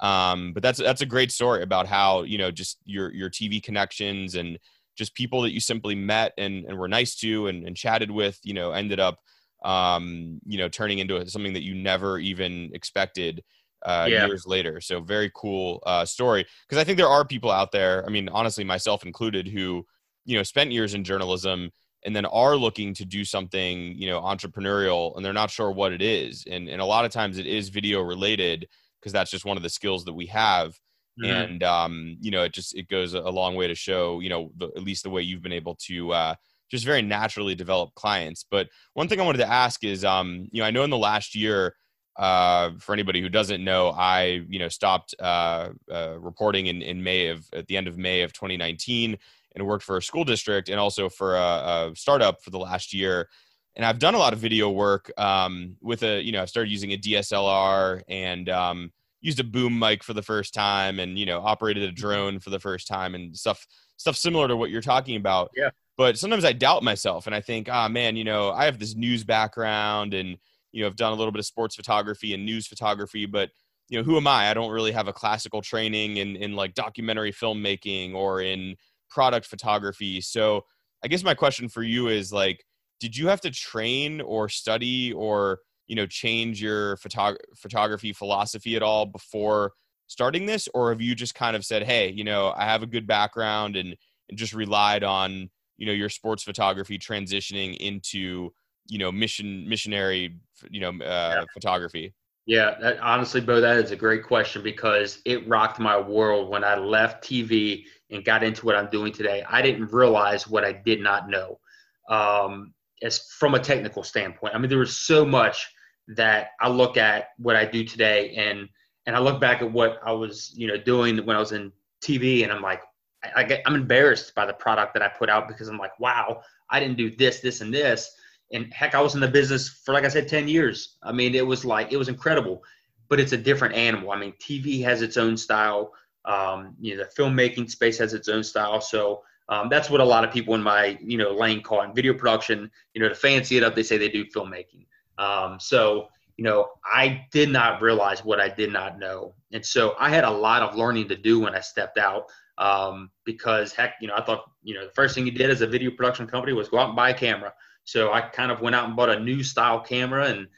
Um, 0.00 0.52
but 0.52 0.64
that's 0.64 0.80
that's 0.80 1.00
a 1.00 1.06
great 1.06 1.30
story 1.30 1.62
about 1.62 1.86
how 1.86 2.22
you 2.22 2.38
know 2.38 2.50
just 2.50 2.78
your 2.84 3.12
your 3.12 3.30
TV 3.30 3.62
connections 3.62 4.34
and 4.34 4.58
just 4.96 5.14
people 5.14 5.42
that 5.42 5.52
you 5.52 5.60
simply 5.60 5.94
met 5.94 6.32
and, 6.36 6.64
and 6.66 6.76
were 6.76 6.88
nice 6.88 7.14
to 7.16 7.46
and, 7.46 7.66
and 7.66 7.76
chatted 7.76 8.10
with, 8.10 8.38
you 8.42 8.52
know, 8.52 8.72
ended 8.72 9.00
up 9.00 9.20
um, 9.64 10.40
you 10.44 10.58
know 10.58 10.68
turning 10.68 10.98
into 10.98 11.26
something 11.28 11.52
that 11.52 11.62
you 11.62 11.74
never 11.74 12.18
even 12.18 12.70
expected 12.74 13.42
uh, 13.84 14.06
yeah. 14.08 14.26
years 14.26 14.46
later. 14.46 14.80
So 14.80 15.00
very 15.00 15.30
cool 15.34 15.82
uh, 15.86 16.04
story 16.04 16.46
because 16.68 16.80
I 16.80 16.84
think 16.84 16.98
there 16.98 17.08
are 17.08 17.24
people 17.24 17.50
out 17.50 17.72
there. 17.72 18.04
I 18.04 18.10
mean, 18.10 18.28
honestly, 18.28 18.64
myself 18.64 19.04
included, 19.04 19.46
who 19.46 19.86
you 20.24 20.36
know 20.36 20.42
spent 20.42 20.72
years 20.72 20.94
in 20.94 21.04
journalism 21.04 21.70
and 22.04 22.16
then 22.16 22.24
are 22.26 22.56
looking 22.56 22.94
to 22.94 23.04
do 23.04 23.24
something 23.24 23.94
you 23.96 24.08
know 24.08 24.20
entrepreneurial 24.20 25.14
and 25.16 25.24
they're 25.24 25.32
not 25.32 25.50
sure 25.50 25.70
what 25.70 25.92
it 25.92 26.02
is. 26.02 26.44
And 26.50 26.68
and 26.68 26.80
a 26.80 26.84
lot 26.86 27.04
of 27.04 27.10
times 27.10 27.38
it 27.38 27.46
is 27.46 27.68
video 27.68 28.00
related 28.00 28.68
because 29.00 29.12
that's 29.12 29.30
just 29.30 29.44
one 29.44 29.56
of 29.56 29.62
the 29.62 29.70
skills 29.70 30.04
that 30.04 30.14
we 30.14 30.26
have. 30.26 30.74
Mm-hmm. 31.22 31.30
and 31.30 31.62
um 31.62 32.16
you 32.22 32.30
know 32.30 32.42
it 32.42 32.54
just 32.54 32.74
it 32.74 32.88
goes 32.88 33.12
a 33.12 33.20
long 33.20 33.54
way 33.54 33.66
to 33.66 33.74
show 33.74 34.20
you 34.20 34.30
know 34.30 34.50
the, 34.56 34.68
at 34.68 34.82
least 34.82 35.02
the 35.02 35.10
way 35.10 35.20
you've 35.20 35.42
been 35.42 35.52
able 35.52 35.74
to 35.74 36.10
uh 36.10 36.34
just 36.70 36.86
very 36.86 37.02
naturally 37.02 37.54
develop 37.54 37.94
clients. 37.94 38.46
But 38.50 38.68
one 38.94 39.08
thing 39.08 39.20
i 39.20 39.24
wanted 39.24 39.44
to 39.44 39.52
ask 39.52 39.84
is 39.84 40.06
um 40.06 40.48
you 40.52 40.62
know 40.62 40.66
i 40.66 40.70
know 40.70 40.84
in 40.84 40.90
the 40.90 40.96
last 40.96 41.34
year 41.34 41.74
uh, 42.18 42.70
for 42.78 42.92
anybody 42.92 43.20
who 43.20 43.28
doesn't 43.28 43.64
know, 43.64 43.88
I 43.88 44.42
you 44.48 44.58
know 44.58 44.68
stopped 44.68 45.14
uh, 45.18 45.70
uh, 45.90 46.18
reporting 46.18 46.66
in, 46.66 46.82
in 46.82 47.02
May 47.02 47.28
of 47.28 47.46
at 47.52 47.66
the 47.66 47.76
end 47.76 47.88
of 47.88 47.96
May 47.96 48.22
of 48.22 48.32
2019 48.32 49.16
and 49.54 49.66
worked 49.66 49.84
for 49.84 49.96
a 49.96 50.02
school 50.02 50.24
district 50.24 50.68
and 50.68 50.78
also 50.78 51.08
for 51.08 51.36
a, 51.36 51.90
a 51.90 51.92
startup 51.94 52.42
for 52.42 52.50
the 52.50 52.58
last 52.58 52.92
year. 52.92 53.28
And 53.74 53.84
I've 53.84 53.98
done 53.98 54.14
a 54.14 54.18
lot 54.18 54.32
of 54.32 54.38
video 54.38 54.70
work 54.70 55.10
um, 55.18 55.76
with 55.80 56.02
a, 56.02 56.20
you 56.20 56.32
know, 56.32 56.42
I 56.42 56.44
started 56.44 56.70
using 56.70 56.92
a 56.92 56.98
DSLR 56.98 58.02
and 58.08 58.48
um, 58.50 58.92
used 59.20 59.40
a 59.40 59.44
boom 59.44 59.78
mic 59.78 60.02
for 60.02 60.12
the 60.12 60.22
first 60.22 60.52
time 60.52 61.00
and, 61.00 61.18
you 61.18 61.24
know, 61.24 61.40
operated 61.40 61.84
a 61.84 61.86
mm-hmm. 61.86 61.94
drone 61.94 62.38
for 62.38 62.50
the 62.50 62.60
first 62.60 62.86
time 62.86 63.14
and 63.14 63.36
stuff, 63.36 63.66
stuff 63.96 64.16
similar 64.16 64.48
to 64.48 64.56
what 64.56 64.70
you're 64.70 64.82
talking 64.82 65.16
about. 65.16 65.50
Yeah. 65.56 65.70
But 65.96 66.18
sometimes 66.18 66.44
I 66.44 66.52
doubt 66.52 66.82
myself 66.82 67.26
and 67.26 67.34
I 67.34 67.40
think, 67.40 67.68
ah, 67.70 67.86
oh, 67.86 67.88
man, 67.88 68.16
you 68.16 68.24
know, 68.24 68.50
I 68.50 68.64
have 68.64 68.78
this 68.78 68.94
news 68.94 69.24
background 69.24 70.14
and, 70.14 70.36
you 70.72 70.82
know, 70.82 70.86
I've 70.86 70.96
done 70.96 71.12
a 71.12 71.16
little 71.16 71.32
bit 71.32 71.38
of 71.38 71.46
sports 71.46 71.76
photography 71.76 72.34
and 72.34 72.44
news 72.44 72.66
photography, 72.66 73.26
but 73.26 73.50
you 73.88 73.98
know, 73.98 74.04
who 74.04 74.16
am 74.16 74.26
I? 74.26 74.48
I 74.48 74.54
don't 74.54 74.70
really 74.70 74.92
have 74.92 75.08
a 75.08 75.12
classical 75.12 75.60
training 75.60 76.16
in, 76.16 76.36
in 76.36 76.54
like 76.54 76.72
documentary 76.72 77.30
filmmaking 77.30 78.14
or 78.14 78.40
in, 78.40 78.76
product 79.12 79.46
photography. 79.46 80.20
So 80.20 80.62
I 81.04 81.08
guess 81.08 81.22
my 81.22 81.34
question 81.34 81.68
for 81.68 81.82
you 81.82 82.08
is 82.08 82.32
like, 82.32 82.64
did 83.00 83.16
you 83.16 83.28
have 83.28 83.40
to 83.42 83.50
train 83.50 84.20
or 84.20 84.48
study 84.48 85.12
or 85.12 85.58
you 85.88 85.96
know 85.96 86.06
change 86.06 86.62
your 86.62 86.96
photog- 86.98 87.38
photography 87.56 88.12
philosophy 88.12 88.76
at 88.76 88.82
all 88.82 89.06
before 89.06 89.72
starting 90.06 90.46
this, 90.46 90.68
or 90.74 90.90
have 90.90 91.00
you 91.00 91.14
just 91.14 91.34
kind 91.34 91.56
of 91.56 91.64
said, 91.64 91.82
hey, 91.82 92.10
you 92.10 92.24
know, 92.24 92.52
I 92.56 92.64
have 92.64 92.82
a 92.82 92.86
good 92.86 93.06
background 93.06 93.76
and, 93.76 93.96
and 94.28 94.38
just 94.38 94.52
relied 94.52 95.02
on 95.02 95.50
you 95.78 95.86
know 95.86 95.92
your 95.92 96.08
sports 96.08 96.44
photography 96.44 96.98
transitioning 96.98 97.76
into 97.78 98.50
you 98.86 98.98
know 98.98 99.10
mission 99.10 99.68
missionary 99.68 100.38
you 100.70 100.80
know 100.80 100.90
uh, 101.04 101.40
yeah. 101.40 101.44
photography? 101.52 102.14
Yeah, 102.46 102.74
that, 102.80 102.98
honestly, 102.98 103.40
Bo, 103.40 103.60
that 103.60 103.76
is 103.78 103.92
a 103.92 103.96
great 103.96 104.24
question 104.24 104.62
because 104.62 105.20
it 105.24 105.46
rocked 105.48 105.78
my 105.78 105.98
world 105.98 106.50
when 106.50 106.64
I 106.64 106.76
left 106.76 107.22
TV 107.24 107.84
and 108.10 108.24
got 108.24 108.42
into 108.42 108.66
what 108.66 108.74
I'm 108.74 108.90
doing 108.90 109.12
today. 109.12 109.44
I 109.48 109.62
didn't 109.62 109.92
realize 109.92 110.48
what 110.48 110.64
I 110.64 110.72
did 110.72 111.00
not 111.00 111.28
know, 111.28 111.60
um, 112.08 112.74
as 113.00 113.20
from 113.38 113.54
a 113.54 113.60
technical 113.60 114.02
standpoint. 114.02 114.54
I 114.54 114.58
mean, 114.58 114.68
there 114.70 114.78
was 114.78 114.96
so 114.96 115.24
much 115.24 115.70
that 116.08 116.48
I 116.60 116.68
look 116.68 116.96
at 116.96 117.28
what 117.38 117.54
I 117.54 117.64
do 117.64 117.84
today, 117.84 118.34
and 118.34 118.68
and 119.06 119.14
I 119.14 119.20
look 119.20 119.40
back 119.40 119.62
at 119.62 119.70
what 119.70 119.98
I 120.04 120.12
was, 120.12 120.52
you 120.56 120.66
know, 120.66 120.76
doing 120.76 121.24
when 121.24 121.36
I 121.36 121.40
was 121.40 121.52
in 121.52 121.72
TV, 122.02 122.42
and 122.42 122.52
I'm 122.52 122.62
like, 122.62 122.82
I, 123.22 123.30
I 123.36 123.44
get, 123.44 123.62
I'm 123.66 123.74
embarrassed 123.76 124.34
by 124.34 124.46
the 124.46 124.52
product 124.52 124.94
that 124.94 125.02
I 125.02 125.08
put 125.08 125.28
out 125.28 125.46
because 125.48 125.68
I'm 125.68 125.78
like, 125.78 125.98
wow, 126.00 126.42
I 126.70 126.80
didn't 126.80 126.96
do 126.96 127.10
this, 127.10 127.40
this, 127.40 127.60
and 127.60 127.72
this 127.72 128.10
and 128.52 128.72
heck, 128.72 128.94
I 128.94 129.00
was 129.00 129.14
in 129.14 129.20
the 129.20 129.28
business 129.28 129.68
for, 129.68 129.94
like 129.94 130.04
I 130.04 130.08
said, 130.08 130.28
10 130.28 130.48
years. 130.48 130.96
I 131.02 131.12
mean, 131.12 131.34
it 131.34 131.46
was 131.46 131.64
like, 131.64 131.92
it 131.92 131.96
was 131.96 132.08
incredible, 132.08 132.62
but 133.08 133.18
it's 133.18 133.32
a 133.32 133.36
different 133.36 133.74
animal. 133.74 134.12
I 134.12 134.18
mean, 134.18 134.34
TV 134.40 134.82
has 134.84 135.02
its 135.02 135.16
own 135.16 135.36
style. 135.36 135.92
Um, 136.24 136.76
you 136.80 136.96
know, 136.96 137.04
the 137.04 137.22
filmmaking 137.22 137.70
space 137.70 137.98
has 137.98 138.14
its 138.14 138.28
own 138.28 138.44
style. 138.44 138.80
So 138.80 139.22
um, 139.48 139.68
that's 139.68 139.90
what 139.90 140.00
a 140.00 140.04
lot 140.04 140.24
of 140.24 140.32
people 140.32 140.54
in 140.54 140.62
my, 140.62 140.98
you 141.02 141.18
know, 141.18 141.32
lane 141.32 141.62
call 141.62 141.82
in 141.82 141.94
video 141.94 142.14
production. 142.14 142.70
You 142.94 143.02
know, 143.02 143.08
to 143.08 143.14
fancy 143.14 143.56
it 143.56 143.64
up, 143.64 143.74
they 143.74 143.82
say 143.82 143.98
they 143.98 144.08
do 144.08 144.24
filmmaking. 144.26 144.86
Um, 145.18 145.58
so, 145.58 146.08
you 146.36 146.44
know, 146.44 146.68
I 146.84 147.26
did 147.32 147.50
not 147.50 147.82
realize 147.82 148.24
what 148.24 148.40
I 148.40 148.48
did 148.48 148.72
not 148.72 148.98
know. 148.98 149.34
And 149.52 149.64
so 149.64 149.94
I 149.98 150.10
had 150.10 150.24
a 150.24 150.30
lot 150.30 150.62
of 150.62 150.76
learning 150.76 151.08
to 151.08 151.16
do 151.16 151.40
when 151.40 151.54
I 151.54 151.60
stepped 151.60 151.98
out 151.98 152.26
um, 152.58 153.10
because 153.24 153.72
heck, 153.72 153.94
you 154.00 154.08
know, 154.08 154.14
I 154.14 154.22
thought, 154.22 154.44
you 154.62 154.74
know, 154.74 154.86
the 154.86 154.92
first 154.92 155.14
thing 155.14 155.26
you 155.26 155.32
did 155.32 155.50
as 155.50 155.60
a 155.60 155.66
video 155.66 155.90
production 155.90 156.26
company 156.26 156.52
was 156.52 156.68
go 156.68 156.78
out 156.78 156.88
and 156.88 156.96
buy 156.96 157.10
a 157.10 157.14
camera. 157.14 157.52
So 157.84 158.12
I 158.12 158.20
kind 158.20 158.52
of 158.52 158.60
went 158.60 158.76
out 158.76 158.86
and 158.86 158.96
bought 158.96 159.10
a 159.10 159.20
new 159.20 159.42
style 159.42 159.80
camera 159.80 160.26
and 160.26 160.48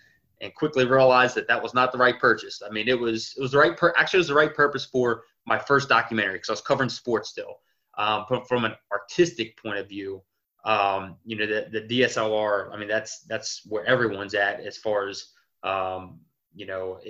and 0.40 0.54
quickly 0.54 0.84
realized 0.84 1.34
that 1.36 1.48
that 1.48 1.62
was 1.62 1.74
not 1.74 1.92
the 1.92 1.98
right 1.98 2.18
purchase. 2.18 2.60
I 2.64 2.70
mean, 2.70 2.88
it 2.88 2.98
was 2.98 3.34
it 3.36 3.40
was 3.40 3.52
the 3.52 3.58
right 3.58 3.76
per- 3.76 3.94
actually 3.96 4.18
it 4.18 4.20
was 4.20 4.28
the 4.28 4.34
right 4.34 4.54
purpose 4.54 4.84
for 4.84 5.24
my 5.46 5.58
first 5.58 5.88
documentary 5.88 6.34
because 6.34 6.50
I 6.50 6.52
was 6.52 6.60
covering 6.60 6.88
sports 6.88 7.30
still. 7.30 7.60
Um, 7.96 8.26
but 8.28 8.48
from 8.48 8.64
an 8.64 8.74
artistic 8.92 9.60
point 9.62 9.78
of 9.78 9.88
view, 9.88 10.22
um, 10.64 11.16
you 11.24 11.36
know, 11.36 11.46
the, 11.46 11.68
the 11.70 12.00
DSLR, 12.00 12.72
I 12.72 12.76
mean, 12.76 12.88
that's 12.88 13.20
that's 13.20 13.62
where 13.66 13.84
everyone's 13.86 14.34
at 14.34 14.60
as 14.60 14.76
far 14.76 15.08
as 15.08 15.28
um, 15.62 16.20
you 16.54 16.66
know, 16.66 17.00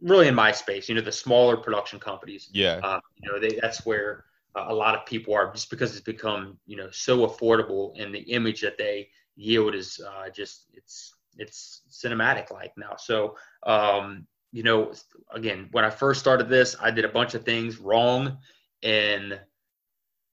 really 0.00 0.28
in 0.28 0.34
my 0.34 0.52
space. 0.52 0.88
You 0.88 0.94
know, 0.94 1.00
the 1.00 1.12
smaller 1.12 1.56
production 1.56 2.00
companies. 2.00 2.48
Yeah. 2.52 2.80
Uh, 2.82 3.00
you 3.16 3.30
know, 3.30 3.38
they, 3.38 3.58
that's 3.60 3.84
where 3.84 4.24
a 4.54 4.74
lot 4.74 4.94
of 4.94 5.06
people 5.06 5.34
are 5.34 5.52
just 5.52 5.70
because 5.70 5.92
it's 5.92 6.00
become 6.00 6.58
you 6.66 6.76
know 6.76 6.88
so 6.90 7.26
affordable 7.26 7.92
and 8.00 8.14
the 8.14 8.20
image 8.20 8.60
that 8.60 8.76
they 8.76 9.08
yield 9.36 9.74
is 9.74 10.00
uh, 10.06 10.28
just 10.30 10.66
it's 10.74 11.14
it's 11.38 11.82
cinematic 11.90 12.50
like 12.50 12.72
now. 12.76 12.96
So 12.96 13.36
um, 13.64 14.26
you 14.52 14.62
know, 14.62 14.92
again, 15.32 15.68
when 15.72 15.84
I 15.84 15.90
first 15.90 16.20
started 16.20 16.48
this, 16.48 16.76
I 16.80 16.90
did 16.90 17.04
a 17.04 17.08
bunch 17.08 17.34
of 17.34 17.44
things 17.44 17.78
wrong, 17.78 18.38
and 18.82 19.40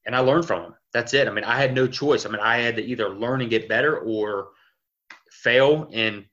and 0.05 0.15
I 0.15 0.19
learned 0.19 0.45
from 0.45 0.63
them. 0.63 0.75
That's 0.93 1.13
it. 1.13 1.27
I 1.27 1.31
mean, 1.31 1.43
I 1.43 1.57
had 1.57 1.73
no 1.73 1.87
choice. 1.87 2.25
I 2.25 2.29
mean, 2.29 2.41
I 2.41 2.57
had 2.57 2.75
to 2.77 2.83
either 2.83 3.09
learn 3.09 3.41
and 3.41 3.49
get 3.49 3.69
better 3.69 3.99
or 3.99 4.49
fail. 5.31 5.89
And 5.93 6.25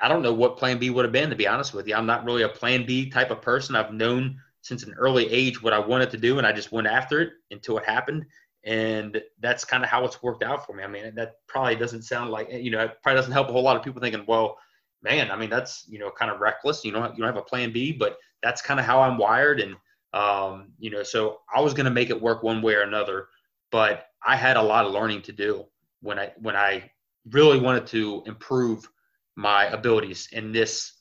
I 0.00 0.08
don't 0.08 0.22
know 0.22 0.32
what 0.32 0.56
Plan 0.56 0.78
B 0.78 0.90
would 0.90 1.04
have 1.04 1.12
been. 1.12 1.30
To 1.30 1.36
be 1.36 1.46
honest 1.46 1.74
with 1.74 1.86
you, 1.86 1.94
I'm 1.94 2.06
not 2.06 2.24
really 2.24 2.42
a 2.42 2.48
Plan 2.48 2.86
B 2.86 3.10
type 3.10 3.30
of 3.30 3.42
person. 3.42 3.76
I've 3.76 3.92
known 3.92 4.38
since 4.62 4.84
an 4.84 4.94
early 4.94 5.30
age 5.30 5.62
what 5.62 5.72
I 5.72 5.78
wanted 5.78 6.10
to 6.10 6.16
do, 6.16 6.38
and 6.38 6.46
I 6.46 6.52
just 6.52 6.72
went 6.72 6.86
after 6.86 7.20
it 7.20 7.32
until 7.50 7.78
it 7.78 7.84
happened 7.84 8.24
and 8.64 9.22
that's 9.40 9.64
kind 9.64 9.82
of 9.82 9.88
how 9.88 10.04
it's 10.04 10.22
worked 10.22 10.42
out 10.42 10.66
for 10.66 10.74
me. 10.74 10.82
I 10.84 10.86
mean, 10.86 11.14
that 11.14 11.36
probably 11.46 11.76
doesn't 11.76 12.02
sound 12.02 12.30
like 12.30 12.52
you 12.52 12.70
know, 12.70 12.80
it 12.80 12.98
probably 13.02 13.18
doesn't 13.18 13.32
help 13.32 13.48
a 13.48 13.52
whole 13.52 13.62
lot 13.62 13.76
of 13.76 13.82
people 13.82 14.00
thinking, 14.00 14.24
well, 14.26 14.58
man, 15.02 15.30
I 15.30 15.36
mean, 15.36 15.50
that's 15.50 15.86
you 15.88 15.98
know, 15.98 16.10
kind 16.10 16.30
of 16.30 16.40
reckless. 16.40 16.84
You 16.84 16.92
know, 16.92 17.02
you 17.04 17.16
don't 17.16 17.26
have 17.26 17.36
a 17.36 17.42
plan 17.42 17.72
B, 17.72 17.92
but 17.92 18.18
that's 18.42 18.62
kind 18.62 18.80
of 18.80 18.86
how 18.86 19.00
I'm 19.00 19.18
wired, 19.18 19.60
and 19.60 19.76
um, 20.12 20.72
you 20.78 20.90
know, 20.90 21.02
so 21.02 21.40
I 21.54 21.60
was 21.60 21.74
going 21.74 21.84
to 21.84 21.90
make 21.90 22.10
it 22.10 22.20
work 22.20 22.42
one 22.42 22.62
way 22.62 22.74
or 22.74 22.82
another, 22.82 23.28
but 23.70 24.06
I 24.24 24.36
had 24.36 24.56
a 24.56 24.62
lot 24.62 24.84
of 24.84 24.92
learning 24.92 25.22
to 25.22 25.32
do 25.32 25.66
when 26.02 26.18
I 26.18 26.32
when 26.40 26.56
I 26.56 26.90
really 27.30 27.60
wanted 27.60 27.86
to 27.88 28.22
improve 28.26 28.88
my 29.36 29.66
abilities 29.66 30.28
in 30.32 30.52
this 30.52 30.94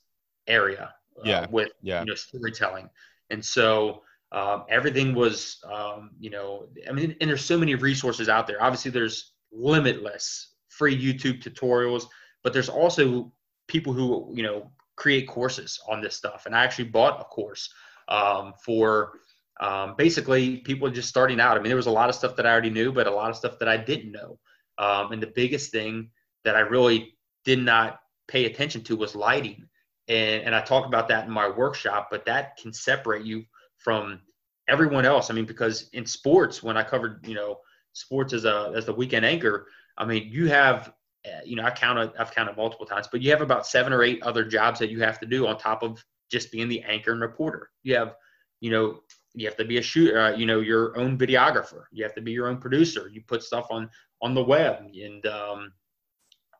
area 0.48 0.94
uh, 1.18 1.22
yeah. 1.26 1.46
with 1.50 1.72
yeah. 1.82 2.02
you 2.02 2.06
know 2.06 2.16
storytelling, 2.16 2.90
and 3.30 3.44
so 3.44 4.04
um, 4.32 4.66
everything 4.70 5.16
was, 5.16 5.58
um, 5.72 6.12
you 6.20 6.30
know, 6.30 6.68
I 6.88 6.92
mean, 6.92 7.16
and 7.20 7.30
there's 7.30 7.46
so 7.46 7.58
many 7.58 7.76
resources 7.76 8.30
out 8.30 8.48
there. 8.48 8.62
Obviously, 8.62 8.92
there's 8.92 9.34
limitless 9.52 10.54
free 10.68 10.96
YouTube 10.96 11.44
tutorials, 11.44 12.06
but 12.44 12.54
there's 12.54 12.70
also 12.70 13.32
people 13.68 13.92
who, 13.92 14.32
you 14.36 14.44
know, 14.44 14.72
create 14.96 15.28
courses 15.28 15.80
on 15.88 16.02
this 16.02 16.16
stuff. 16.16 16.46
And 16.46 16.56
I 16.56 16.64
actually 16.64 16.90
bought 16.90 17.22
a 17.22 17.24
course 17.24 17.74
um, 18.08 18.54
for 18.64 19.14
um, 19.60 19.96
basically 19.98 20.58
people 20.58 20.90
just 20.90 21.10
starting 21.10 21.40
out. 21.40 21.58
I 21.58 21.60
mean, 21.60 21.70
there 21.70 21.76
was 21.76 21.88
a 21.88 21.92
lot 21.92 22.10
of 22.10 22.16
stuff 22.16 22.36
that 22.36 22.46
I 22.46 22.52
already 22.52 22.70
knew, 22.70 22.92
but 22.92 23.08
a 23.08 23.12
lot 23.12 23.30
of 23.30 23.36
stuff 23.36 23.58
that 23.60 23.68
I 23.68 23.78
didn't 23.78 24.12
know. 24.12 24.40
Um, 24.78 25.12
and 25.12 25.22
the 25.22 25.28
biggest 25.36 25.72
thing 25.72 26.12
that 26.44 26.56
I 26.56 26.62
really 26.62 27.18
did 27.46 27.60
not 27.60 28.00
pay 28.28 28.46
attention 28.46 28.84
to 28.84 28.96
was 28.96 29.16
lighting. 29.16 29.68
And, 30.08 30.44
and 30.44 30.56
I 30.56 30.62
talk 30.62 30.86
about 30.86 31.08
that 31.10 31.26
in 31.26 31.32
my 31.32 31.50
workshop, 31.50 32.10
but 32.12 32.26
that 32.26 32.58
can 32.58 32.72
separate 32.72 33.26
you 33.26 33.44
from 33.80 34.22
everyone 34.68 35.06
else. 35.06 35.30
I 35.30 35.34
mean, 35.34 35.46
because 35.46 35.90
in 35.94 36.06
sports, 36.06 36.62
when 36.62 36.78
I 36.78 36.84
covered, 36.84 37.26
you 37.28 37.36
know, 37.36 37.60
sports 37.94 38.34
as 38.34 38.46
a 38.46 38.72
as 38.76 38.86
the 38.86 38.94
weekend 38.94 39.26
anchor, 39.26 39.68
I 39.98 40.06
mean, 40.06 40.30
you 40.32 40.48
have 40.48 40.94
uh, 41.26 41.42
you 41.44 41.56
know, 41.56 41.64
I 41.64 41.72
counted, 41.72 42.12
I've 42.18 42.34
counted 42.34 42.56
multiple 42.56 42.86
times, 42.86 43.08
but 43.12 43.22
you 43.22 43.30
have 43.32 43.42
about 43.42 43.68
seven 43.68 43.92
or 43.92 44.04
eight 44.04 44.24
other 44.24 44.46
jobs 44.46 44.80
that 44.80 44.90
you 44.90 45.02
have 45.02 45.20
to 45.20 45.26
do 45.26 45.48
on 45.48 45.58
top 45.58 45.84
of 45.84 46.04
just 46.32 46.52
being 46.52 46.70
the 46.70 46.82
anchor 46.84 47.12
and 47.12 47.22
reporter. 47.22 47.70
You 47.84 47.96
have, 47.96 48.16
you 48.62 48.72
know, 48.72 49.02
you 49.34 49.46
have 49.46 49.58
to 49.58 49.66
be 49.66 49.78
a 49.78 49.82
shooter, 49.82 50.20
uh, 50.20 50.36
you 50.36 50.46
know, 50.46 50.62
your 50.62 50.98
own 50.98 51.18
videographer. 51.18 51.84
You 51.92 52.04
have 52.04 52.16
to 52.16 52.22
be 52.22 52.32
your 52.32 52.48
own 52.48 52.58
producer. 52.58 53.10
You 53.12 53.22
put 53.28 53.44
stuff 53.44 53.68
on 53.70 53.90
on 54.22 54.34
the 54.34 54.44
web 54.44 54.84
and 54.94 55.26
um, 55.26 55.74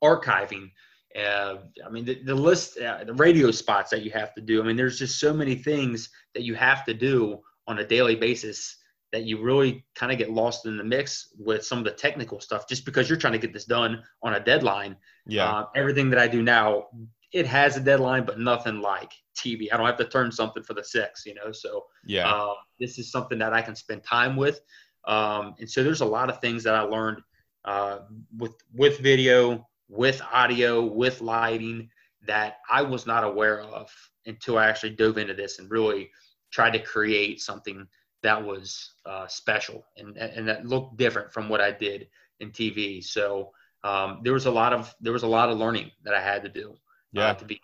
archiving. 0.04 0.72
Uh, 1.18 1.58
I 1.86 1.90
mean, 1.90 2.06
the, 2.06 2.22
the 2.24 2.36
list, 2.36 2.80
uh, 2.80 3.04
the 3.04 3.14
radio 3.14 3.52
spots 3.52 3.90
that 3.92 4.04
you 4.04 4.12
have 4.12 4.34
to 4.36 4.42
do. 4.42 4.62
I 4.62 4.66
mean, 4.66 4.76
there's 4.78 5.00
just 5.00 5.20
so 5.20 5.34
many 5.34 5.56
things 5.56 6.10
that 6.36 6.44
you 6.44 6.56
have 6.56 6.86
to 6.86 6.94
do 6.94 7.40
on 7.68 7.80
a 7.80 7.86
daily 7.86 8.16
basis 8.16 8.78
that 9.12 9.24
you 9.24 9.42
really 9.42 9.86
kind 9.96 10.12
of 10.12 10.18
get 10.18 10.32
lost 10.32 10.66
in 10.66 10.78
the 10.78 10.84
mix 10.84 11.30
with 11.38 11.66
some 11.66 11.80
of 11.80 11.84
the 11.84 11.92
technical 11.92 12.40
stuff 12.40 12.68
just 12.68 12.86
because 12.86 13.10
you're 13.10 13.18
trying 13.18 13.34
to 13.34 13.40
get 13.40 13.54
this 13.54 13.66
done 13.66 14.04
on 14.22 14.36
a 14.36 14.40
deadline. 14.40 14.96
Yeah. 15.26 15.50
Uh, 15.50 15.66
everything 15.76 16.10
that 16.12 16.20
I 16.20 16.28
do 16.28 16.44
now, 16.44 16.88
it 17.34 17.48
has 17.48 17.76
a 17.76 17.80
deadline, 17.80 18.26
but 18.26 18.40
nothing 18.40 18.82
like 18.82 19.12
TV. 19.36 19.68
I 19.72 19.78
don't 19.78 19.86
have 19.86 19.98
to 19.98 20.06
turn 20.06 20.32
something 20.32 20.64
for 20.64 20.74
the 20.74 20.84
six, 20.84 21.26
you 21.26 21.34
know. 21.34 21.52
So 21.52 21.86
yeah, 22.06 22.30
uh, 22.30 22.54
this 22.80 23.00
is 23.00 23.12
something 23.12 23.40
that 23.40 23.54
I 23.54 23.62
can 23.62 23.76
spend 23.76 24.04
time 24.04 24.36
with. 24.36 24.62
Um, 25.06 25.56
and 25.60 25.70
so 25.70 25.84
there's 25.84 26.02
a 26.02 26.06
lot 26.06 26.30
of 26.30 26.42
things 26.42 26.64
that 26.64 26.76
I 26.76 26.82
learned 26.82 27.22
uh, 27.66 28.00
with 28.38 28.56
with 28.74 29.00
video, 29.00 29.68
with 29.90 30.22
audio, 30.32 30.84
with 30.86 31.22
lighting 31.22 31.90
that 32.26 32.58
I 32.70 32.82
was 32.82 33.06
not 33.06 33.24
aware 33.24 33.62
of 33.62 33.92
until 34.26 34.58
I 34.58 34.68
actually 34.68 34.92
dove 34.92 35.18
into 35.18 35.34
this 35.34 35.60
and 35.60 35.70
really 35.70 36.12
tried 36.52 36.72
to 36.72 36.80
create 36.80 37.42
something 37.42 37.88
that 38.22 38.44
was 38.44 38.94
uh, 39.06 39.28
special 39.28 39.86
and 39.98 40.18
and 40.18 40.48
that 40.48 40.66
looked 40.66 40.98
different 40.98 41.32
from 41.32 41.50
what 41.50 41.62
I 41.62 41.72
did 41.72 42.08
in 42.40 42.52
TV. 42.52 43.04
So 43.04 43.52
um, 43.84 44.22
there 44.24 44.34
was 44.34 44.46
a 44.46 44.52
lot 44.52 44.74
of 44.74 44.94
there 45.02 45.14
was 45.14 45.24
a 45.24 45.28
lot 45.28 45.50
of 45.50 45.58
learning 45.58 45.92
that 46.04 46.14
I 46.14 46.22
had 46.22 46.44
to 46.44 46.50
do. 46.50 46.72
Uh, 46.72 47.22
yeah. 47.22 47.28
Uh, 47.28 47.34
to 47.36 47.46
be 47.46 47.62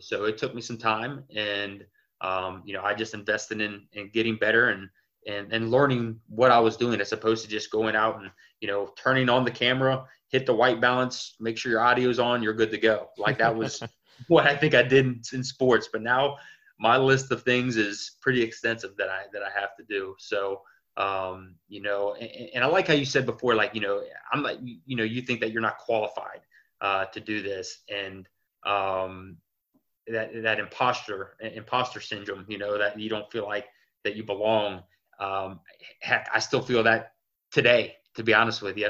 so 0.00 0.24
it 0.24 0.38
took 0.38 0.54
me 0.54 0.60
some 0.60 0.78
time, 0.78 1.24
and 1.34 1.84
um, 2.20 2.62
you 2.64 2.74
know 2.74 2.82
I 2.82 2.94
just 2.94 3.14
invested 3.14 3.60
in 3.60 3.86
in 3.92 4.10
getting 4.10 4.36
better 4.36 4.70
and 4.70 4.88
and 5.26 5.52
and 5.52 5.70
learning 5.70 6.20
what 6.28 6.50
I 6.50 6.60
was 6.60 6.76
doing 6.76 7.00
as 7.00 7.12
opposed 7.12 7.44
to 7.44 7.50
just 7.50 7.70
going 7.70 7.96
out 7.96 8.20
and 8.20 8.30
you 8.60 8.68
know 8.68 8.92
turning 8.96 9.28
on 9.28 9.44
the 9.44 9.50
camera, 9.50 10.04
hit 10.28 10.46
the 10.46 10.54
white 10.54 10.80
balance, 10.80 11.34
make 11.40 11.56
sure 11.56 11.70
your 11.70 11.80
audio's 11.80 12.18
on, 12.18 12.42
you're 12.42 12.54
good 12.54 12.70
to 12.70 12.78
go. 12.78 13.08
Like 13.16 13.38
that 13.38 13.54
was 13.54 13.82
what 14.28 14.46
I 14.46 14.56
think 14.56 14.74
I 14.74 14.82
did 14.82 15.06
in, 15.06 15.20
in 15.32 15.44
sports, 15.44 15.88
but 15.92 16.02
now 16.02 16.36
my 16.78 16.96
list 16.96 17.30
of 17.32 17.42
things 17.42 17.76
is 17.76 18.12
pretty 18.20 18.42
extensive 18.42 18.96
that 18.96 19.08
I 19.08 19.22
that 19.32 19.42
I 19.42 19.50
have 19.58 19.76
to 19.76 19.84
do. 19.88 20.14
So 20.18 20.62
um, 20.96 21.54
you 21.68 21.82
know, 21.82 22.14
and, 22.14 22.50
and, 22.54 22.64
I 22.64 22.66
like 22.68 22.88
how 22.88 22.94
you 22.94 23.04
said 23.04 23.26
before, 23.26 23.54
like 23.54 23.74
you 23.74 23.82
know, 23.82 24.02
I'm 24.32 24.42
like 24.42 24.58
you 24.62 24.96
know, 24.96 25.04
you 25.04 25.20
think 25.20 25.40
that 25.40 25.52
you're 25.52 25.62
not 25.62 25.78
qualified 25.78 26.40
uh, 26.80 27.04
to 27.06 27.20
do 27.20 27.42
this, 27.42 27.82
and 27.90 28.26
um, 28.64 29.36
that 30.06 30.30
that 30.42 30.58
imposter 30.58 31.36
imposter 31.40 32.00
syndrome, 32.00 32.46
you 32.48 32.56
know, 32.56 32.78
that 32.78 32.98
you 32.98 33.10
don't 33.10 33.30
feel 33.30 33.44
like 33.44 33.66
that 34.04 34.16
you 34.16 34.24
belong. 34.24 34.82
Um, 35.20 35.60
heck, 36.00 36.28
I 36.32 36.38
still 36.38 36.62
feel 36.62 36.82
that 36.84 37.12
today, 37.50 37.96
to 38.14 38.22
be 38.22 38.32
honest 38.32 38.62
with 38.62 38.78
you. 38.78 38.88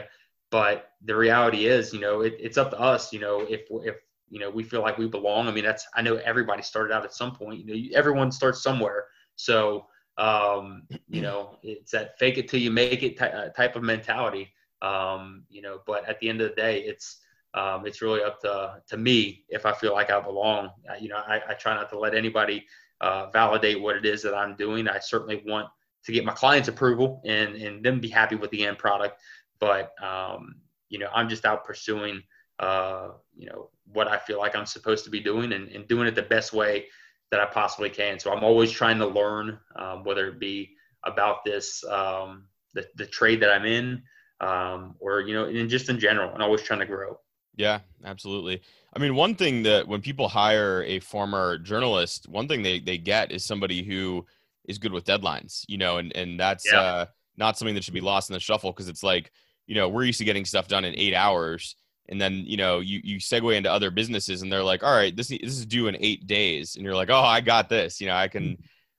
But 0.57 0.93
the 1.05 1.15
reality 1.15 1.67
is, 1.67 1.93
you 1.93 2.01
know, 2.01 2.23
it, 2.23 2.35
it's 2.41 2.57
up 2.57 2.71
to 2.71 2.81
us. 2.81 3.13
You 3.13 3.21
know, 3.21 3.41
if 3.41 3.65
if 3.71 3.97
you 4.31 4.41
know 4.41 4.49
we 4.49 4.63
feel 4.63 4.81
like 4.81 4.97
we 4.97 5.07
belong. 5.07 5.49
I 5.49 5.51
mean, 5.51 5.65
that's 5.65 5.87
I 5.95 6.01
know 6.01 6.17
everybody 6.17 6.63
started 6.63 6.95
out 6.95 7.05
at 7.05 7.13
some 7.13 7.37
point. 7.37 7.59
You 7.61 7.67
know, 7.67 7.99
everyone 7.99 8.33
starts 8.33 8.63
somewhere. 8.63 9.05
So 9.35 9.85
um, 10.17 10.85
you 11.11 11.21
know, 11.21 11.59
it's 11.63 11.93
that 11.93 12.19
fake 12.19 12.39
it 12.39 12.49
till 12.49 12.59
you 12.59 12.71
make 12.71 13.03
it 13.03 13.19
ty- 13.19 13.29
uh, 13.29 13.51
type 13.51 13.77
of 13.77 13.83
mentality. 13.83 14.51
Um, 14.81 15.45
you 15.51 15.61
know, 15.61 15.83
but 15.87 16.09
at 16.09 16.21
the 16.21 16.29
end 16.31 16.41
of 16.41 16.49
the 16.49 16.57
day, 16.57 16.81
it's 16.85 17.19
um, 17.53 17.87
it's 17.87 18.01
really 18.01 18.23
up 18.23 18.41
to 18.41 18.81
to 18.89 18.97
me 18.97 19.45
if 19.51 19.67
I 19.67 19.75
feel 19.75 19.93
like 19.93 20.11
I 20.11 20.19
belong. 20.21 20.71
Uh, 20.89 20.95
you 20.99 21.11
know, 21.11 21.19
I, 21.19 21.43
I, 21.51 21.53
try 21.53 21.75
not 21.75 21.91
to 21.91 21.99
let 21.99 22.15
anybody 22.15 22.65
uh, 23.03 23.29
validate 23.31 23.83
what 23.83 23.95
it 23.95 24.07
is 24.07 24.23
that 24.23 24.35
I'm 24.35 24.57
doing. 24.57 24.89
I 24.89 25.01
certainly 25.01 25.43
want 25.45 25.69
to 26.07 26.13
get 26.13 26.25
my 26.25 26.33
clients' 26.33 26.69
approval 26.69 27.21
and 27.27 27.57
and 27.57 27.85
them 27.85 28.01
be 28.01 28.09
happy 28.09 28.37
with 28.37 28.51
the 28.53 28.65
end 28.65 28.79
product. 28.79 29.21
But 29.61 29.93
um, 30.03 30.57
you 30.89 30.99
know, 30.99 31.09
I'm 31.15 31.29
just 31.29 31.45
out 31.45 31.65
pursuing 31.65 32.23
uh, 32.59 33.09
you 33.37 33.47
know 33.47 33.71
what 33.93 34.09
I 34.09 34.19
feel 34.19 34.39
like 34.39 34.57
I'm 34.57 34.67
supposed 34.67 35.05
to 35.05 35.11
be 35.11 35.21
doing 35.21 35.53
and, 35.53 35.69
and 35.69 35.87
doing 35.87 36.07
it 36.09 36.15
the 36.15 36.23
best 36.23 36.53
way 36.53 36.87
that 37.31 37.41
I 37.41 37.47
possibly 37.47 37.91
can. 37.91 38.19
So 38.19 38.33
I'm 38.33 38.45
always 38.45 38.71
trying 38.71 38.99
to 38.99 39.07
learn, 39.07 39.59
um, 39.77 40.05
whether 40.05 40.29
it 40.29 40.39
be 40.39 40.75
about 41.05 41.45
this, 41.45 41.85
um, 41.85 42.45
the, 42.75 42.87
the 42.97 43.07
trade 43.07 43.41
that 43.43 43.51
I'm 43.51 43.65
in, 43.65 44.03
um, 44.41 44.95
or, 45.01 45.21
you 45.21 45.35
know, 45.35 45.45
and 45.47 45.69
just 45.69 45.89
in 45.89 45.99
general, 45.99 46.33
and 46.33 46.43
always 46.43 46.63
trying 46.63 46.81
to 46.81 46.87
grow. 46.87 47.19
Yeah, 47.57 47.81
absolutely. 48.05 48.61
I 48.95 48.99
mean, 48.99 49.15
one 49.15 49.35
thing 49.35 49.63
that 49.65 49.89
when 49.89 50.03
people 50.03 50.29
hire 50.29 50.83
a 50.87 51.01
former 51.01 51.59
journalist, 51.59 52.29
one 52.29 52.49
thing 52.49 52.63
they, 52.63 52.81
they 52.81 52.99
get 52.99 53.33
is 53.33 53.45
somebody 53.45 53.83
who 53.83 54.27
is 54.67 54.79
good 54.79 54.93
with 54.93 55.05
deadlines, 55.05 55.65
you 55.69 55.79
know, 55.79 55.99
and, 55.99 56.15
and 56.15 56.39
that's 56.39 56.71
yeah. 56.71 56.81
uh, 56.81 57.07
not 57.37 57.57
something 57.57 57.75
that 57.75 57.85
should 57.85 57.95
be 57.95 58.01
lost 58.01 58.31
in 58.31 58.35
the 58.35 58.41
shuffle 58.41 58.73
because 58.73 58.89
it's 58.89 59.03
like, 59.03 59.33
you 59.67 59.75
know, 59.75 59.89
we're 59.89 60.05
used 60.05 60.19
to 60.19 60.25
getting 60.25 60.45
stuff 60.45 60.69
done 60.69 60.85
in 60.85 60.95
eight 60.97 61.15
hours. 61.15 61.77
And 62.09 62.21
then 62.21 62.45
you 62.47 62.57
know 62.57 62.79
you 62.79 63.01
you 63.03 63.19
segue 63.19 63.57
into 63.57 63.71
other 63.71 63.91
businesses 63.91 64.43
and 64.43 64.53
they're 64.53 64.63
like 64.63 64.85
all 64.85 64.95
right 64.95 65.17
this 65.17 65.27
this 65.27 65.43
is 65.43 65.67
due 65.67 65.89
in 65.89 65.97
eight 65.99 66.27
days. 66.29 66.77
And 66.77 66.85
you're 66.85 66.95
like 66.95 67.11
oh 67.11 67.21
i 67.21 67.41
got 67.41 67.69
this. 67.69 68.01
You 68.01 68.07
know 68.07 68.15
i 68.15 68.29
can 68.29 68.57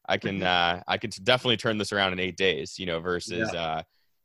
i 0.09 0.17
can 0.17 0.43
uh 0.43 0.83
i 0.89 0.97
can 0.97 1.09
definitely 1.23 1.55
turn 1.55 1.77
this 1.77 1.93
around 1.93 2.11
in 2.11 2.19
eight 2.19 2.35
days 2.35 2.77
you 2.77 2.85
know 2.85 2.99
versus 2.99 3.49
yeah. 3.53 3.61
uh 3.61 3.81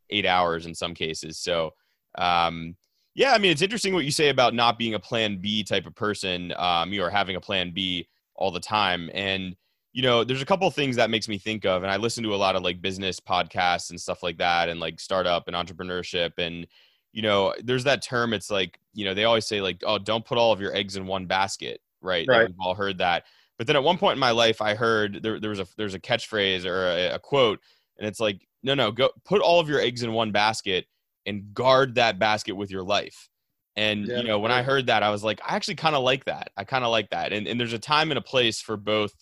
eight 0.09 0.25
hours 0.25 0.65
in 0.65 0.75
some 0.75 0.93
cases. 0.93 1.39
So 1.39 1.71
um 2.17 2.75
yeah 3.15 3.31
i 3.31 3.37
mean 3.37 3.51
it's 3.51 3.61
interesting 3.61 3.93
what 3.93 4.03
you 4.03 4.11
say 4.11 4.27
about 4.27 4.53
not 4.53 4.77
being 4.77 4.95
a 4.95 4.99
plan 4.99 5.37
b 5.37 5.63
type 5.63 5.85
of 5.85 5.95
person. 5.95 6.53
Um 6.57 6.91
you 6.91 7.03
are 7.03 7.09
having 7.09 7.37
a 7.37 7.41
plan 7.41 7.71
b 7.71 8.09
all 8.35 8.51
the 8.51 8.59
time. 8.59 9.09
And 9.13 9.55
you 9.93 10.01
know 10.01 10.23
there's 10.23 10.41
a 10.41 10.45
couple 10.45 10.67
of 10.67 10.73
things 10.73 10.95
that 10.95 11.09
makes 11.09 11.27
me 11.27 11.37
think 11.37 11.65
of 11.65 11.83
and 11.83 11.91
i 11.91 11.97
listen 11.97 12.23
to 12.23 12.33
a 12.33 12.35
lot 12.35 12.55
of 12.55 12.63
like 12.63 12.81
business 12.81 13.19
podcasts 13.19 13.91
and 13.91 14.01
stuff 14.01 14.23
like 14.23 14.37
that 14.37 14.67
and 14.67 14.79
like 14.79 14.99
startup 14.99 15.47
and 15.47 15.55
entrepreneurship 15.55 16.31
and 16.37 16.67
you 17.13 17.21
know, 17.21 17.53
there's 17.63 17.85
that 17.85 18.01
term. 18.01 18.33
It's 18.33 18.49
like, 18.49 18.79
you 18.93 19.05
know, 19.05 19.13
they 19.13 19.23
always 19.23 19.45
say 19.45 19.61
like, 19.61 19.81
oh, 19.85 19.99
don't 19.99 20.25
put 20.25 20.39
all 20.39 20.51
of 20.51 20.59
your 20.59 20.75
eggs 20.75 20.95
in 20.95 21.05
one 21.05 21.27
basket, 21.27 21.79
right? 22.01 22.25
Right. 22.27 22.39
Like 22.39 22.47
we've 22.49 22.59
all 22.59 22.73
heard 22.73 22.97
that. 22.97 23.25
But 23.57 23.67
then 23.67 23.75
at 23.75 23.83
one 23.83 23.99
point 23.99 24.13
in 24.13 24.19
my 24.19 24.31
life, 24.31 24.61
I 24.61 24.73
heard 24.73 25.21
there, 25.21 25.39
there 25.39 25.51
was 25.51 25.59
a 25.59 25.67
there's 25.77 25.93
a 25.93 25.99
catchphrase 25.99 26.65
or 26.65 26.87
a, 26.87 27.15
a 27.15 27.19
quote, 27.19 27.59
and 27.99 28.07
it's 28.07 28.19
like, 28.19 28.45
no, 28.63 28.73
no, 28.73 28.91
go 28.91 29.11
put 29.23 29.41
all 29.41 29.59
of 29.59 29.69
your 29.69 29.79
eggs 29.79 30.01
in 30.01 30.11
one 30.11 30.31
basket 30.31 30.87
and 31.27 31.53
guard 31.53 31.95
that 31.95 32.17
basket 32.17 32.53
with 32.55 32.71
your 32.71 32.81
life. 32.81 33.29
And 33.75 34.07
yeah, 34.07 34.17
you 34.17 34.23
know, 34.23 34.39
when 34.39 34.51
I 34.51 34.63
heard 34.63 34.87
that, 34.87 35.03
I 35.03 35.11
was 35.11 35.23
like, 35.23 35.39
I 35.47 35.55
actually 35.55 35.75
kind 35.75 35.95
of 35.95 36.03
like 36.03 36.25
that. 36.25 36.49
I 36.57 36.63
kind 36.63 36.83
of 36.83 36.89
like 36.89 37.11
that. 37.11 37.31
And 37.31 37.47
and 37.47 37.59
there's 37.59 37.73
a 37.73 37.79
time 37.79 38.09
and 38.09 38.17
a 38.17 38.21
place 38.21 38.59
for 38.59 38.75
both 38.75 39.13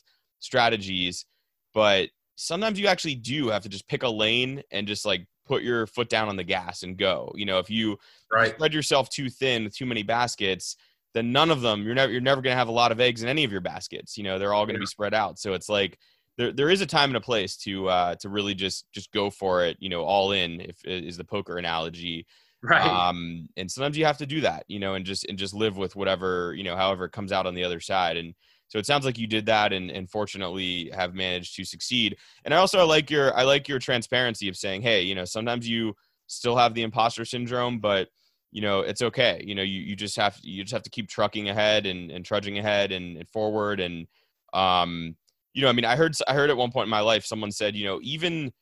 strategies, 0.41 1.25
but 1.73 2.09
sometimes 2.35 2.79
you 2.79 2.87
actually 2.87 3.15
do 3.15 3.49
have 3.49 3.63
to 3.63 3.69
just 3.69 3.87
pick 3.87 4.03
a 4.03 4.09
lane 4.09 4.61
and 4.71 4.87
just 4.87 5.05
like 5.05 5.25
put 5.45 5.63
your 5.63 5.87
foot 5.87 6.09
down 6.09 6.27
on 6.27 6.35
the 6.35 6.43
gas 6.43 6.83
and 6.83 6.97
go. 6.97 7.31
You 7.35 7.45
know, 7.45 7.59
if 7.59 7.69
you 7.69 7.97
right. 8.31 8.53
spread 8.53 8.73
yourself 8.73 9.09
too 9.09 9.29
thin 9.29 9.63
with 9.63 9.75
too 9.75 9.85
many 9.85 10.03
baskets, 10.03 10.75
then 11.13 11.31
none 11.31 11.51
of 11.51 11.61
them 11.61 11.83
you're 11.83 11.95
never 11.95 12.11
you're 12.11 12.21
never 12.21 12.41
going 12.41 12.53
to 12.53 12.57
have 12.57 12.67
a 12.67 12.73
lot 12.73 12.91
of 12.91 12.99
eggs 12.99 13.23
in 13.23 13.29
any 13.29 13.43
of 13.43 13.51
your 13.51 13.61
baskets. 13.61 14.17
You 14.17 14.23
know, 14.23 14.39
they're 14.39 14.53
all 14.53 14.65
going 14.65 14.75
to 14.75 14.79
yeah. 14.79 14.83
be 14.83 14.87
spread 14.87 15.13
out. 15.13 15.39
So 15.39 15.53
it's 15.53 15.69
like 15.69 15.97
there 16.37 16.51
there 16.51 16.69
is 16.69 16.81
a 16.81 16.85
time 16.85 17.09
and 17.09 17.17
a 17.17 17.21
place 17.21 17.57
to 17.57 17.87
uh 17.89 18.15
to 18.15 18.29
really 18.29 18.55
just 18.55 18.85
just 18.93 19.11
go 19.11 19.29
for 19.29 19.65
it, 19.65 19.77
you 19.79 19.89
know, 19.89 20.03
all 20.03 20.31
in 20.31 20.61
if 20.61 20.77
is 20.85 21.17
the 21.17 21.23
poker 21.23 21.57
analogy. 21.57 22.25
Right. 22.63 22.81
Um 22.81 23.49
and 23.57 23.69
sometimes 23.69 23.97
you 23.97 24.05
have 24.05 24.19
to 24.19 24.25
do 24.25 24.41
that, 24.41 24.63
you 24.67 24.79
know, 24.79 24.93
and 24.95 25.05
just 25.05 25.25
and 25.25 25.37
just 25.37 25.53
live 25.53 25.77
with 25.77 25.95
whatever, 25.95 26.53
you 26.55 26.63
know, 26.63 26.75
however 26.75 27.05
it 27.05 27.11
comes 27.11 27.31
out 27.31 27.45
on 27.45 27.55
the 27.55 27.63
other 27.63 27.79
side 27.79 28.17
and 28.17 28.33
so 28.71 28.79
it 28.79 28.85
sounds 28.85 29.03
like 29.03 29.17
you 29.17 29.27
did 29.27 29.45
that 29.47 29.73
and, 29.73 29.91
and 29.91 30.09
fortunately 30.09 30.89
have 30.93 31.13
managed 31.13 31.57
to 31.57 31.65
succeed. 31.65 32.15
And 32.45 32.53
I 32.53 32.57
also 32.57 32.85
like 32.85 33.11
your 33.11 33.37
I 33.37 33.43
like 33.43 33.67
your 33.67 33.79
transparency 33.79 34.47
of 34.47 34.55
saying, 34.55 34.81
hey, 34.81 35.01
you 35.01 35.13
know, 35.13 35.25
sometimes 35.25 35.67
you 35.67 35.93
still 36.27 36.55
have 36.55 36.73
the 36.73 36.83
imposter 36.83 37.25
syndrome, 37.25 37.79
but 37.79 38.07
you 38.53 38.61
know, 38.61 38.79
it's 38.79 39.01
okay. 39.01 39.43
You 39.45 39.55
know, 39.55 39.61
you, 39.61 39.81
you 39.81 39.97
just 39.97 40.15
have 40.15 40.39
you 40.41 40.63
just 40.63 40.71
have 40.71 40.83
to 40.83 40.89
keep 40.89 41.09
trucking 41.09 41.49
ahead 41.49 41.85
and, 41.85 42.11
and 42.11 42.23
trudging 42.23 42.59
ahead 42.59 42.93
and, 42.93 43.17
and 43.17 43.29
forward. 43.29 43.81
And 43.81 44.07
um, 44.53 45.17
you 45.53 45.63
know, 45.63 45.67
I 45.67 45.73
mean, 45.73 45.83
I 45.83 45.97
heard 45.97 46.15
I 46.25 46.33
heard 46.33 46.49
at 46.49 46.55
one 46.55 46.71
point 46.71 46.85
in 46.85 46.91
my 46.91 47.01
life 47.01 47.25
someone 47.25 47.51
said, 47.51 47.75
you 47.75 47.83
know, 47.83 47.99
even 48.01 48.53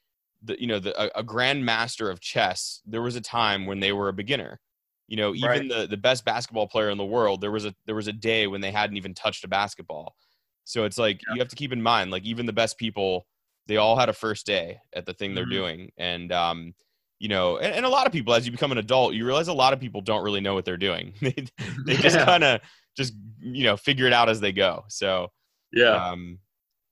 the 0.41 0.60
you 0.60 0.66
know 0.66 0.80
the 0.80 0.99
a, 0.99 1.20
a 1.20 1.24
grandmaster 1.24 2.12
of 2.12 2.20
chess, 2.20 2.82
there 2.84 3.03
was 3.03 3.16
a 3.16 3.22
time 3.22 3.68
when 3.68 3.80
they 3.80 3.93
were 3.93 4.10
a 4.10 4.14
beginner 4.14 4.60
you 5.10 5.18
know, 5.18 5.34
even 5.34 5.49
right. 5.49 5.68
the 5.68 5.88
the 5.88 5.97
best 5.97 6.24
basketball 6.24 6.68
player 6.68 6.91
in 6.91 6.97
the 6.97 7.05
world, 7.05 7.41
there 7.41 7.51
was 7.51 7.66
a 7.66 7.74
there 7.88 7.95
was 7.95 8.07
a 8.07 8.14
day 8.14 8.45
when 8.45 8.62
they 8.62 8.72
hadn't 8.72 8.95
even 8.95 9.16
touched 9.16 9.43
a 9.43 9.47
basketball. 9.47 10.16
So 10.66 10.86
it's 10.86 10.99
like 10.99 11.20
yeah. 11.28 11.34
you 11.34 11.39
have 11.39 11.47
to 11.49 11.55
keep 11.55 11.74
in 11.74 11.82
mind, 11.82 12.12
like 12.12 12.24
even 12.24 12.45
the 12.45 12.53
best 12.53 12.78
people, 12.78 13.26
they 13.68 13.78
all 13.78 13.97
had 13.97 14.10
a 14.10 14.14
first 14.14 14.45
day 14.45 14.80
at 14.93 15.07
the 15.07 15.14
thing 15.16 15.32
mm-hmm. 15.32 15.36
they're 15.36 15.45
doing, 15.45 15.91
and 15.97 16.32
um, 16.32 16.76
you 17.18 17.28
know, 17.28 17.57
and, 17.57 17.74
and, 17.74 17.86
a 17.88 17.89
lot 17.89 18.05
of 18.05 18.14
people, 18.14 18.36
as 18.36 18.45
you 18.45 18.51
become 18.51 18.72
an 18.72 18.78
adult, 18.78 19.16
you 19.16 19.26
realize 19.26 19.47
a 19.47 19.53
lot 19.53 19.74
of 19.74 19.80
people 19.80 19.99
don't 19.99 20.24
really 20.24 20.41
know 20.41 20.53
what 20.53 20.64
they're 20.64 20.78
doing. 20.78 21.14
they 21.22 21.32
they 21.86 21.95
just 21.95 22.16
yeah. 22.16 22.26
kind 22.26 22.43
of 22.43 22.62
just 22.95 23.14
you 23.39 23.64
know 23.64 23.76
figure 23.76 24.05
it 24.05 24.14
out 24.14 24.30
as 24.30 24.39
they 24.39 24.51
go. 24.51 24.86
So 24.89 25.32
yeah. 25.74 26.12
Um, 26.12 26.38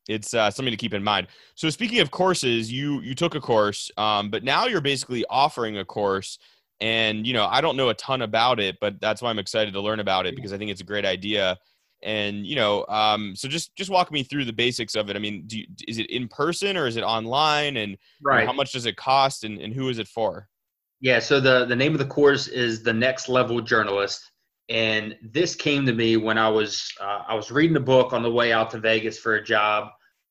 it's 0.10 0.34
uh, 0.34 0.50
something 0.50 0.72
to 0.72 0.78
keep 0.78 0.94
in 0.94 1.04
mind. 1.04 1.28
So 1.56 1.70
speaking 1.70 2.00
of 2.00 2.12
courses, 2.12 2.72
you 2.72 3.02
you 3.02 3.14
took 3.14 3.36
a 3.36 3.42
course, 3.42 3.92
um, 3.98 4.32
but 4.32 4.44
now 4.44 4.66
you're 4.66 4.82
basically 4.82 5.26
offering 5.30 5.78
a 5.78 5.86
course 5.86 6.40
And 6.80 7.26
you 7.26 7.34
know, 7.34 7.46
I 7.46 7.62
don't 7.62 7.78
know 7.78 7.90
a 7.90 7.94
ton 7.94 8.22
about 8.22 8.60
it, 8.60 8.78
but 8.80 9.02
that's 9.02 9.22
why 9.22 9.30
I'm 9.30 9.40
excited 9.40 9.74
to 9.74 9.82
learn 9.82 10.00
about 10.00 10.28
it 10.28 10.36
because 10.36 10.54
I 10.54 10.58
think 10.58 10.72
it's 10.72 10.82
a 10.82 10.86
great 10.86 11.06
idea. 11.06 11.58
And 12.04 12.46
you 12.46 12.56
know, 12.56 12.86
um, 12.88 13.36
so 13.36 13.48
just 13.48 13.76
just 13.76 13.90
walk 13.90 14.12
me 14.12 14.24
through 14.24 14.46
the 14.46 14.54
basics 14.54 14.96
of 14.96 15.10
it. 15.10 15.16
I 15.16 15.20
mean, 15.20 15.48
you, 15.50 15.66
is 15.88 15.98
it 15.98 16.10
in 16.12 16.28
person 16.28 16.78
or 16.78 16.86
is 16.86 16.96
it 16.96 17.04
online? 17.04 17.78
And 17.78 17.98
right. 18.24 18.40
You 18.40 18.42
know, 18.42 18.52
how 18.52 18.56
much 18.56 18.74
does 18.74 18.86
it 18.86 18.96
cost? 18.96 19.44
And, 19.44 19.60
and 19.60 19.74
who 19.74 19.90
is 19.90 19.98
it 19.98 20.08
for? 20.08 20.48
Yeah. 21.02 21.20
So 21.20 21.40
the 21.40 21.66
the 21.66 21.76
name 21.76 21.94
of 21.94 22.00
the 22.00 22.06
course 22.06 22.48
is 22.48 22.84
the 22.84 22.94
Next 22.94 23.30
Level 23.30 23.60
Journalist, 23.62 24.32
and 24.70 25.16
this 25.24 25.56
came 25.56 25.86
to 25.88 25.94
me 25.94 26.18
when 26.18 26.38
I 26.38 26.50
was 26.50 26.94
uh, 27.02 27.24
I 27.28 27.34
was 27.34 27.50
reading 27.50 27.78
a 27.78 27.82
book 27.82 28.14
on 28.14 28.22
the 28.22 28.32
way 28.32 28.54
out 28.54 28.70
to 28.72 28.80
Vegas 28.80 29.18
for 29.18 29.36
a 29.36 29.44
job, 29.44 29.90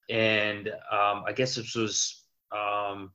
and 0.09 0.69
um, 0.69 1.25
I 1.27 1.33
guess 1.35 1.57
this 1.57 1.75
was 1.75 2.23
um, 2.53 3.11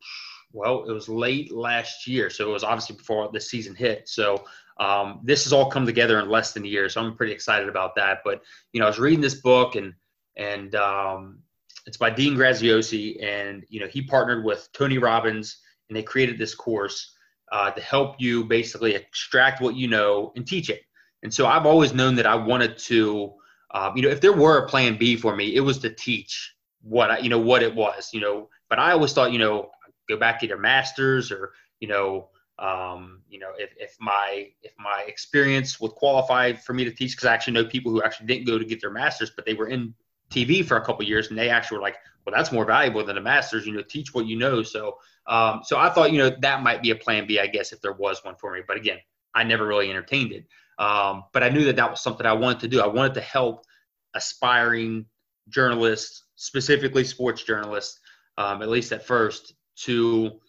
well, 0.54 0.86
it 0.88 0.91
was 0.91 1.10
late 1.10 1.52
last 1.52 2.08
year, 2.08 2.30
so 2.30 2.49
it 2.49 2.54
was 2.54 2.64
obviously 2.64 2.95
before 2.95 3.30
the 3.32 3.39
season 3.39 3.76
hit. 3.76 4.08
So 4.08 4.43
um, 4.80 5.22
this 5.24 5.43
has 5.43 5.54
all 5.54 5.70
come 5.70 5.86
together 5.86 6.20
in 6.20 6.30
less 6.30 6.54
than 6.54 6.66
a 6.66 6.68
year, 6.68 6.89
so 6.89 7.02
I'm 7.02 7.16
pretty 7.16 7.34
excited 7.34 7.70
about 7.70 7.95
that. 7.95 8.20
But 8.24 8.41
you 8.74 8.80
know, 8.80 8.86
I 8.86 8.89
was 8.89 8.99
reading 8.99 9.22
this 9.22 9.36
book, 9.36 9.76
and 9.76 9.93
and 10.38 10.76
um, 10.76 11.39
it's 11.86 11.97
by 11.97 12.10
Dean 12.10 12.36
Graziosi, 12.36 13.24
and 13.24 13.64
you 13.70 13.80
know, 13.80 13.88
he 13.88 14.02
partnered 14.02 14.43
with 14.43 14.70
Tony 14.74 14.97
Robbins, 14.97 15.58
and 15.89 15.95
they 15.95 16.04
created 16.04 16.38
this 16.38 16.56
course 16.56 17.14
uh, 17.52 17.72
to 17.72 17.82
help 17.82 18.16
you 18.20 18.43
basically 18.45 18.95
extract 18.95 19.62
what 19.62 19.76
you 19.76 19.88
know 19.88 20.32
and 20.36 20.47
teach 20.47 20.70
it. 20.70 20.82
And 21.24 21.34
so 21.34 21.45
I've 21.45 21.66
always 21.66 21.93
known 21.93 22.16
that 22.16 22.26
I 22.26 22.36
wanted 22.36 22.78
to, 22.80 23.34
uh, 23.72 23.91
you 23.95 24.02
know, 24.02 24.10
if 24.10 24.22
there 24.22 24.34
were 24.34 24.60
a 24.60 24.68
plan 24.68 24.97
B 24.97 25.16
for 25.16 25.36
me, 25.36 25.56
it 25.56 25.60
was 25.60 25.78
to 25.80 25.89
teach 25.89 26.56
what 26.82 27.12
I, 27.12 27.20
you 27.20 27.30
know, 27.30 27.39
what 27.39 27.62
it 27.62 27.76
was, 27.76 28.10
you 28.14 28.22
know. 28.22 28.49
But 28.70 28.80
I 28.80 28.91
always 28.91 29.14
thought, 29.14 29.32
you 29.32 29.39
know, 29.39 29.70
go 30.14 30.20
back 30.20 30.39
to 30.39 30.47
your 30.47 30.57
masters 30.57 31.32
or 31.32 31.53
you 31.80 31.88
know 31.88 32.30
um, 32.59 33.22
you 33.30 33.39
know 33.39 33.51
if, 33.57 33.72
if 33.78 33.95
my 33.99 34.47
if 34.62 34.74
my 34.78 35.03
experience 35.07 35.80
would 35.80 35.91
qualify 35.91 36.53
for 36.53 36.74
me 36.74 36.84
to 36.84 36.91
teach 36.91 37.12
because 37.12 37.26
i 37.26 37.34
actually 37.34 37.53
know 37.53 37.66
people 37.66 37.91
who 37.91 38.03
actually 38.03 38.28
didn't 38.28 38.45
go 38.45 38.57
to 38.57 38.66
get 38.66 38.82
their 38.82 38.91
masters 38.91 39.32
but 39.36 39.45
they 39.45 39.53
were 39.53 39.68
in 39.68 39.93
tv 40.32 40.64
for 40.64 40.78
a 40.78 40.86
couple 40.86 41.03
years 41.03 41.30
and 41.30 41.38
they 41.38 41.49
actually 41.49 41.78
were 41.78 41.84
like 41.84 41.97
well 42.26 42.36
that's 42.36 42.51
more 42.51 42.66
valuable 42.66 43.03
than 43.03 43.18
a 43.18 43.22
master's 43.22 43.66
you 43.66 43.74
know 43.74 43.82
teach 43.82 44.14
what 44.14 44.26
you 44.26 44.38
know. 44.38 44.64
So 44.64 44.97
um, 45.28 45.62
so 45.64 45.78
i 45.78 45.89
thought 45.89 46.12
you 46.12 46.20
know 46.20 46.32
that 46.41 46.62
might 46.62 46.82
be 46.82 46.91
a 46.91 46.95
plan 46.95 47.28
b 47.28 47.39
i 47.39 47.47
guess 47.47 47.72
if 47.72 47.82
there 47.82 47.93
was 47.93 48.24
one 48.24 48.36
for 48.36 48.53
me. 48.53 48.62
But 48.68 48.78
again 48.78 48.99
i 49.34 49.43
never 49.43 49.66
really 49.66 49.89
entertained 49.89 50.32
it. 50.32 50.45
Um, 50.78 51.26
but 51.34 51.43
i 51.43 51.49
knew 51.49 51.66
that 51.66 51.76
that 51.78 51.89
was 51.89 52.01
something 52.01 52.26
i 52.26 52.34
wanted 52.34 52.59
to 52.62 52.68
do. 52.68 52.82
I 52.82 52.88
wanted 52.88 53.16
to 53.16 53.22
help 53.22 53.66
aspiring 54.14 55.05
journalists 55.49 56.26
specifically 56.36 57.03
sports 57.03 57.43
journalists 57.43 57.99
um, 58.38 58.62
at 58.62 58.70
least 58.70 58.91
at 58.91 59.05
first 59.05 59.53
to, 59.86 60.40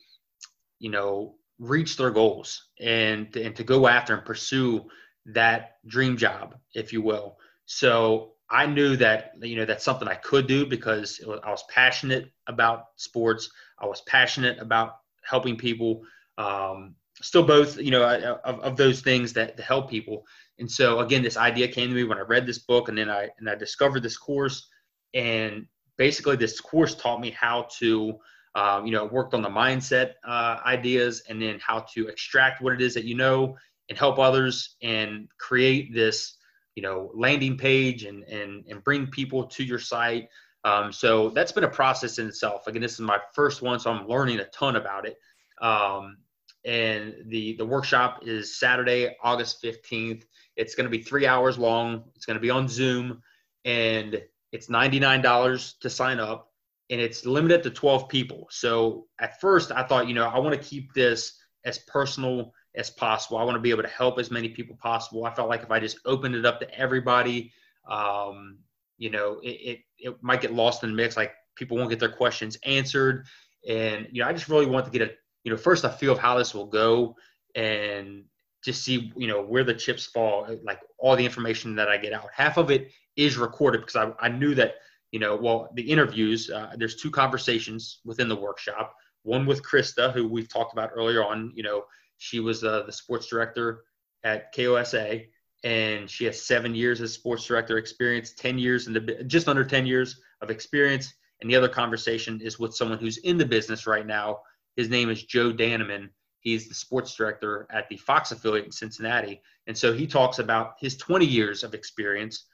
you 0.78 0.90
know, 0.90 1.36
reach 1.58 1.96
their 1.96 2.10
goals 2.10 2.70
and 2.80 3.34
and 3.36 3.54
to 3.56 3.64
go 3.64 3.86
after 3.86 4.14
and 4.14 4.24
pursue 4.24 4.84
that 5.26 5.76
dream 5.86 6.16
job, 6.16 6.56
if 6.74 6.92
you 6.92 7.02
will. 7.02 7.36
So 7.66 8.32
I 8.50 8.66
knew 8.66 8.96
that 8.96 9.32
you 9.40 9.56
know 9.56 9.64
that's 9.64 9.84
something 9.84 10.08
I 10.08 10.14
could 10.14 10.46
do 10.46 10.66
because 10.66 11.20
was, 11.26 11.40
I 11.42 11.50
was 11.50 11.64
passionate 11.70 12.30
about 12.46 12.86
sports. 12.96 13.50
I 13.78 13.86
was 13.86 14.02
passionate 14.02 14.58
about 14.58 14.96
helping 15.24 15.56
people. 15.56 16.02
Um, 16.36 16.96
still, 17.20 17.44
both 17.44 17.78
you 17.78 17.90
know 17.90 18.04
of, 18.44 18.60
of 18.60 18.76
those 18.76 19.00
things 19.00 19.32
that 19.34 19.56
to 19.56 19.62
help 19.62 19.88
people. 19.88 20.24
And 20.58 20.70
so 20.70 21.00
again, 21.00 21.22
this 21.22 21.36
idea 21.36 21.68
came 21.68 21.88
to 21.88 21.94
me 21.94 22.04
when 22.04 22.18
I 22.18 22.22
read 22.22 22.46
this 22.46 22.58
book, 22.58 22.88
and 22.88 22.98
then 22.98 23.08
I 23.08 23.30
and 23.38 23.48
I 23.48 23.54
discovered 23.54 24.02
this 24.02 24.18
course. 24.18 24.68
And 25.14 25.66
basically, 25.96 26.36
this 26.36 26.60
course 26.60 26.94
taught 26.94 27.20
me 27.20 27.30
how 27.30 27.68
to 27.78 28.18
um, 28.54 28.86
you 28.86 28.92
know, 28.92 29.06
worked 29.06 29.34
on 29.34 29.42
the 29.42 29.48
mindset 29.48 30.14
uh, 30.26 30.58
ideas 30.66 31.22
and 31.28 31.40
then 31.40 31.58
how 31.60 31.80
to 31.94 32.08
extract 32.08 32.62
what 32.62 32.74
it 32.74 32.80
is 32.80 32.94
that 32.94 33.04
you 33.04 33.14
know 33.14 33.56
and 33.88 33.98
help 33.98 34.18
others 34.18 34.76
and 34.82 35.28
create 35.38 35.94
this, 35.94 36.36
you 36.74 36.82
know, 36.82 37.10
landing 37.14 37.56
page 37.56 38.04
and 38.04 38.24
and 38.24 38.64
and 38.68 38.84
bring 38.84 39.06
people 39.06 39.44
to 39.44 39.64
your 39.64 39.78
site. 39.78 40.28
Um, 40.64 40.92
so 40.92 41.30
that's 41.30 41.52
been 41.52 41.64
a 41.64 41.68
process 41.68 42.18
in 42.18 42.28
itself. 42.28 42.66
Again, 42.66 42.82
this 42.82 42.94
is 42.94 43.00
my 43.00 43.18
first 43.34 43.62
one, 43.62 43.80
so 43.80 43.90
I'm 43.90 44.06
learning 44.06 44.38
a 44.38 44.44
ton 44.46 44.76
about 44.76 45.06
it. 45.06 45.16
Um, 45.60 46.18
and 46.64 47.14
the 47.26 47.56
the 47.56 47.66
workshop 47.66 48.20
is 48.22 48.58
Saturday, 48.58 49.16
August 49.22 49.62
15th. 49.62 50.24
It's 50.56 50.74
going 50.74 50.84
to 50.84 50.90
be 50.90 51.02
three 51.02 51.26
hours 51.26 51.58
long. 51.58 52.04
It's 52.14 52.26
going 52.26 52.36
to 52.36 52.40
be 52.40 52.50
on 52.50 52.68
Zoom, 52.68 53.22
and 53.64 54.22
it's 54.52 54.68
$99 54.68 55.78
to 55.80 55.90
sign 55.90 56.20
up 56.20 56.51
and 56.92 57.00
it's 57.00 57.24
limited 57.24 57.62
to 57.62 57.70
12 57.70 58.06
people. 58.10 58.46
So 58.50 59.06
at 59.18 59.40
first, 59.40 59.72
I 59.72 59.82
thought, 59.82 60.08
you 60.08 60.14
know, 60.14 60.26
I 60.26 60.38
want 60.38 60.54
to 60.54 60.68
keep 60.68 60.92
this 60.92 61.38
as 61.64 61.78
personal 61.78 62.52
as 62.76 62.90
possible. 62.90 63.38
I 63.38 63.44
want 63.44 63.54
to 63.54 63.62
be 63.62 63.70
able 63.70 63.82
to 63.82 63.88
help 63.88 64.18
as 64.18 64.30
many 64.30 64.50
people 64.50 64.76
possible. 64.76 65.24
I 65.24 65.32
felt 65.32 65.48
like 65.48 65.62
if 65.62 65.70
I 65.70 65.80
just 65.80 66.00
opened 66.04 66.34
it 66.34 66.44
up 66.44 66.60
to 66.60 66.78
everybody, 66.78 67.50
um, 67.90 68.58
you 68.98 69.08
know, 69.08 69.40
it, 69.42 69.48
it, 69.48 69.78
it 69.96 70.16
might 70.20 70.42
get 70.42 70.52
lost 70.52 70.82
in 70.82 70.90
the 70.90 70.94
mix. 70.94 71.16
Like 71.16 71.32
people 71.56 71.78
won't 71.78 71.88
get 71.88 71.98
their 71.98 72.12
questions 72.12 72.58
answered. 72.66 73.24
And, 73.66 74.06
you 74.12 74.22
know, 74.22 74.28
I 74.28 74.34
just 74.34 74.50
really 74.50 74.66
want 74.66 74.84
to 74.84 74.90
get 74.90 75.00
a, 75.00 75.12
you 75.44 75.50
know, 75.50 75.56
first 75.56 75.84
a 75.84 75.88
feel 75.88 76.12
of 76.12 76.18
how 76.18 76.36
this 76.36 76.52
will 76.52 76.66
go 76.66 77.16
and 77.54 78.24
just 78.62 78.84
see, 78.84 79.10
you 79.16 79.28
know, 79.28 79.40
where 79.40 79.64
the 79.64 79.72
chips 79.72 80.04
fall, 80.04 80.46
like 80.62 80.80
all 80.98 81.16
the 81.16 81.24
information 81.24 81.74
that 81.76 81.88
I 81.88 81.96
get 81.96 82.12
out. 82.12 82.28
Half 82.34 82.58
of 82.58 82.70
it 82.70 82.92
is 83.16 83.38
recorded 83.38 83.80
because 83.80 83.96
I, 83.96 84.26
I 84.26 84.28
knew 84.28 84.54
that– 84.56 84.74
you 85.12 85.20
know, 85.20 85.36
well, 85.36 85.68
the 85.74 85.82
interviews, 85.82 86.50
uh, 86.50 86.72
there's 86.76 86.96
two 86.96 87.10
conversations 87.10 88.00
within 88.04 88.28
the 88.28 88.36
workshop. 88.36 88.94
One 89.22 89.46
with 89.46 89.62
Krista, 89.62 90.12
who 90.12 90.26
we've 90.26 90.48
talked 90.48 90.72
about 90.72 90.90
earlier 90.96 91.22
on. 91.22 91.52
You 91.54 91.62
know, 91.62 91.84
she 92.16 92.40
was 92.40 92.64
uh, 92.64 92.82
the 92.84 92.92
sports 92.92 93.28
director 93.28 93.84
at 94.24 94.54
KOSA, 94.54 95.26
and 95.64 96.10
she 96.10 96.24
has 96.24 96.42
seven 96.42 96.74
years 96.74 97.00
as 97.00 97.12
sports 97.12 97.44
director 97.44 97.76
experience, 97.78 98.32
10 98.32 98.58
years 98.58 98.86
in 98.86 98.94
the 98.94 99.24
just 99.26 99.48
under 99.48 99.64
10 99.64 99.86
years 99.86 100.18
of 100.40 100.50
experience. 100.50 101.12
And 101.40 101.50
the 101.50 101.56
other 101.56 101.68
conversation 101.68 102.40
is 102.40 102.58
with 102.58 102.74
someone 102.74 102.98
who's 102.98 103.18
in 103.18 103.36
the 103.36 103.44
business 103.44 103.86
right 103.86 104.06
now. 104.06 104.40
His 104.76 104.88
name 104.88 105.10
is 105.10 105.24
Joe 105.24 105.52
Danneman. 105.52 106.08
He's 106.40 106.68
the 106.68 106.74
sports 106.74 107.14
director 107.14 107.68
at 107.70 107.88
the 107.88 107.96
Fox 107.96 108.32
affiliate 108.32 108.64
in 108.64 108.72
Cincinnati. 108.72 109.42
And 109.66 109.76
so 109.76 109.92
he 109.92 110.06
talks 110.06 110.38
about 110.38 110.74
his 110.80 110.96
20 110.96 111.26
years 111.26 111.62
of 111.62 111.74
experience 111.74 112.46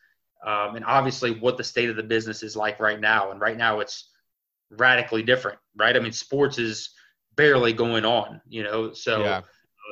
um, 0.46 0.76
and 0.76 0.84
obviously 0.84 1.38
what 1.38 1.56
the 1.56 1.64
state 1.64 1.90
of 1.90 1.96
the 1.96 2.02
business 2.02 2.42
is 2.42 2.56
like 2.56 2.80
right 2.80 3.00
now. 3.00 3.30
And 3.30 3.40
right 3.40 3.56
now 3.56 3.80
it's 3.80 4.10
radically 4.70 5.22
different, 5.22 5.58
right? 5.76 5.96
I 5.96 6.00
mean, 6.00 6.12
sports 6.12 6.58
is 6.58 6.90
barely 7.36 7.72
going 7.72 8.04
on, 8.04 8.40
you 8.48 8.62
know, 8.62 8.92
so 8.92 9.22
yeah. 9.22 9.38
uh, 9.38 9.42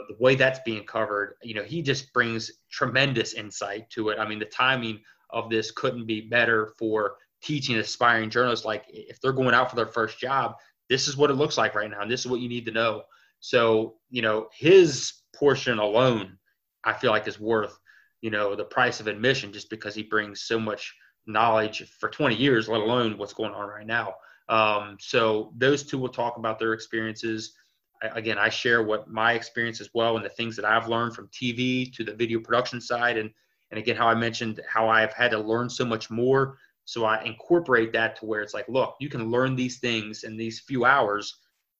the 0.08 0.16
way 0.18 0.34
that's 0.34 0.60
being 0.64 0.84
covered, 0.84 1.34
you 1.42 1.54
know, 1.54 1.62
he 1.62 1.82
just 1.82 2.12
brings 2.12 2.50
tremendous 2.70 3.34
insight 3.34 3.88
to 3.90 4.10
it. 4.10 4.18
I 4.18 4.28
mean, 4.28 4.38
the 4.38 4.46
timing 4.46 5.00
of 5.30 5.50
this 5.50 5.70
couldn't 5.70 6.06
be 6.06 6.20
better 6.20 6.72
for 6.78 7.16
teaching 7.42 7.76
aspiring 7.76 8.30
journalists. 8.30 8.64
Like 8.64 8.84
if 8.88 9.20
they're 9.20 9.32
going 9.32 9.54
out 9.54 9.70
for 9.70 9.76
their 9.76 9.86
first 9.86 10.18
job, 10.18 10.56
this 10.88 11.08
is 11.08 11.16
what 11.16 11.30
it 11.30 11.34
looks 11.34 11.58
like 11.58 11.74
right 11.74 11.90
now. 11.90 12.02
And 12.02 12.10
this 12.10 12.20
is 12.20 12.26
what 12.26 12.40
you 12.40 12.48
need 12.48 12.66
to 12.66 12.72
know. 12.72 13.02
So, 13.40 13.96
you 14.10 14.22
know, 14.22 14.48
his 14.56 15.12
portion 15.34 15.78
alone, 15.78 16.38
I 16.84 16.92
feel 16.92 17.10
like 17.10 17.26
is 17.26 17.40
worth 17.40 17.78
you 18.26 18.32
know 18.32 18.56
the 18.56 18.64
price 18.64 18.98
of 18.98 19.06
admission 19.06 19.52
just 19.52 19.70
because 19.70 19.94
he 19.94 20.02
brings 20.02 20.40
so 20.40 20.58
much 20.58 20.92
knowledge 21.28 21.88
for 22.00 22.08
20 22.08 22.34
years 22.34 22.68
let 22.68 22.80
alone 22.80 23.16
what's 23.16 23.32
going 23.32 23.52
on 23.52 23.68
right 23.68 23.86
now. 23.86 24.14
Um, 24.48 24.96
so 24.98 25.52
those 25.56 25.84
two 25.84 25.96
will 25.96 26.08
talk 26.08 26.36
about 26.36 26.58
their 26.58 26.72
experiences. 26.72 27.54
I, 28.02 28.08
again 28.18 28.36
i 28.36 28.48
share 28.48 28.82
what 28.82 29.08
my 29.08 29.32
experience 29.34 29.80
as 29.80 29.90
well 29.94 30.16
and 30.16 30.24
the 30.24 30.36
things 30.38 30.54
that 30.56 30.66
i've 30.66 30.86
learned 30.86 31.14
from 31.14 31.28
tv 31.28 31.90
to 31.94 32.04
the 32.04 32.14
video 32.14 32.40
production 32.40 32.80
side. 32.80 33.16
And 33.16 33.30
and 33.70 33.78
again 33.78 33.96
how 33.96 34.08
i 34.08 34.14
mentioned 34.14 34.60
how 34.68 34.88
i've 34.88 35.14
had 35.14 35.30
to 35.30 35.38
learn 35.38 35.70
so 35.70 35.84
much 35.84 36.10
more. 36.10 36.58
So 36.84 37.04
i 37.04 37.22
incorporate 37.22 37.92
that 37.92 38.16
to 38.16 38.26
where 38.26 38.42
it's 38.42 38.54
like 38.54 38.68
look 38.68 38.96
you 38.98 39.08
can 39.08 39.30
learn 39.30 39.54
these 39.54 39.78
things 39.78 40.24
in 40.24 40.36
these 40.36 40.58
few 40.60 40.84
hours 40.84 41.24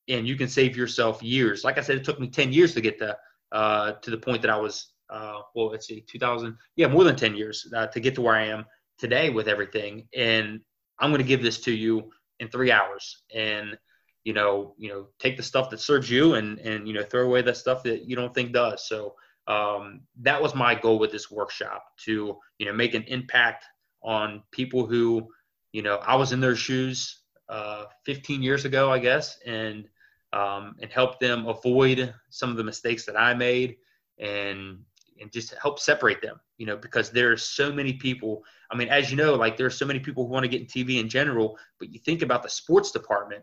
and 0.09 0.29
you 0.29 0.37
can 0.37 0.49
save 0.49 0.77
yourself 0.77 1.25
years. 1.25 1.65
Like 1.65 1.77
i 1.77 1.83
said 1.83 1.97
it 1.97 2.05
took 2.05 2.21
me 2.21 2.29
10 2.29 2.53
years 2.53 2.73
to 2.75 2.81
get 2.81 2.99
to 3.01 3.19
uh, 3.53 3.93
to 4.05 4.11
the 4.11 4.19
point 4.27 4.43
that 4.43 4.51
i 4.51 4.61
was 4.67 4.93
uh, 5.11 5.41
well, 5.55 5.69
let's 5.69 5.87
see, 5.87 6.05
2000, 6.09 6.57
yeah, 6.77 6.89
more 6.89 7.05
than 7.05 7.17
10 7.17 7.35
years 7.35 7.73
uh, 7.75 7.87
to 7.89 8.01
get 8.01 8.15
to 8.17 8.23
where 8.23 8.35
I 8.35 8.47
am 8.47 8.65
today 8.99 9.31
with 9.31 9.49
everything. 9.49 10.09
And 10.15 10.61
I'm 10.99 11.11
going 11.11 11.23
to 11.23 11.29
give 11.29 11.43
this 11.43 11.61
to 11.63 11.73
you 11.73 12.11
in 12.41 12.49
three 12.49 12.73
hours. 12.73 13.23
And, 13.35 13.79
you 14.25 14.33
know, 14.33 14.75
you 14.79 14.89
know, 14.89 15.09
take 15.19 15.37
the 15.37 15.43
stuff 15.43 15.71
that 15.71 15.81
serves 15.81 16.11
you 16.11 16.35
and, 16.35 16.59
and, 16.59 16.89
you 16.89 16.95
know, 16.95 17.03
throw 17.03 17.27
away 17.27 17.43
the 17.43 17.55
stuff 17.55 17.83
that 17.85 18.09
you 18.09 18.17
don't 18.17 18.35
think 18.35 18.53
does. 18.53 18.89
So 18.89 19.15
um, 19.47 20.01
that 20.23 20.43
was 20.43 20.55
my 20.55 20.75
goal 20.75 20.99
with 20.99 21.13
this 21.13 21.31
workshop 21.31 21.85
to, 22.05 22.37
you 22.59 22.67
know, 22.67 22.73
make 22.73 22.95
an 22.95 23.05
impact 23.05 23.65
on 24.03 24.43
people 24.51 24.87
who, 24.87 25.29
you 25.73 25.83
know, 25.83 25.97
I 25.97 26.17
was 26.17 26.33
in 26.33 26.41
their 26.41 26.57
shoes 26.57 27.21
uh, 27.49 27.85
15 28.05 28.43
years 28.43 28.65
ago, 28.65 28.91
I 28.91 28.99
guess, 28.99 29.39
and, 29.47 29.89
um, 30.33 30.75
and 30.83 30.91
help 30.91 31.21
them 31.21 31.47
avoid 31.47 32.13
some 32.31 32.51
of 32.51 32.57
the 32.57 32.65
mistakes 32.65 33.05
that 33.07 33.17
I 33.17 33.35
made 33.35 33.77
and 34.19 34.79
and 35.21 35.33
just 35.33 35.55
help 35.61 35.79
separate 35.79 36.21
them 36.23 36.39
you 36.59 36.67
know 36.67 36.77
because 36.77 37.11
there 37.11 37.33
are 37.33 37.37
so 37.37 37.73
many 37.73 37.93
people 37.93 38.43
i 38.71 38.77
mean 38.77 38.89
as 38.89 39.11
you 39.11 39.17
know 39.17 39.35
like 39.35 39.57
there 39.57 39.67
are 39.67 39.71
so 39.71 39.87
many 39.87 39.99
people 39.99 40.27
who 40.27 40.33
want 40.33 40.45
to 40.45 40.49
get 40.49 40.61
in 40.61 40.67
tv 40.67 41.01
in 41.01 41.09
general 41.09 41.59
but 41.79 41.93
you 41.93 41.99
think 41.99 42.23
about 42.23 42.43
the 42.43 42.49
sports 42.49 42.91
department 42.91 43.43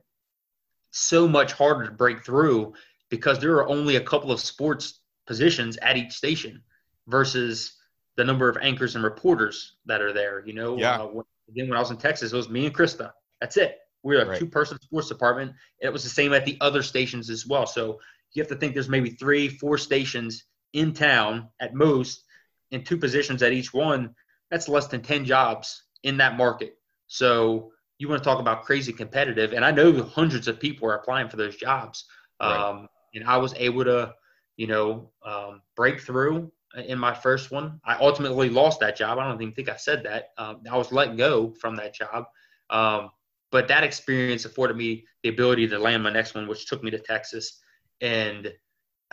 so 0.91 1.27
much 1.27 1.53
harder 1.53 1.85
to 1.85 1.91
break 1.91 2.23
through 2.23 2.73
because 3.09 3.39
there 3.39 3.53
are 3.55 3.67
only 3.67 3.95
a 3.97 4.01
couple 4.01 4.31
of 4.31 4.39
sports 4.39 5.01
positions 5.27 5.77
at 5.81 5.97
each 5.97 6.11
station 6.13 6.61
versus 7.07 7.77
the 8.15 8.23
number 8.23 8.47
of 8.47 8.57
anchors 8.61 8.95
and 8.95 9.03
reporters 9.03 9.75
that 9.85 10.01
are 10.01 10.13
there. 10.13 10.43
You 10.45 10.53
know, 10.53 10.77
yeah. 10.77 11.01
Uh, 11.01 11.07
when, 11.07 11.25
again, 11.49 11.67
when 11.67 11.77
I 11.77 11.79
was 11.79 11.91
in 11.91 11.97
Texas, 11.97 12.31
it 12.31 12.35
was 12.35 12.49
me 12.49 12.65
and 12.65 12.75
Krista. 12.75 13.11
That's 13.41 13.57
it. 13.57 13.79
We 14.03 14.15
were 14.15 14.21
a 14.21 14.27
Right. 14.27 14.39
two-person 14.39 14.79
sports 14.81 15.07
department. 15.07 15.53
It 15.79 15.89
was 15.89 16.03
the 16.03 16.09
same 16.09 16.33
at 16.33 16.45
the 16.45 16.57
other 16.61 16.83
stations 16.83 17.29
as 17.29 17.47
well. 17.47 17.65
So 17.65 17.99
you 18.33 18.41
have 18.41 18.49
to 18.49 18.55
think 18.55 18.73
there's 18.73 18.89
maybe 18.89 19.11
three, 19.11 19.49
four 19.49 19.77
stations 19.77 20.45
in 20.73 20.93
town 20.93 21.49
at 21.59 21.73
most, 21.73 22.23
in 22.71 22.83
two 22.83 22.97
positions 22.97 23.41
at 23.43 23.53
each 23.53 23.73
one. 23.73 24.15
That's 24.51 24.67
less 24.67 24.87
than 24.87 25.01
ten 25.01 25.25
jobs 25.25 25.83
in 26.03 26.17
that 26.17 26.37
market. 26.37 26.77
So 27.07 27.71
you 27.97 28.09
want 28.09 28.21
to 28.21 28.27
talk 28.27 28.39
about 28.39 28.63
crazy 28.63 28.91
competitive, 28.91 29.53
and 29.53 29.63
I 29.63 29.71
know 29.71 30.03
hundreds 30.03 30.47
of 30.47 30.59
people 30.59 30.89
are 30.89 30.95
applying 30.95 31.29
for 31.29 31.37
those 31.37 31.55
jobs. 31.55 32.05
Right. 32.41 32.55
Um, 32.55 32.87
and 33.13 33.23
I 33.23 33.37
was 33.37 33.53
able 33.55 33.83
to, 33.85 34.13
you 34.57 34.67
know, 34.67 35.11
um, 35.25 35.61
break 35.75 36.01
through 36.01 36.51
in 36.75 36.97
my 36.97 37.13
first 37.13 37.51
one. 37.51 37.79
I 37.85 37.95
ultimately 37.99 38.49
lost 38.49 38.79
that 38.79 38.95
job. 38.95 39.19
I 39.19 39.27
don't 39.27 39.41
even 39.41 39.53
think 39.53 39.69
I 39.69 39.75
said 39.75 40.03
that. 40.03 40.29
Um, 40.37 40.61
I 40.69 40.75
was 40.75 40.91
let 40.91 41.15
go 41.15 41.53
from 41.61 41.75
that 41.75 41.93
job. 41.93 42.25
Um, 42.69 43.11
but 43.51 43.67
that 43.67 43.83
experience 43.83 44.45
afforded 44.45 44.75
me 44.75 45.05
the 45.21 45.29
ability 45.29 45.67
to 45.67 45.77
land 45.77 46.01
my 46.01 46.09
next 46.11 46.33
one, 46.33 46.47
which 46.47 46.65
took 46.65 46.83
me 46.83 46.89
to 46.89 46.99
Texas. 46.99 47.61
And 48.01 48.51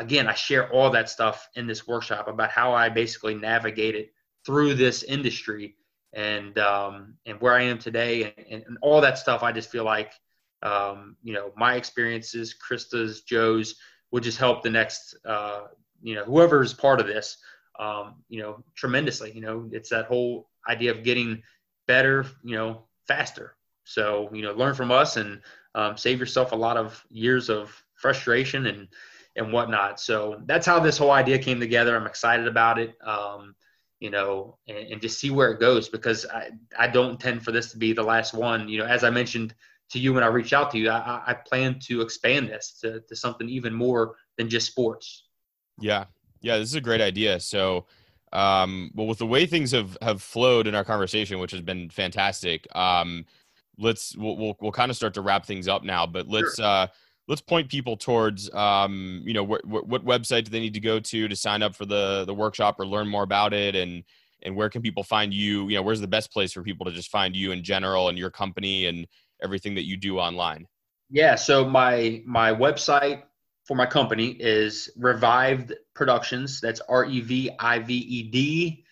again, 0.00 0.26
I 0.26 0.34
share 0.34 0.72
all 0.72 0.90
that 0.90 1.08
stuff 1.08 1.48
in 1.54 1.66
this 1.66 1.86
workshop 1.86 2.26
about 2.26 2.50
how 2.50 2.72
I 2.72 2.88
basically 2.88 3.34
navigated 3.34 4.08
through 4.44 4.74
this 4.74 5.02
industry 5.02 5.76
and 6.12 6.58
um, 6.58 7.14
and 7.26 7.40
where 7.40 7.54
I 7.54 7.62
am 7.62 7.78
today 7.78 8.34
and, 8.50 8.64
and 8.66 8.78
all 8.82 9.00
that 9.02 9.18
stuff. 9.18 9.42
I 9.42 9.52
just 9.52 9.70
feel 9.70 9.84
like 9.84 10.12
um, 10.62 11.16
you 11.22 11.34
know 11.34 11.52
my 11.56 11.74
experiences, 11.74 12.54
Krista's, 12.54 13.20
Joe's, 13.22 13.76
will 14.10 14.20
just 14.20 14.38
help 14.38 14.62
the 14.62 14.70
next 14.70 15.14
uh, 15.24 15.66
you 16.02 16.14
know 16.14 16.24
whoever 16.24 16.62
is 16.62 16.72
part 16.72 17.00
of 17.00 17.06
this 17.06 17.36
um, 17.78 18.16
you 18.28 18.40
know 18.40 18.64
tremendously. 18.74 19.32
You 19.32 19.42
know, 19.42 19.68
it's 19.70 19.90
that 19.90 20.06
whole 20.06 20.48
idea 20.68 20.90
of 20.92 21.04
getting 21.04 21.42
better, 21.86 22.26
you 22.42 22.56
know, 22.56 22.86
faster. 23.06 23.54
So 23.84 24.30
you 24.32 24.42
know, 24.42 24.52
learn 24.52 24.74
from 24.74 24.90
us 24.90 25.18
and 25.18 25.42
um, 25.74 25.96
save 25.96 26.18
yourself 26.18 26.52
a 26.52 26.56
lot 26.56 26.78
of 26.78 27.04
years 27.10 27.50
of 27.50 27.70
frustration 27.94 28.66
and 28.66 28.88
and 29.36 29.52
whatnot. 29.52 30.00
So 30.00 30.42
that's 30.46 30.66
how 30.66 30.80
this 30.80 30.98
whole 30.98 31.12
idea 31.12 31.38
came 31.38 31.60
together. 31.60 31.96
I'm 31.96 32.06
excited 32.06 32.46
about 32.46 32.78
it. 32.78 32.96
Um, 33.04 33.54
you 34.00 34.10
know, 34.10 34.58
and, 34.66 34.78
and 34.78 35.00
just 35.00 35.20
see 35.20 35.30
where 35.30 35.50
it 35.52 35.60
goes 35.60 35.88
because 35.88 36.26
I, 36.26 36.50
I 36.78 36.86
don't 36.86 37.12
intend 37.12 37.44
for 37.44 37.52
this 37.52 37.70
to 37.72 37.78
be 37.78 37.92
the 37.92 38.02
last 38.02 38.32
one. 38.34 38.68
You 38.68 38.78
know, 38.78 38.86
as 38.86 39.04
I 39.04 39.10
mentioned 39.10 39.54
to 39.90 39.98
you 39.98 40.14
when 40.14 40.24
I 40.24 40.28
reached 40.28 40.52
out 40.52 40.70
to 40.72 40.78
you, 40.78 40.90
I, 40.90 41.22
I 41.26 41.34
plan 41.34 41.78
to 41.80 42.00
expand 42.00 42.48
this 42.48 42.78
to, 42.80 43.00
to 43.00 43.16
something 43.16 43.48
even 43.48 43.74
more 43.74 44.16
than 44.38 44.48
just 44.48 44.66
sports. 44.66 45.24
Yeah. 45.78 46.04
Yeah, 46.42 46.56
this 46.58 46.68
is 46.68 46.74
a 46.74 46.80
great 46.80 47.02
idea. 47.02 47.38
So, 47.40 47.86
um, 48.32 48.90
well, 48.94 49.06
with 49.06 49.18
the 49.18 49.26
way 49.26 49.44
things 49.46 49.72
have 49.72 49.98
have 50.00 50.22
flowed 50.22 50.66
in 50.66 50.74
our 50.74 50.84
conversation, 50.84 51.38
which 51.38 51.50
has 51.50 51.60
been 51.60 51.90
fantastic, 51.90 52.66
um, 52.74 53.26
let's 53.76 54.16
we'll 54.16 54.36
we'll, 54.36 54.56
we'll 54.60 54.72
kind 54.72 54.90
of 54.90 54.96
start 54.96 55.14
to 55.14 55.20
wrap 55.20 55.44
things 55.44 55.68
up 55.68 55.84
now. 55.84 56.06
But 56.06 56.28
let's 56.28 56.58
uh, 56.58 56.86
let's 57.30 57.40
point 57.40 57.68
people 57.68 57.96
towards 57.96 58.52
um, 58.54 59.22
you 59.24 59.32
know 59.32 59.46
wh- 59.46 59.64
wh- 59.64 59.88
what 59.88 60.04
website 60.04 60.44
do 60.44 60.50
they 60.50 60.60
need 60.60 60.74
to 60.74 60.80
go 60.80 60.98
to 60.98 61.28
to 61.28 61.36
sign 61.36 61.62
up 61.62 61.76
for 61.76 61.86
the 61.86 62.24
the 62.26 62.34
workshop 62.34 62.78
or 62.78 62.86
learn 62.86 63.08
more 63.08 63.22
about 63.22 63.54
it, 63.54 63.76
and 63.76 64.02
and 64.42 64.54
where 64.56 64.68
can 64.68 64.82
people 64.82 65.04
find 65.04 65.32
you? 65.32 65.68
You 65.68 65.76
know, 65.76 65.82
where's 65.82 66.00
the 66.00 66.08
best 66.08 66.32
place 66.32 66.52
for 66.52 66.62
people 66.62 66.84
to 66.86 66.92
just 66.92 67.08
find 67.08 67.36
you 67.36 67.52
in 67.52 67.62
general 67.62 68.08
and 68.08 68.18
your 68.18 68.30
company 68.30 68.86
and 68.86 69.06
everything 69.42 69.76
that 69.76 69.86
you 69.86 69.96
do 69.96 70.18
online? 70.18 70.66
Yeah. 71.08 71.36
So 71.36 71.64
my 71.64 72.22
my 72.26 72.52
website 72.52 73.22
for 73.64 73.76
my 73.76 73.86
company 73.86 74.30
is 74.40 74.90
Revived 74.96 75.74
Productions. 75.94 76.60
That's 76.60 76.80
R 76.80 77.04
E 77.04 77.20
V 77.20 77.50
I 77.60 77.78
V 77.78 77.94
E 77.94 78.22
D 78.24 78.84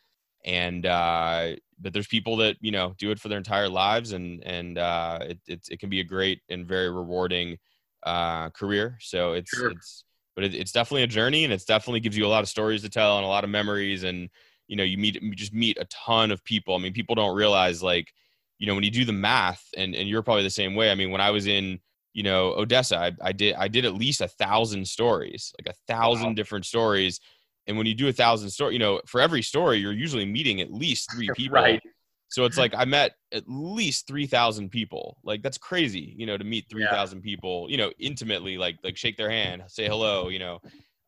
and 0.45 0.87
uh, 0.87 1.57
but 1.79 1.93
there's 1.93 2.07
people 2.07 2.37
that 2.39 2.57
you 2.61 2.71
know 2.71 2.95
do 2.99 3.11
it 3.11 3.19
for 3.21 3.29
their 3.29 3.39
entire 3.39 3.69
lives, 3.69 4.13
and 4.13 4.43
and 4.45 4.79
uh, 4.79 5.19
it 5.23 5.39
it, 5.47 5.69
it 5.71 5.81
can 5.81 5.91
be 5.91 6.01
a 6.01 6.05
great 6.05 6.41
and 6.49 6.67
very 6.67 6.91
rewarding 6.91 7.59
uh, 8.05 8.51
career. 8.51 8.97
So 9.01 9.33
it's 9.33 9.51
Sure. 9.51 9.71
it's 9.71 10.05
but 10.35 10.45
it, 10.45 10.55
it's 10.55 10.73
definitely 10.73 11.03
a 11.03 11.09
journey, 11.09 11.45
and 11.45 11.53
it's 11.53 11.65
definitely 11.65 12.01
gives 12.01 12.17
you 12.17 12.27
a 12.27 12.29
lot 12.29 12.43
of 12.43 12.49
stories 12.49 12.83
to 12.83 12.89
tell 12.89 13.17
and 13.17 13.25
a 13.25 13.29
lot 13.29 13.45
of 13.45 13.51
memories, 13.51 14.05
and 14.05 14.31
you 14.69 14.77
know 14.77 14.85
you 14.85 14.99
meet 14.99 15.21
you 15.21 15.35
just 15.35 15.53
meet 15.53 15.79
a 15.81 15.85
ton 15.87 16.31
of 16.31 16.45
people. 16.45 16.75
I 16.75 16.79
mean, 16.79 16.93
people 16.93 17.15
don't 17.15 17.37
realize 17.37 17.83
like 17.83 18.13
you 18.59 18.67
know 18.67 18.75
when 18.75 18.85
you 18.85 18.91
do 18.91 19.05
the 19.05 19.13
math, 19.13 19.65
and 19.77 19.95
and 19.95 20.09
you're 20.09 20.23
probably 20.23 20.45
the 20.45 20.51
same 20.51 20.75
way. 20.75 20.91
I 20.91 20.95
mean, 20.95 21.11
when 21.11 21.21
I 21.21 21.31
was 21.31 21.47
in 21.47 21.81
you 22.17 22.23
know 22.23 22.55
Odessa, 22.63 22.97
I, 22.99 23.13
I 23.21 23.33
did 23.33 23.55
I 23.57 23.69
did 23.69 23.85
at 23.85 23.95
least 23.95 24.23
a 24.23 24.29
thousand 24.29 24.89
stories, 24.89 25.53
like 25.59 25.75
a 25.75 25.79
thousand 25.93 26.29
Wow. 26.29 26.33
different 26.33 26.65
stories. 26.65 27.21
And 27.67 27.77
when 27.77 27.87
you 27.87 27.95
do 27.95 28.09
a 28.09 28.13
thousand 28.13 28.49
story, 28.51 28.73
you 28.73 28.79
know, 28.79 29.03
for 29.07 29.21
every 29.21 29.43
story, 29.43 29.77
you're 29.79 29.93
usually 29.93 30.25
meeting 30.25 30.61
at 30.63 30.73
least 30.73 31.11
three 31.13 31.29
people. 31.37 31.57
Right. 31.61 31.83
So 32.29 32.45
it's 32.47 32.57
like 32.57 32.75
I 32.75 32.87
met 32.87 33.17
at 33.33 33.45
least 33.47 34.07
three 34.07 34.27
thousand 34.27 34.71
people. 34.71 35.19
Like 35.25 35.43
that's 35.43 35.59
crazy, 35.59 36.15
you 36.17 36.25
know, 36.25 36.39
to 36.39 36.45
meet 36.45 36.65
three 36.71 36.87
thousand 36.87 37.21
people, 37.21 37.67
you 37.69 37.77
know, 37.77 37.93
intimately, 37.99 38.57
like 38.57 38.79
like 38.83 38.97
shake 38.97 39.19
their 39.19 39.31
hand, 39.31 39.65
say 39.67 39.87
hello, 39.87 40.29
you 40.29 40.39
know. 40.39 40.55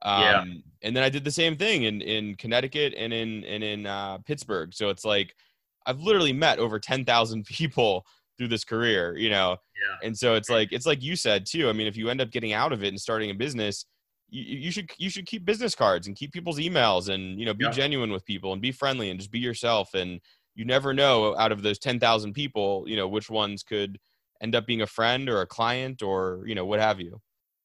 Um, 0.02 0.22
Yeah. 0.22 0.44
And 0.82 0.94
then 0.94 1.02
I 1.02 1.08
did 1.08 1.24
the 1.24 1.30
same 1.42 1.56
thing 1.56 1.84
in 1.84 2.02
in 2.02 2.34
Connecticut 2.36 2.92
and 2.96 3.14
in 3.14 3.44
and 3.44 3.64
in 3.64 3.86
uh, 3.86 4.18
Pittsburgh. 4.26 4.74
So 4.74 4.90
it's 4.90 5.06
like 5.06 5.34
I've 5.86 6.00
literally 6.02 6.34
met 6.34 6.58
over 6.58 6.78
ten 6.78 7.06
thousand 7.06 7.46
people 7.58 8.04
through 8.38 8.48
this 8.48 8.64
career, 8.64 9.16
you 9.16 9.30
know. 9.30 9.56
Yeah. 9.76 10.06
And 10.08 10.16
so 10.16 10.34
it's 10.34 10.48
like 10.50 10.72
it's 10.72 10.86
like 10.86 11.02
you 11.02 11.16
said 11.16 11.46
too. 11.46 11.68
I 11.68 11.72
mean, 11.72 11.86
if 11.86 11.96
you 11.96 12.08
end 12.10 12.20
up 12.20 12.30
getting 12.30 12.52
out 12.52 12.72
of 12.72 12.82
it 12.84 12.88
and 12.88 13.00
starting 13.00 13.30
a 13.30 13.34
business, 13.34 13.86
you, 14.30 14.42
you 14.58 14.70
should 14.70 14.90
you 14.98 15.10
should 15.10 15.26
keep 15.26 15.44
business 15.44 15.74
cards 15.74 16.06
and 16.06 16.16
keep 16.16 16.32
people's 16.32 16.58
emails 16.58 17.08
and 17.08 17.38
you 17.38 17.46
know 17.46 17.54
be 17.54 17.66
Yeah. 17.66 17.70
genuine 17.70 18.12
with 18.12 18.24
people 18.24 18.52
and 18.52 18.62
be 18.62 18.72
friendly 18.72 19.10
and 19.10 19.18
just 19.20 19.30
be 19.30 19.38
yourself 19.40 19.94
and 19.94 20.20
you 20.54 20.64
never 20.64 20.92
know 20.92 21.36
out 21.38 21.52
of 21.52 21.62
those 21.62 21.78
10,000 21.78 22.32
people, 22.32 22.84
you 22.88 22.96
know, 22.96 23.06
which 23.06 23.30
ones 23.30 23.62
could 23.62 23.98
end 24.42 24.56
up 24.56 24.66
being 24.66 24.82
a 24.82 24.86
friend 24.88 25.28
or 25.28 25.40
a 25.40 25.46
client 25.46 26.02
or, 26.02 26.42
you 26.46 26.54
know, 26.56 26.66
what 26.66 26.80
have 26.80 27.00
you. 27.00 27.20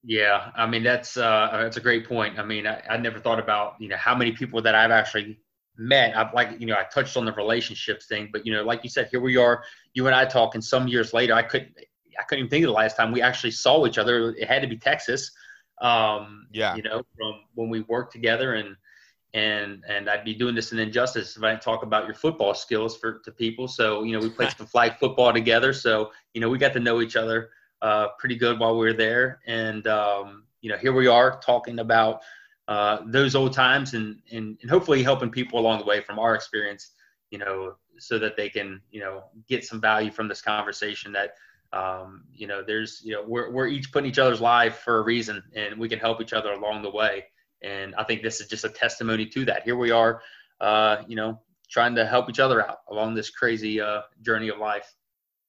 Yeah, 0.06 0.52
I 0.56 0.68
mean 0.68 0.84
that's 0.84 1.16
uh, 1.16 1.50
that's 1.54 1.78
a 1.78 1.82
great 1.82 2.06
point. 2.08 2.38
I 2.38 2.44
mean, 2.44 2.68
I, 2.68 2.82
I 2.90 2.98
never 2.98 3.20
thought 3.20 3.40
about 3.40 3.80
you 3.80 3.88
know 3.88 3.96
how 3.96 4.14
many 4.16 4.34
people 4.34 4.62
that 4.62 4.76
I've 4.76 4.92
actually 4.92 5.40
met. 5.78 6.16
I've 6.16 6.34
like 6.34 6.60
you 6.60 6.66
know 6.68 6.76
I 6.76 6.84
touched 6.84 7.18
on 7.18 7.26
the 7.26 7.34
relationships 7.34 8.06
thing, 8.08 8.30
but 8.32 8.46
you 8.46 8.54
know 8.54 8.64
like 8.64 8.84
you 8.84 8.90
said, 8.90 9.08
here 9.12 9.22
we 9.22 9.38
are, 9.38 9.64
you 9.94 10.08
and 10.08 10.16
I 10.16 10.26
talking. 10.26 10.62
Some 10.62 10.88
years 10.88 11.14
later, 11.14 11.34
I 11.34 11.44
couldn't 11.44 11.74
I 12.20 12.24
couldn't 12.24 12.46
even 12.46 12.50
think 12.50 12.64
of 12.66 12.68
the 12.70 12.74
last 12.74 12.96
time 12.96 13.12
we 13.12 13.22
actually 13.22 13.52
saw 13.52 13.86
each 13.86 13.98
other. 13.98 14.32
It 14.32 14.48
had 14.48 14.62
to 14.62 14.68
be 14.68 14.78
Texas. 14.78 15.32
Um, 15.82 16.48
Yeah. 16.52 16.76
you 16.76 16.84
know 16.84 17.04
from 17.18 17.42
when 17.56 17.70
we 17.70 17.82
worked 17.82 18.14
together 18.14 18.54
and 18.54 18.76
and 19.34 19.84
and 19.88 20.10
I'd 20.10 20.24
be 20.24 20.36
doing 20.36 20.54
this 20.54 20.72
an 20.72 20.80
injustice 20.80 21.36
if 21.36 21.44
I 21.44 21.50
didn't 21.52 21.64
talk 21.64 21.82
about 21.84 22.06
your 22.06 22.14
football 22.14 22.54
skills 22.54 22.96
for 22.96 23.20
to 23.20 23.32
people. 23.32 23.68
So 23.68 24.04
you 24.04 24.14
know 24.14 24.20
we 24.20 24.30
played 24.30 24.52
some 24.58 24.68
flag 24.68 24.98
football 25.00 25.34
together. 25.34 25.74
So 25.74 26.12
you 26.34 26.42
know 26.42 26.50
we 26.50 26.58
got 26.58 26.74
to 26.74 26.80
know 26.80 27.02
each 27.02 27.16
other 27.16 27.50
uh, 27.84 28.08
pretty 28.18 28.36
good 28.36 28.60
while 28.60 28.74
we 28.78 28.86
were 28.86 28.94
there. 28.94 29.42
And 29.46 29.86
um, 29.88 30.44
you 30.62 30.70
know, 30.70 30.78
here 30.78 30.94
we 30.94 31.08
are 31.08 31.40
talking 31.42 31.80
about 31.80 32.22
uh, 32.68 33.00
those 33.06 33.36
old 33.36 33.54
times 33.54 33.94
and, 33.94 34.20
and 34.32 34.58
and 34.62 34.70
hopefully 34.70 35.04
helping 35.04 35.30
people 35.30 35.60
along 35.60 35.80
the 35.80 35.86
way 35.86 36.02
from 36.02 36.20
our 36.20 36.36
experience. 36.36 36.92
you 37.34 37.40
know, 37.40 37.74
so 37.98 38.20
that 38.20 38.38
they 38.38 38.48
can, 38.48 38.80
you 38.92 39.00
know, 39.00 39.24
get 39.50 39.66
some 39.66 39.82
value 39.82 40.12
from 40.12 40.28
this 40.28 40.40
conversation 40.40 41.12
that, 41.12 41.34
um, 41.74 42.26
you 42.32 42.46
know, 42.46 42.62
there's, 42.64 43.02
you 43.04 43.12
know, 43.12 43.24
we're, 43.28 43.50
we're 43.50 43.66
each 43.66 43.92
putting 43.92 44.08
each 44.08 44.20
other's 44.20 44.40
life 44.40 44.82
for 44.86 45.00
a 45.00 45.02
reason 45.02 45.42
and 45.56 45.80
we 45.80 45.90
can 45.90 45.98
help 45.98 46.22
each 46.22 46.32
other 46.32 46.52
along 46.52 46.84
the 46.84 46.92
way. 46.92 47.26
And 47.64 47.96
I 47.96 48.04
think 48.04 48.22
this 48.22 48.40
is 48.40 48.46
just 48.48 48.66
a 48.66 48.70
testimony 48.70 49.26
to 49.26 49.46
that. 49.46 49.64
Here 49.64 49.76
we 49.76 49.90
are, 49.90 50.22
uh, 50.62 50.98
you 51.08 51.16
know, 51.16 51.42
trying 51.72 51.96
to 51.96 52.06
help 52.06 52.30
each 52.30 52.40
other 52.40 52.62
out 52.62 52.78
along 52.92 53.16
this 53.16 53.32
crazy 53.32 53.82
uh, 53.82 54.02
journey 54.22 54.50
of 54.50 54.60
life. 54.60 54.94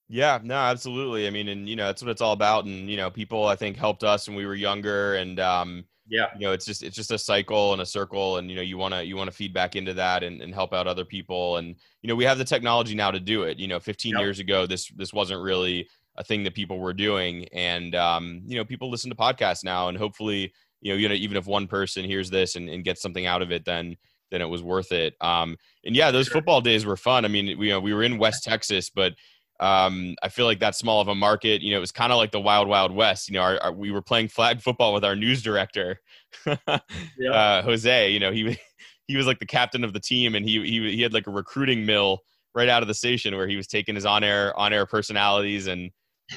Yeah, 0.09 0.39
no, 0.43 0.55
absolutely. 0.55 1.27
I 1.27 1.31
mean, 1.31 1.49
and 1.49 1.69
you 1.69 1.77
know, 1.77 1.85
that's 1.85 2.01
what 2.03 2.11
it's 2.11 2.23
all 2.23 2.33
about. 2.33 2.65
And 2.65 2.89
you 2.89 2.97
know, 2.97 3.11
people 3.11 3.47
I 3.47 3.57
think 3.57 3.77
helped 3.77 4.05
us 4.05 4.27
when 4.27 4.39
we 4.39 4.47
were 4.47 4.55
younger, 4.55 5.17
and 5.17 5.39
um, 5.39 5.85
yeah, 6.09 6.27
you 6.35 6.47
know, 6.47 6.53
it's 6.53 6.67
just 6.67 6.83
it's 6.83 6.97
just 6.97 7.11
a 7.11 7.19
cycle 7.19 7.73
and 7.73 7.81
a 7.81 7.87
circle, 7.87 8.37
and 8.37 8.51
you 8.51 8.57
know, 8.57 8.63
you 8.63 8.77
want 8.77 8.93
to 8.93 9.05
you 9.05 9.17
want 9.17 9.31
to 9.31 9.37
feed 9.37 9.55
back 9.55 9.75
into 9.75 9.95
that 9.95 10.23
and, 10.23 10.43
and 10.43 10.53
help 10.53 10.75
out 10.75 10.87
other 10.87 11.05
people. 11.05 11.57
And 11.57 11.77
you 12.03 12.09
know, 12.09 12.15
we 12.15 12.25
have 12.25 12.37
the 12.37 12.45
technology 12.45 12.95
now 12.95 13.11
to 13.11 13.21
do 13.21 13.45
it. 13.45 13.59
You 13.59 13.69
know, 13.69 13.81
15 13.81 14.13
yep. 14.13 14.21
years 14.21 14.39
ago, 14.39 14.67
this 14.67 14.89
this 14.97 15.13
wasn't 15.13 15.43
really 15.43 15.89
a 16.17 16.25
thing 16.25 16.45
that 16.45 16.55
people 16.55 16.79
were 16.79 16.93
doing, 16.93 17.49
and 17.53 17.95
um, 17.95 18.43
you 18.47 18.57
know, 18.57 18.65
people 18.65 18.91
listen 18.91 19.11
to 19.11 19.17
podcasts 19.17 19.65
now, 19.65 19.89
and 19.89 19.97
hopefully, 19.97 20.53
you 20.83 20.93
know, 20.93 20.99
you 20.99 21.09
know, 21.09 21.15
even 21.15 21.39
if 21.39 21.47
one 21.47 21.67
person 21.67 22.05
hears 22.05 22.29
this 22.29 22.57
and, 22.57 22.69
and 22.69 22.85
gets 22.85 23.01
something 23.01 23.25
out 23.25 23.41
of 23.41 23.51
it, 23.51 23.65
then 23.65 23.97
then 24.31 24.43
it 24.43 24.49
was 24.49 24.63
worth 24.63 24.93
it. 24.93 25.15
Um, 25.21 25.57
and 25.85 25.97
yeah, 25.97 26.11
those 26.11 26.29
football 26.29 26.61
days 26.61 26.85
were 26.85 26.97
fun. 26.97 27.25
I 27.25 27.29
mean, 27.29 27.59
we 27.59 27.69
you 27.69 27.73
know, 27.73 27.81
we 27.81 27.95
were 27.95 28.03
in 28.03 28.19
West 28.19 28.45
Texas, 28.45 28.91
but 28.91 29.15
um, 29.61 30.17
I 30.23 30.29
feel 30.29 30.47
like 30.47 30.61
that 30.61 30.75
small 30.75 31.01
of 31.01 31.09
a 31.09 31.15
market. 31.15 31.63
You 31.63 31.73
know, 31.73 31.79
it 31.79 31.81
was 31.81 31.93
kind 31.93 32.13
of 32.13 32.19
like 32.19 32.33
the 32.33 32.41
wild, 32.41 32.69
wild 32.69 32.93
west. 32.93 33.29
You 33.29 33.35
know, 33.35 33.43
our, 33.43 33.59
our, 33.59 33.73
we 33.73 33.91
were 33.91 34.03
playing 34.03 34.29
flag 34.29 34.61
football 34.63 34.93
with 34.93 35.05
our 35.05 35.17
news 35.17 35.43
director, 35.43 36.01
yeah. 36.47 37.31
uh, 37.31 37.63
Jose. 37.63 38.11
You 38.11 38.21
know, 38.21 38.33
he 38.33 38.59
he 39.07 39.17
was 39.17 39.27
like 39.27 39.39
the 39.39 39.47
captain 39.47 39.85
of 39.85 39.93
the 39.93 40.01
team, 40.01 40.35
and 40.35 40.45
he 40.45 40.61
he 40.63 40.97
he 40.97 41.03
had 41.03 41.13
like 41.13 41.27
a 41.27 41.31
recruiting 41.31 41.87
mill 41.87 42.21
right 42.55 42.69
out 42.69 42.83
of 42.83 42.89
the 42.89 42.95
station 42.95 43.37
where 43.37 43.49
he 43.49 43.57
was 43.57 43.67
taking 43.67 43.95
his 43.95 44.07
on 44.07 44.23
air 44.25 44.57
on 44.59 44.73
air 44.73 44.87
personalities 44.87 45.67
and 45.67 45.91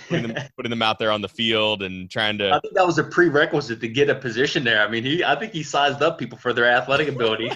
putting 0.09 0.27
them, 0.27 0.47
putting 0.55 0.69
them 0.69 0.81
out 0.81 0.99
there 0.99 1.11
on 1.11 1.21
the 1.21 1.29
field 1.29 1.81
and 1.83 2.09
trying 2.09 2.37
to. 2.37 2.51
I 2.51 2.59
think 2.59 2.75
that 2.75 2.85
was 2.85 2.99
a 2.99 3.03
prerequisite 3.03 3.79
to 3.81 3.87
get 3.87 4.09
a 4.09 4.15
position 4.15 4.63
there. 4.63 4.85
I 4.85 4.89
mean, 4.89 5.03
he 5.03 5.23
I 5.23 5.35
think 5.35 5.53
he 5.53 5.63
sized 5.63 6.01
up 6.01 6.17
people 6.17 6.37
for 6.37 6.53
their 6.53 6.69
athletic 6.69 7.07
ability. 7.07 7.51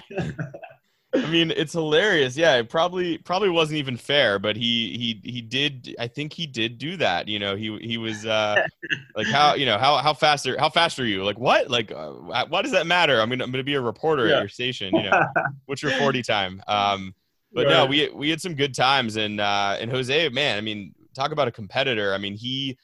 I 1.14 1.26
mean, 1.30 1.50
it's 1.50 1.74
hilarious. 1.74 2.36
Yeah, 2.36 2.56
it 2.56 2.70
probably 2.70 3.18
probably 3.18 3.50
wasn't 3.50 3.78
even 3.78 3.96
fair, 3.96 4.38
but 4.38 4.56
he 4.56 5.20
he 5.22 5.30
he 5.30 5.42
did. 5.42 5.94
I 5.98 6.08
think 6.08 6.32
he 6.32 6.46
did 6.46 6.78
do 6.78 6.96
that. 6.96 7.28
You 7.28 7.38
know, 7.38 7.54
he 7.54 7.76
he 7.78 7.98
was 7.98 8.24
uh, 8.24 8.64
like 9.16 9.26
how 9.26 9.54
you 9.54 9.66
know 9.66 9.76
how 9.76 9.98
how 9.98 10.14
fast 10.14 10.46
are 10.46 10.58
how 10.58 10.70
fast 10.70 10.98
are 10.98 11.04
you? 11.04 11.22
Like 11.22 11.38
what? 11.38 11.68
Like 11.68 11.92
uh, 11.92 12.12
why 12.48 12.62
does 12.62 12.72
that 12.72 12.86
matter? 12.86 13.20
I 13.20 13.26
mean, 13.26 13.42
I'm 13.42 13.50
gonna 13.50 13.62
be 13.62 13.74
a 13.74 13.80
reporter 13.80 14.26
yeah. 14.26 14.36
at 14.36 14.40
your 14.40 14.48
station. 14.48 14.94
You 14.96 15.10
know, 15.10 15.20
what's 15.66 15.82
your 15.82 15.92
forty 15.92 16.22
time? 16.22 16.62
Um, 16.66 17.14
but 17.52 17.66
right. 17.66 17.72
no, 17.72 17.86
we 17.86 18.08
we 18.10 18.30
had 18.30 18.40
some 18.40 18.54
good 18.54 18.74
times, 18.74 19.16
and 19.16 19.40
uh, 19.40 19.76
and 19.78 19.90
Jose, 19.90 20.30
man, 20.30 20.56
I 20.56 20.62
mean, 20.62 20.94
talk 21.14 21.32
about 21.32 21.48
a 21.48 21.52
competitor. 21.52 22.14
I 22.14 22.18
mean, 22.18 22.34
he, 22.34 22.78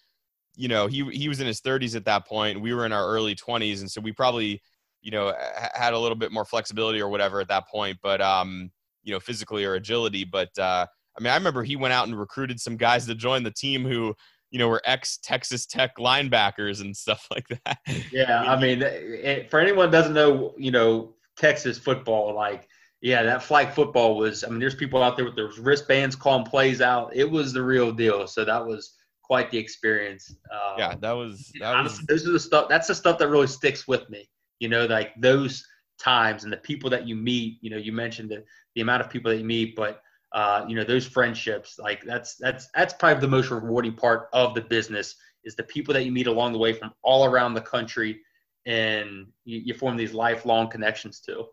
you 0.54 0.68
know, 0.68 0.86
he 0.86 1.04
he 1.10 1.28
was 1.28 1.40
in 1.40 1.46
his 1.46 1.60
30s 1.60 1.96
at 1.96 2.04
that 2.04 2.26
point. 2.26 2.60
We 2.60 2.74
were 2.74 2.84
in 2.84 2.92
our 2.92 3.06
early 3.06 3.34
20s, 3.34 3.80
and 3.80 3.90
so 3.90 4.00
we 4.00 4.12
probably 4.12 4.60
you 5.08 5.12
know 5.12 5.32
had 5.72 5.94
a 5.94 5.98
little 5.98 6.14
bit 6.14 6.30
more 6.30 6.44
flexibility 6.44 7.00
or 7.00 7.08
whatever 7.08 7.40
at 7.40 7.48
that 7.48 7.66
point 7.66 7.96
but 8.02 8.20
um 8.20 8.70
you 9.02 9.14
know 9.14 9.18
physically 9.18 9.64
or 9.64 9.72
agility. 9.72 10.22
But 10.22 10.50
uh 10.58 10.84
i 11.18 11.22
mean 11.22 11.32
i 11.32 11.34
remember 11.34 11.62
he 11.62 11.76
went 11.76 11.94
out 11.94 12.06
and 12.06 12.18
recruited 12.18 12.60
some 12.60 12.76
guys 12.76 13.06
to 13.06 13.14
join 13.14 13.42
the 13.42 13.50
team 13.50 13.86
who 13.86 14.14
you 14.50 14.58
know 14.58 14.68
were 14.68 14.82
ex 14.84 15.18
texas 15.22 15.64
tech 15.64 15.96
linebackers 15.96 16.82
and 16.82 16.94
stuff 17.04 17.26
like 17.30 17.46
that. 17.64 17.78
Yeah 18.12 18.42
i 18.42 18.60
mean, 18.60 18.82
it, 18.82 19.50
for 19.50 19.60
anyone 19.60 19.90
doesn't 19.90 20.12
know 20.12 20.52
you 20.58 20.70
know 20.70 21.14
texas 21.38 21.78
football 21.78 22.34
like 22.34 22.68
yeah 23.00 23.22
that 23.22 23.42
flag 23.42 23.70
football 23.70 24.14
was 24.14 24.44
i 24.44 24.48
mean 24.48 24.58
there's 24.58 24.74
people 24.74 25.02
out 25.02 25.16
there 25.16 25.24
with 25.24 25.36
their 25.36 25.48
wristbands 25.58 26.16
calling 26.16 26.44
plays 26.44 26.82
out. 26.82 27.16
It 27.16 27.30
was 27.30 27.54
the 27.54 27.62
real 27.62 27.92
deal. 27.92 28.26
So 28.26 28.44
that 28.44 28.66
was 28.66 28.94
quite 29.22 29.50
the 29.50 29.56
experience. 29.56 30.34
Um, 30.52 30.74
yeah 30.76 30.94
that 31.00 31.12
was 31.12 31.50
that 31.60 31.74
honestly, 31.74 32.04
was... 32.10 32.22
those 32.22 32.28
are 32.28 32.32
the 32.32 32.40
stuff 32.40 32.68
that's 32.68 32.88
the 32.88 32.94
stuff 32.94 33.16
that 33.20 33.28
really 33.28 33.46
sticks 33.46 33.88
with 33.88 34.10
me 34.10 34.28
you 34.58 34.68
know 34.68 34.86
like 34.86 35.12
those 35.20 35.66
times 35.98 36.44
and 36.44 36.52
the 36.52 36.58
people 36.58 36.88
that 36.90 37.06
you 37.06 37.16
meet 37.16 37.58
you 37.60 37.70
know 37.70 37.76
you 37.76 37.92
mentioned 37.92 38.30
the, 38.30 38.44
the 38.74 38.80
amount 38.80 39.02
of 39.02 39.10
people 39.10 39.30
that 39.30 39.38
you 39.38 39.44
meet 39.44 39.74
but 39.74 40.00
uh, 40.32 40.64
you 40.68 40.76
know 40.76 40.84
those 40.84 41.06
friendships 41.06 41.78
like 41.78 42.02
that's 42.04 42.36
that's 42.36 42.68
that's 42.74 42.92
probably 42.94 43.20
the 43.20 43.28
most 43.28 43.50
rewarding 43.50 43.94
part 43.94 44.28
of 44.32 44.54
the 44.54 44.60
business 44.60 45.16
is 45.44 45.56
the 45.56 45.62
people 45.62 45.94
that 45.94 46.04
you 46.04 46.12
meet 46.12 46.26
along 46.26 46.52
the 46.52 46.58
way 46.58 46.72
from 46.72 46.92
all 47.02 47.24
around 47.24 47.54
the 47.54 47.60
country 47.60 48.20
and 48.66 49.26
you, 49.44 49.62
you 49.64 49.74
form 49.74 49.96
these 49.96 50.12
lifelong 50.12 50.68
connections 50.68 51.20
too 51.20 51.46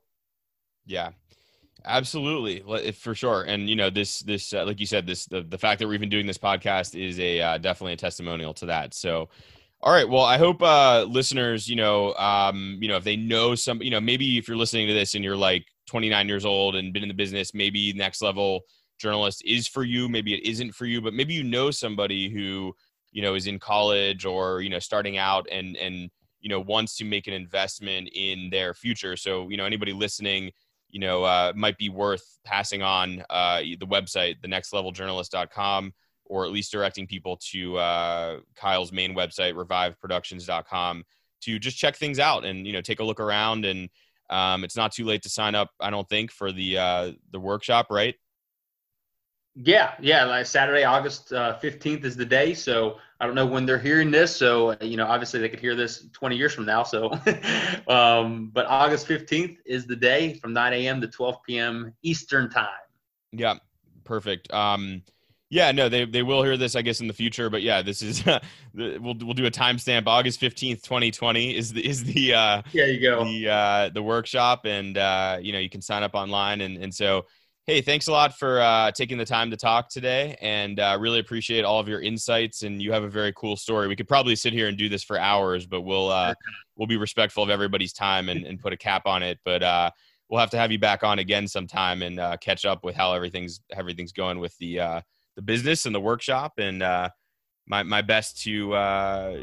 yeah 0.85 1.11
absolutely 1.85 2.61
for 2.91 3.15
sure 3.15 3.43
and 3.43 3.69
you 3.69 3.75
know 3.75 3.89
this 3.89 4.19
this 4.19 4.53
uh, 4.53 4.65
like 4.65 4.79
you 4.79 4.85
said 4.85 5.07
this 5.07 5.25
the, 5.27 5.41
the 5.41 5.57
fact 5.57 5.79
that 5.79 5.87
we're 5.87 5.93
even 5.93 6.09
doing 6.09 6.27
this 6.27 6.37
podcast 6.37 6.99
is 6.99 7.17
a 7.19 7.39
uh, 7.39 7.57
definitely 7.57 7.93
a 7.93 7.97
testimonial 7.97 8.53
to 8.53 8.65
that 8.65 8.93
so 8.93 9.29
all 9.81 9.93
right. 9.93 10.07
Well, 10.07 10.23
I 10.23 10.37
hope 10.37 10.61
uh, 10.61 11.03
listeners, 11.03 11.67
you 11.67 11.75
know, 11.75 12.13
um, 12.15 12.77
you 12.81 12.87
know, 12.87 12.97
if 12.97 13.03
they 13.03 13.15
know 13.15 13.55
some, 13.55 13.81
you 13.81 13.91
know, 13.91 14.01
maybe 14.01 14.37
if 14.37 14.47
you're 14.47 14.57
listening 14.57 14.87
to 14.87 14.93
this 14.93 15.15
and 15.15 15.23
you're 15.23 15.37
like 15.37 15.65
29 15.87 16.27
years 16.27 16.45
old 16.45 16.75
and 16.75 16.91
been 16.93 17.03
in 17.03 17.09
the 17.09 17.15
business, 17.15 17.53
maybe 17.53 17.93
next 17.93 18.21
level 18.21 18.61
journalist 18.99 19.43
is 19.45 19.67
for 19.67 19.83
you. 19.83 20.09
Maybe 20.09 20.33
it 20.33 20.43
isn't 20.49 20.73
for 20.73 20.85
you, 20.85 21.01
but 21.01 21.13
maybe 21.13 21.33
you 21.33 21.43
know 21.43 21.69
somebody 21.69 22.29
who, 22.29 22.73
you 23.11 23.21
know, 23.21 23.35
is 23.35 23.47
in 23.47 23.59
college 23.59 24.25
or 24.25 24.61
you 24.61 24.69
know 24.69 24.79
starting 24.79 25.17
out 25.17 25.47
and 25.51 25.77
and 25.77 26.09
you 26.39 26.49
know 26.49 26.59
wants 26.59 26.95
to 26.97 27.05
make 27.05 27.27
an 27.27 27.33
investment 27.33 28.09
in 28.13 28.49
their 28.49 28.73
future. 28.73 29.15
So 29.15 29.49
you 29.49 29.57
know, 29.57 29.65
anybody 29.65 29.93
listening, 29.93 30.51
you 30.89 30.99
know, 30.99 31.23
uh, 31.23 31.53
might 31.55 31.77
be 31.77 31.89
worth 31.89 32.23
passing 32.43 32.81
on 32.81 33.23
uh, 33.29 33.59
the 33.59 33.87
website, 33.87 34.41
thenextleveljournalist.com 34.41 35.93
or 36.25 36.45
at 36.45 36.51
least 36.51 36.71
directing 36.71 37.07
people 37.07 37.37
to 37.51 37.77
uh, 37.77 38.39
Kyle's 38.55 38.91
main 38.91 39.15
website, 39.15 39.53
revivedproductions.com, 39.53 41.03
to 41.41 41.59
just 41.59 41.77
check 41.77 41.95
things 41.95 42.19
out 42.19 42.45
and 42.45 42.65
you 42.65 42.73
know 42.73 42.81
take 42.81 42.99
a 42.99 43.03
look 43.03 43.19
around. 43.19 43.65
And 43.65 43.89
um, 44.29 44.63
it's 44.63 44.75
not 44.75 44.91
too 44.91 45.05
late 45.05 45.23
to 45.23 45.29
sign 45.29 45.55
up, 45.55 45.69
I 45.79 45.89
don't 45.89 46.07
think, 46.09 46.31
for 46.31 46.51
the 46.51 46.77
uh, 46.77 47.11
the 47.31 47.39
workshop, 47.39 47.87
right? 47.89 48.15
Yeah, 49.55 49.93
yeah. 50.01 50.25
Like 50.25 50.45
Saturday, 50.45 50.83
August 50.83 51.31
uh, 51.31 51.57
fifteenth 51.59 52.03
is 52.03 52.17
the 52.17 52.25
day. 52.25 52.53
So 52.53 52.97
I 53.21 53.25
don't 53.25 53.35
know 53.35 53.45
when 53.45 53.65
they're 53.65 53.79
hearing 53.79 54.11
this. 54.11 54.35
So 54.35 54.71
uh, 54.71 54.77
you 54.81 54.97
know, 54.97 55.05
obviously 55.05 55.39
they 55.39 55.47
could 55.47 55.61
hear 55.61 55.75
this 55.75 56.07
twenty 56.11 56.35
years 56.35 56.53
from 56.53 56.65
now. 56.65 56.83
So, 56.83 57.11
um, 57.87 58.51
but 58.53 58.65
August 58.65 59.07
fifteenth 59.07 59.59
is 59.65 59.85
the 59.85 59.95
day 59.95 60.33
from 60.33 60.51
nine 60.51 60.73
a.m. 60.73 60.99
to 61.01 61.07
twelve 61.07 61.37
p.m. 61.47 61.93
Eastern 62.03 62.49
time. 62.49 62.67
Yeah, 63.31 63.55
perfect. 64.03 64.51
Um, 64.53 65.03
yeah, 65.55 65.71
no, 65.71 65.87
they 65.87 66.03
they 66.03 66.21
will 66.21 66.43
hear 66.43 66.57
this, 66.57 66.75
I 66.75 66.81
guess, 66.81 66.99
in 66.99 67.07
the 67.07 67.13
future. 67.13 67.49
But 67.49 67.61
yeah, 67.61 67.81
this 67.81 68.01
is 68.01 68.25
we'll 68.75 69.15
we'll 69.21 69.33
do 69.33 69.45
a 69.45 69.51
timestamp. 69.51 70.05
August 70.05 70.37
fifteenth, 70.37 70.83
twenty 70.83 71.11
twenty 71.11 71.55
is 71.55 71.71
the 71.71 71.87
is 71.87 72.03
the 72.03 72.33
uh, 72.33 72.61
yeah 72.73 72.85
you 72.85 72.99
go 72.99 73.23
the 73.23 73.49
uh, 73.49 73.89
the 73.89 74.03
workshop, 74.03 74.65
and 74.65 74.97
uh, 74.97 75.37
you 75.41 75.53
know 75.53 75.59
you 75.59 75.69
can 75.69 75.81
sign 75.81 76.03
up 76.03 76.13
online, 76.13 76.59
and 76.59 76.75
and 76.83 76.93
so 76.93 77.25
hey, 77.67 77.79
thanks 77.79 78.07
a 78.07 78.11
lot 78.11 78.37
for 78.37 78.59
uh, 78.59 78.91
taking 78.91 79.17
the 79.17 79.23
time 79.23 79.49
to 79.49 79.55
talk 79.55 79.87
today, 79.87 80.35
and 80.41 80.77
uh, 80.77 80.97
really 80.99 81.19
appreciate 81.19 81.63
all 81.63 81.79
of 81.79 81.87
your 81.87 82.01
insights. 82.01 82.63
And 82.63 82.81
you 82.81 82.91
have 82.91 83.03
a 83.03 83.09
very 83.09 83.31
cool 83.31 83.55
story. 83.55 83.87
We 83.87 83.95
could 83.95 84.09
probably 84.09 84.35
sit 84.35 84.51
here 84.51 84.67
and 84.67 84.77
do 84.77 84.89
this 84.89 85.05
for 85.05 85.17
hours, 85.17 85.65
but 85.65 85.83
we'll 85.83 86.11
uh, 86.11 86.33
we'll 86.75 86.87
be 86.87 86.97
respectful 86.97 87.43
of 87.43 87.49
everybody's 87.49 87.93
time 87.93 88.27
and, 88.27 88.45
and 88.45 88.59
put 88.59 88.73
a 88.73 88.77
cap 88.77 89.03
on 89.05 89.23
it. 89.23 89.39
But 89.45 89.63
uh, 89.63 89.91
we'll 90.27 90.41
have 90.41 90.49
to 90.49 90.57
have 90.57 90.73
you 90.73 90.79
back 90.79 91.05
on 91.05 91.19
again 91.19 91.47
sometime 91.47 92.01
and 92.01 92.19
uh, 92.19 92.35
catch 92.41 92.65
up 92.65 92.83
with 92.83 92.97
how 92.97 93.13
everything's 93.13 93.61
everything's 93.71 94.11
going 94.11 94.39
with 94.39 94.57
the 94.57 94.81
uh, 94.81 95.01
the 95.35 95.41
business 95.41 95.85
and 95.85 95.93
the 95.93 95.99
workshop 95.99 96.53
and 96.57 96.81
uh, 96.81 97.09
my, 97.67 97.83
my 97.83 98.01
best 98.01 98.41
to 98.43 98.73
uh, 98.73 99.37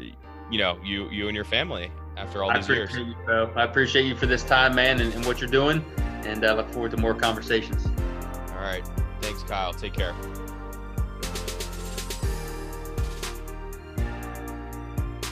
you 0.49 0.59
know 0.59 0.77
you 0.83 1.09
you 1.09 1.27
and 1.27 1.35
your 1.35 1.45
family 1.45 1.91
after 2.17 2.43
all 2.43 2.53
these 2.53 2.67
years 2.69 2.95
you, 2.95 3.13
bro. 3.25 3.51
i 3.55 3.63
appreciate 3.63 4.05
you 4.05 4.15
for 4.15 4.27
this 4.27 4.43
time 4.43 4.75
man 4.75 4.99
and, 5.01 5.13
and 5.13 5.25
what 5.25 5.41
you're 5.41 5.49
doing 5.49 5.83
and 6.25 6.45
uh, 6.45 6.53
look 6.53 6.69
forward 6.71 6.91
to 6.91 6.97
more 6.97 7.15
conversations 7.15 7.85
all 8.49 8.61
right 8.61 8.83
thanks 9.21 9.43
kyle 9.43 9.73
take 9.73 9.93
care 9.93 10.13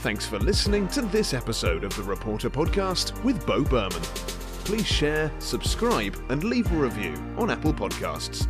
Thanks 0.01 0.25
for 0.25 0.39
listening 0.39 0.87
to 0.87 1.03
this 1.03 1.31
episode 1.31 1.83
of 1.83 1.95
the 1.95 2.01
Reporter 2.01 2.49
Podcast 2.49 3.23
with 3.23 3.45
Bo 3.45 3.63
Berman. 3.63 4.01
Please 4.63 4.87
share, 4.87 5.31
subscribe, 5.37 6.17
and 6.29 6.43
leave 6.43 6.71
a 6.71 6.75
review 6.75 7.13
on 7.37 7.51
Apple 7.51 7.71
Podcasts. 7.71 8.47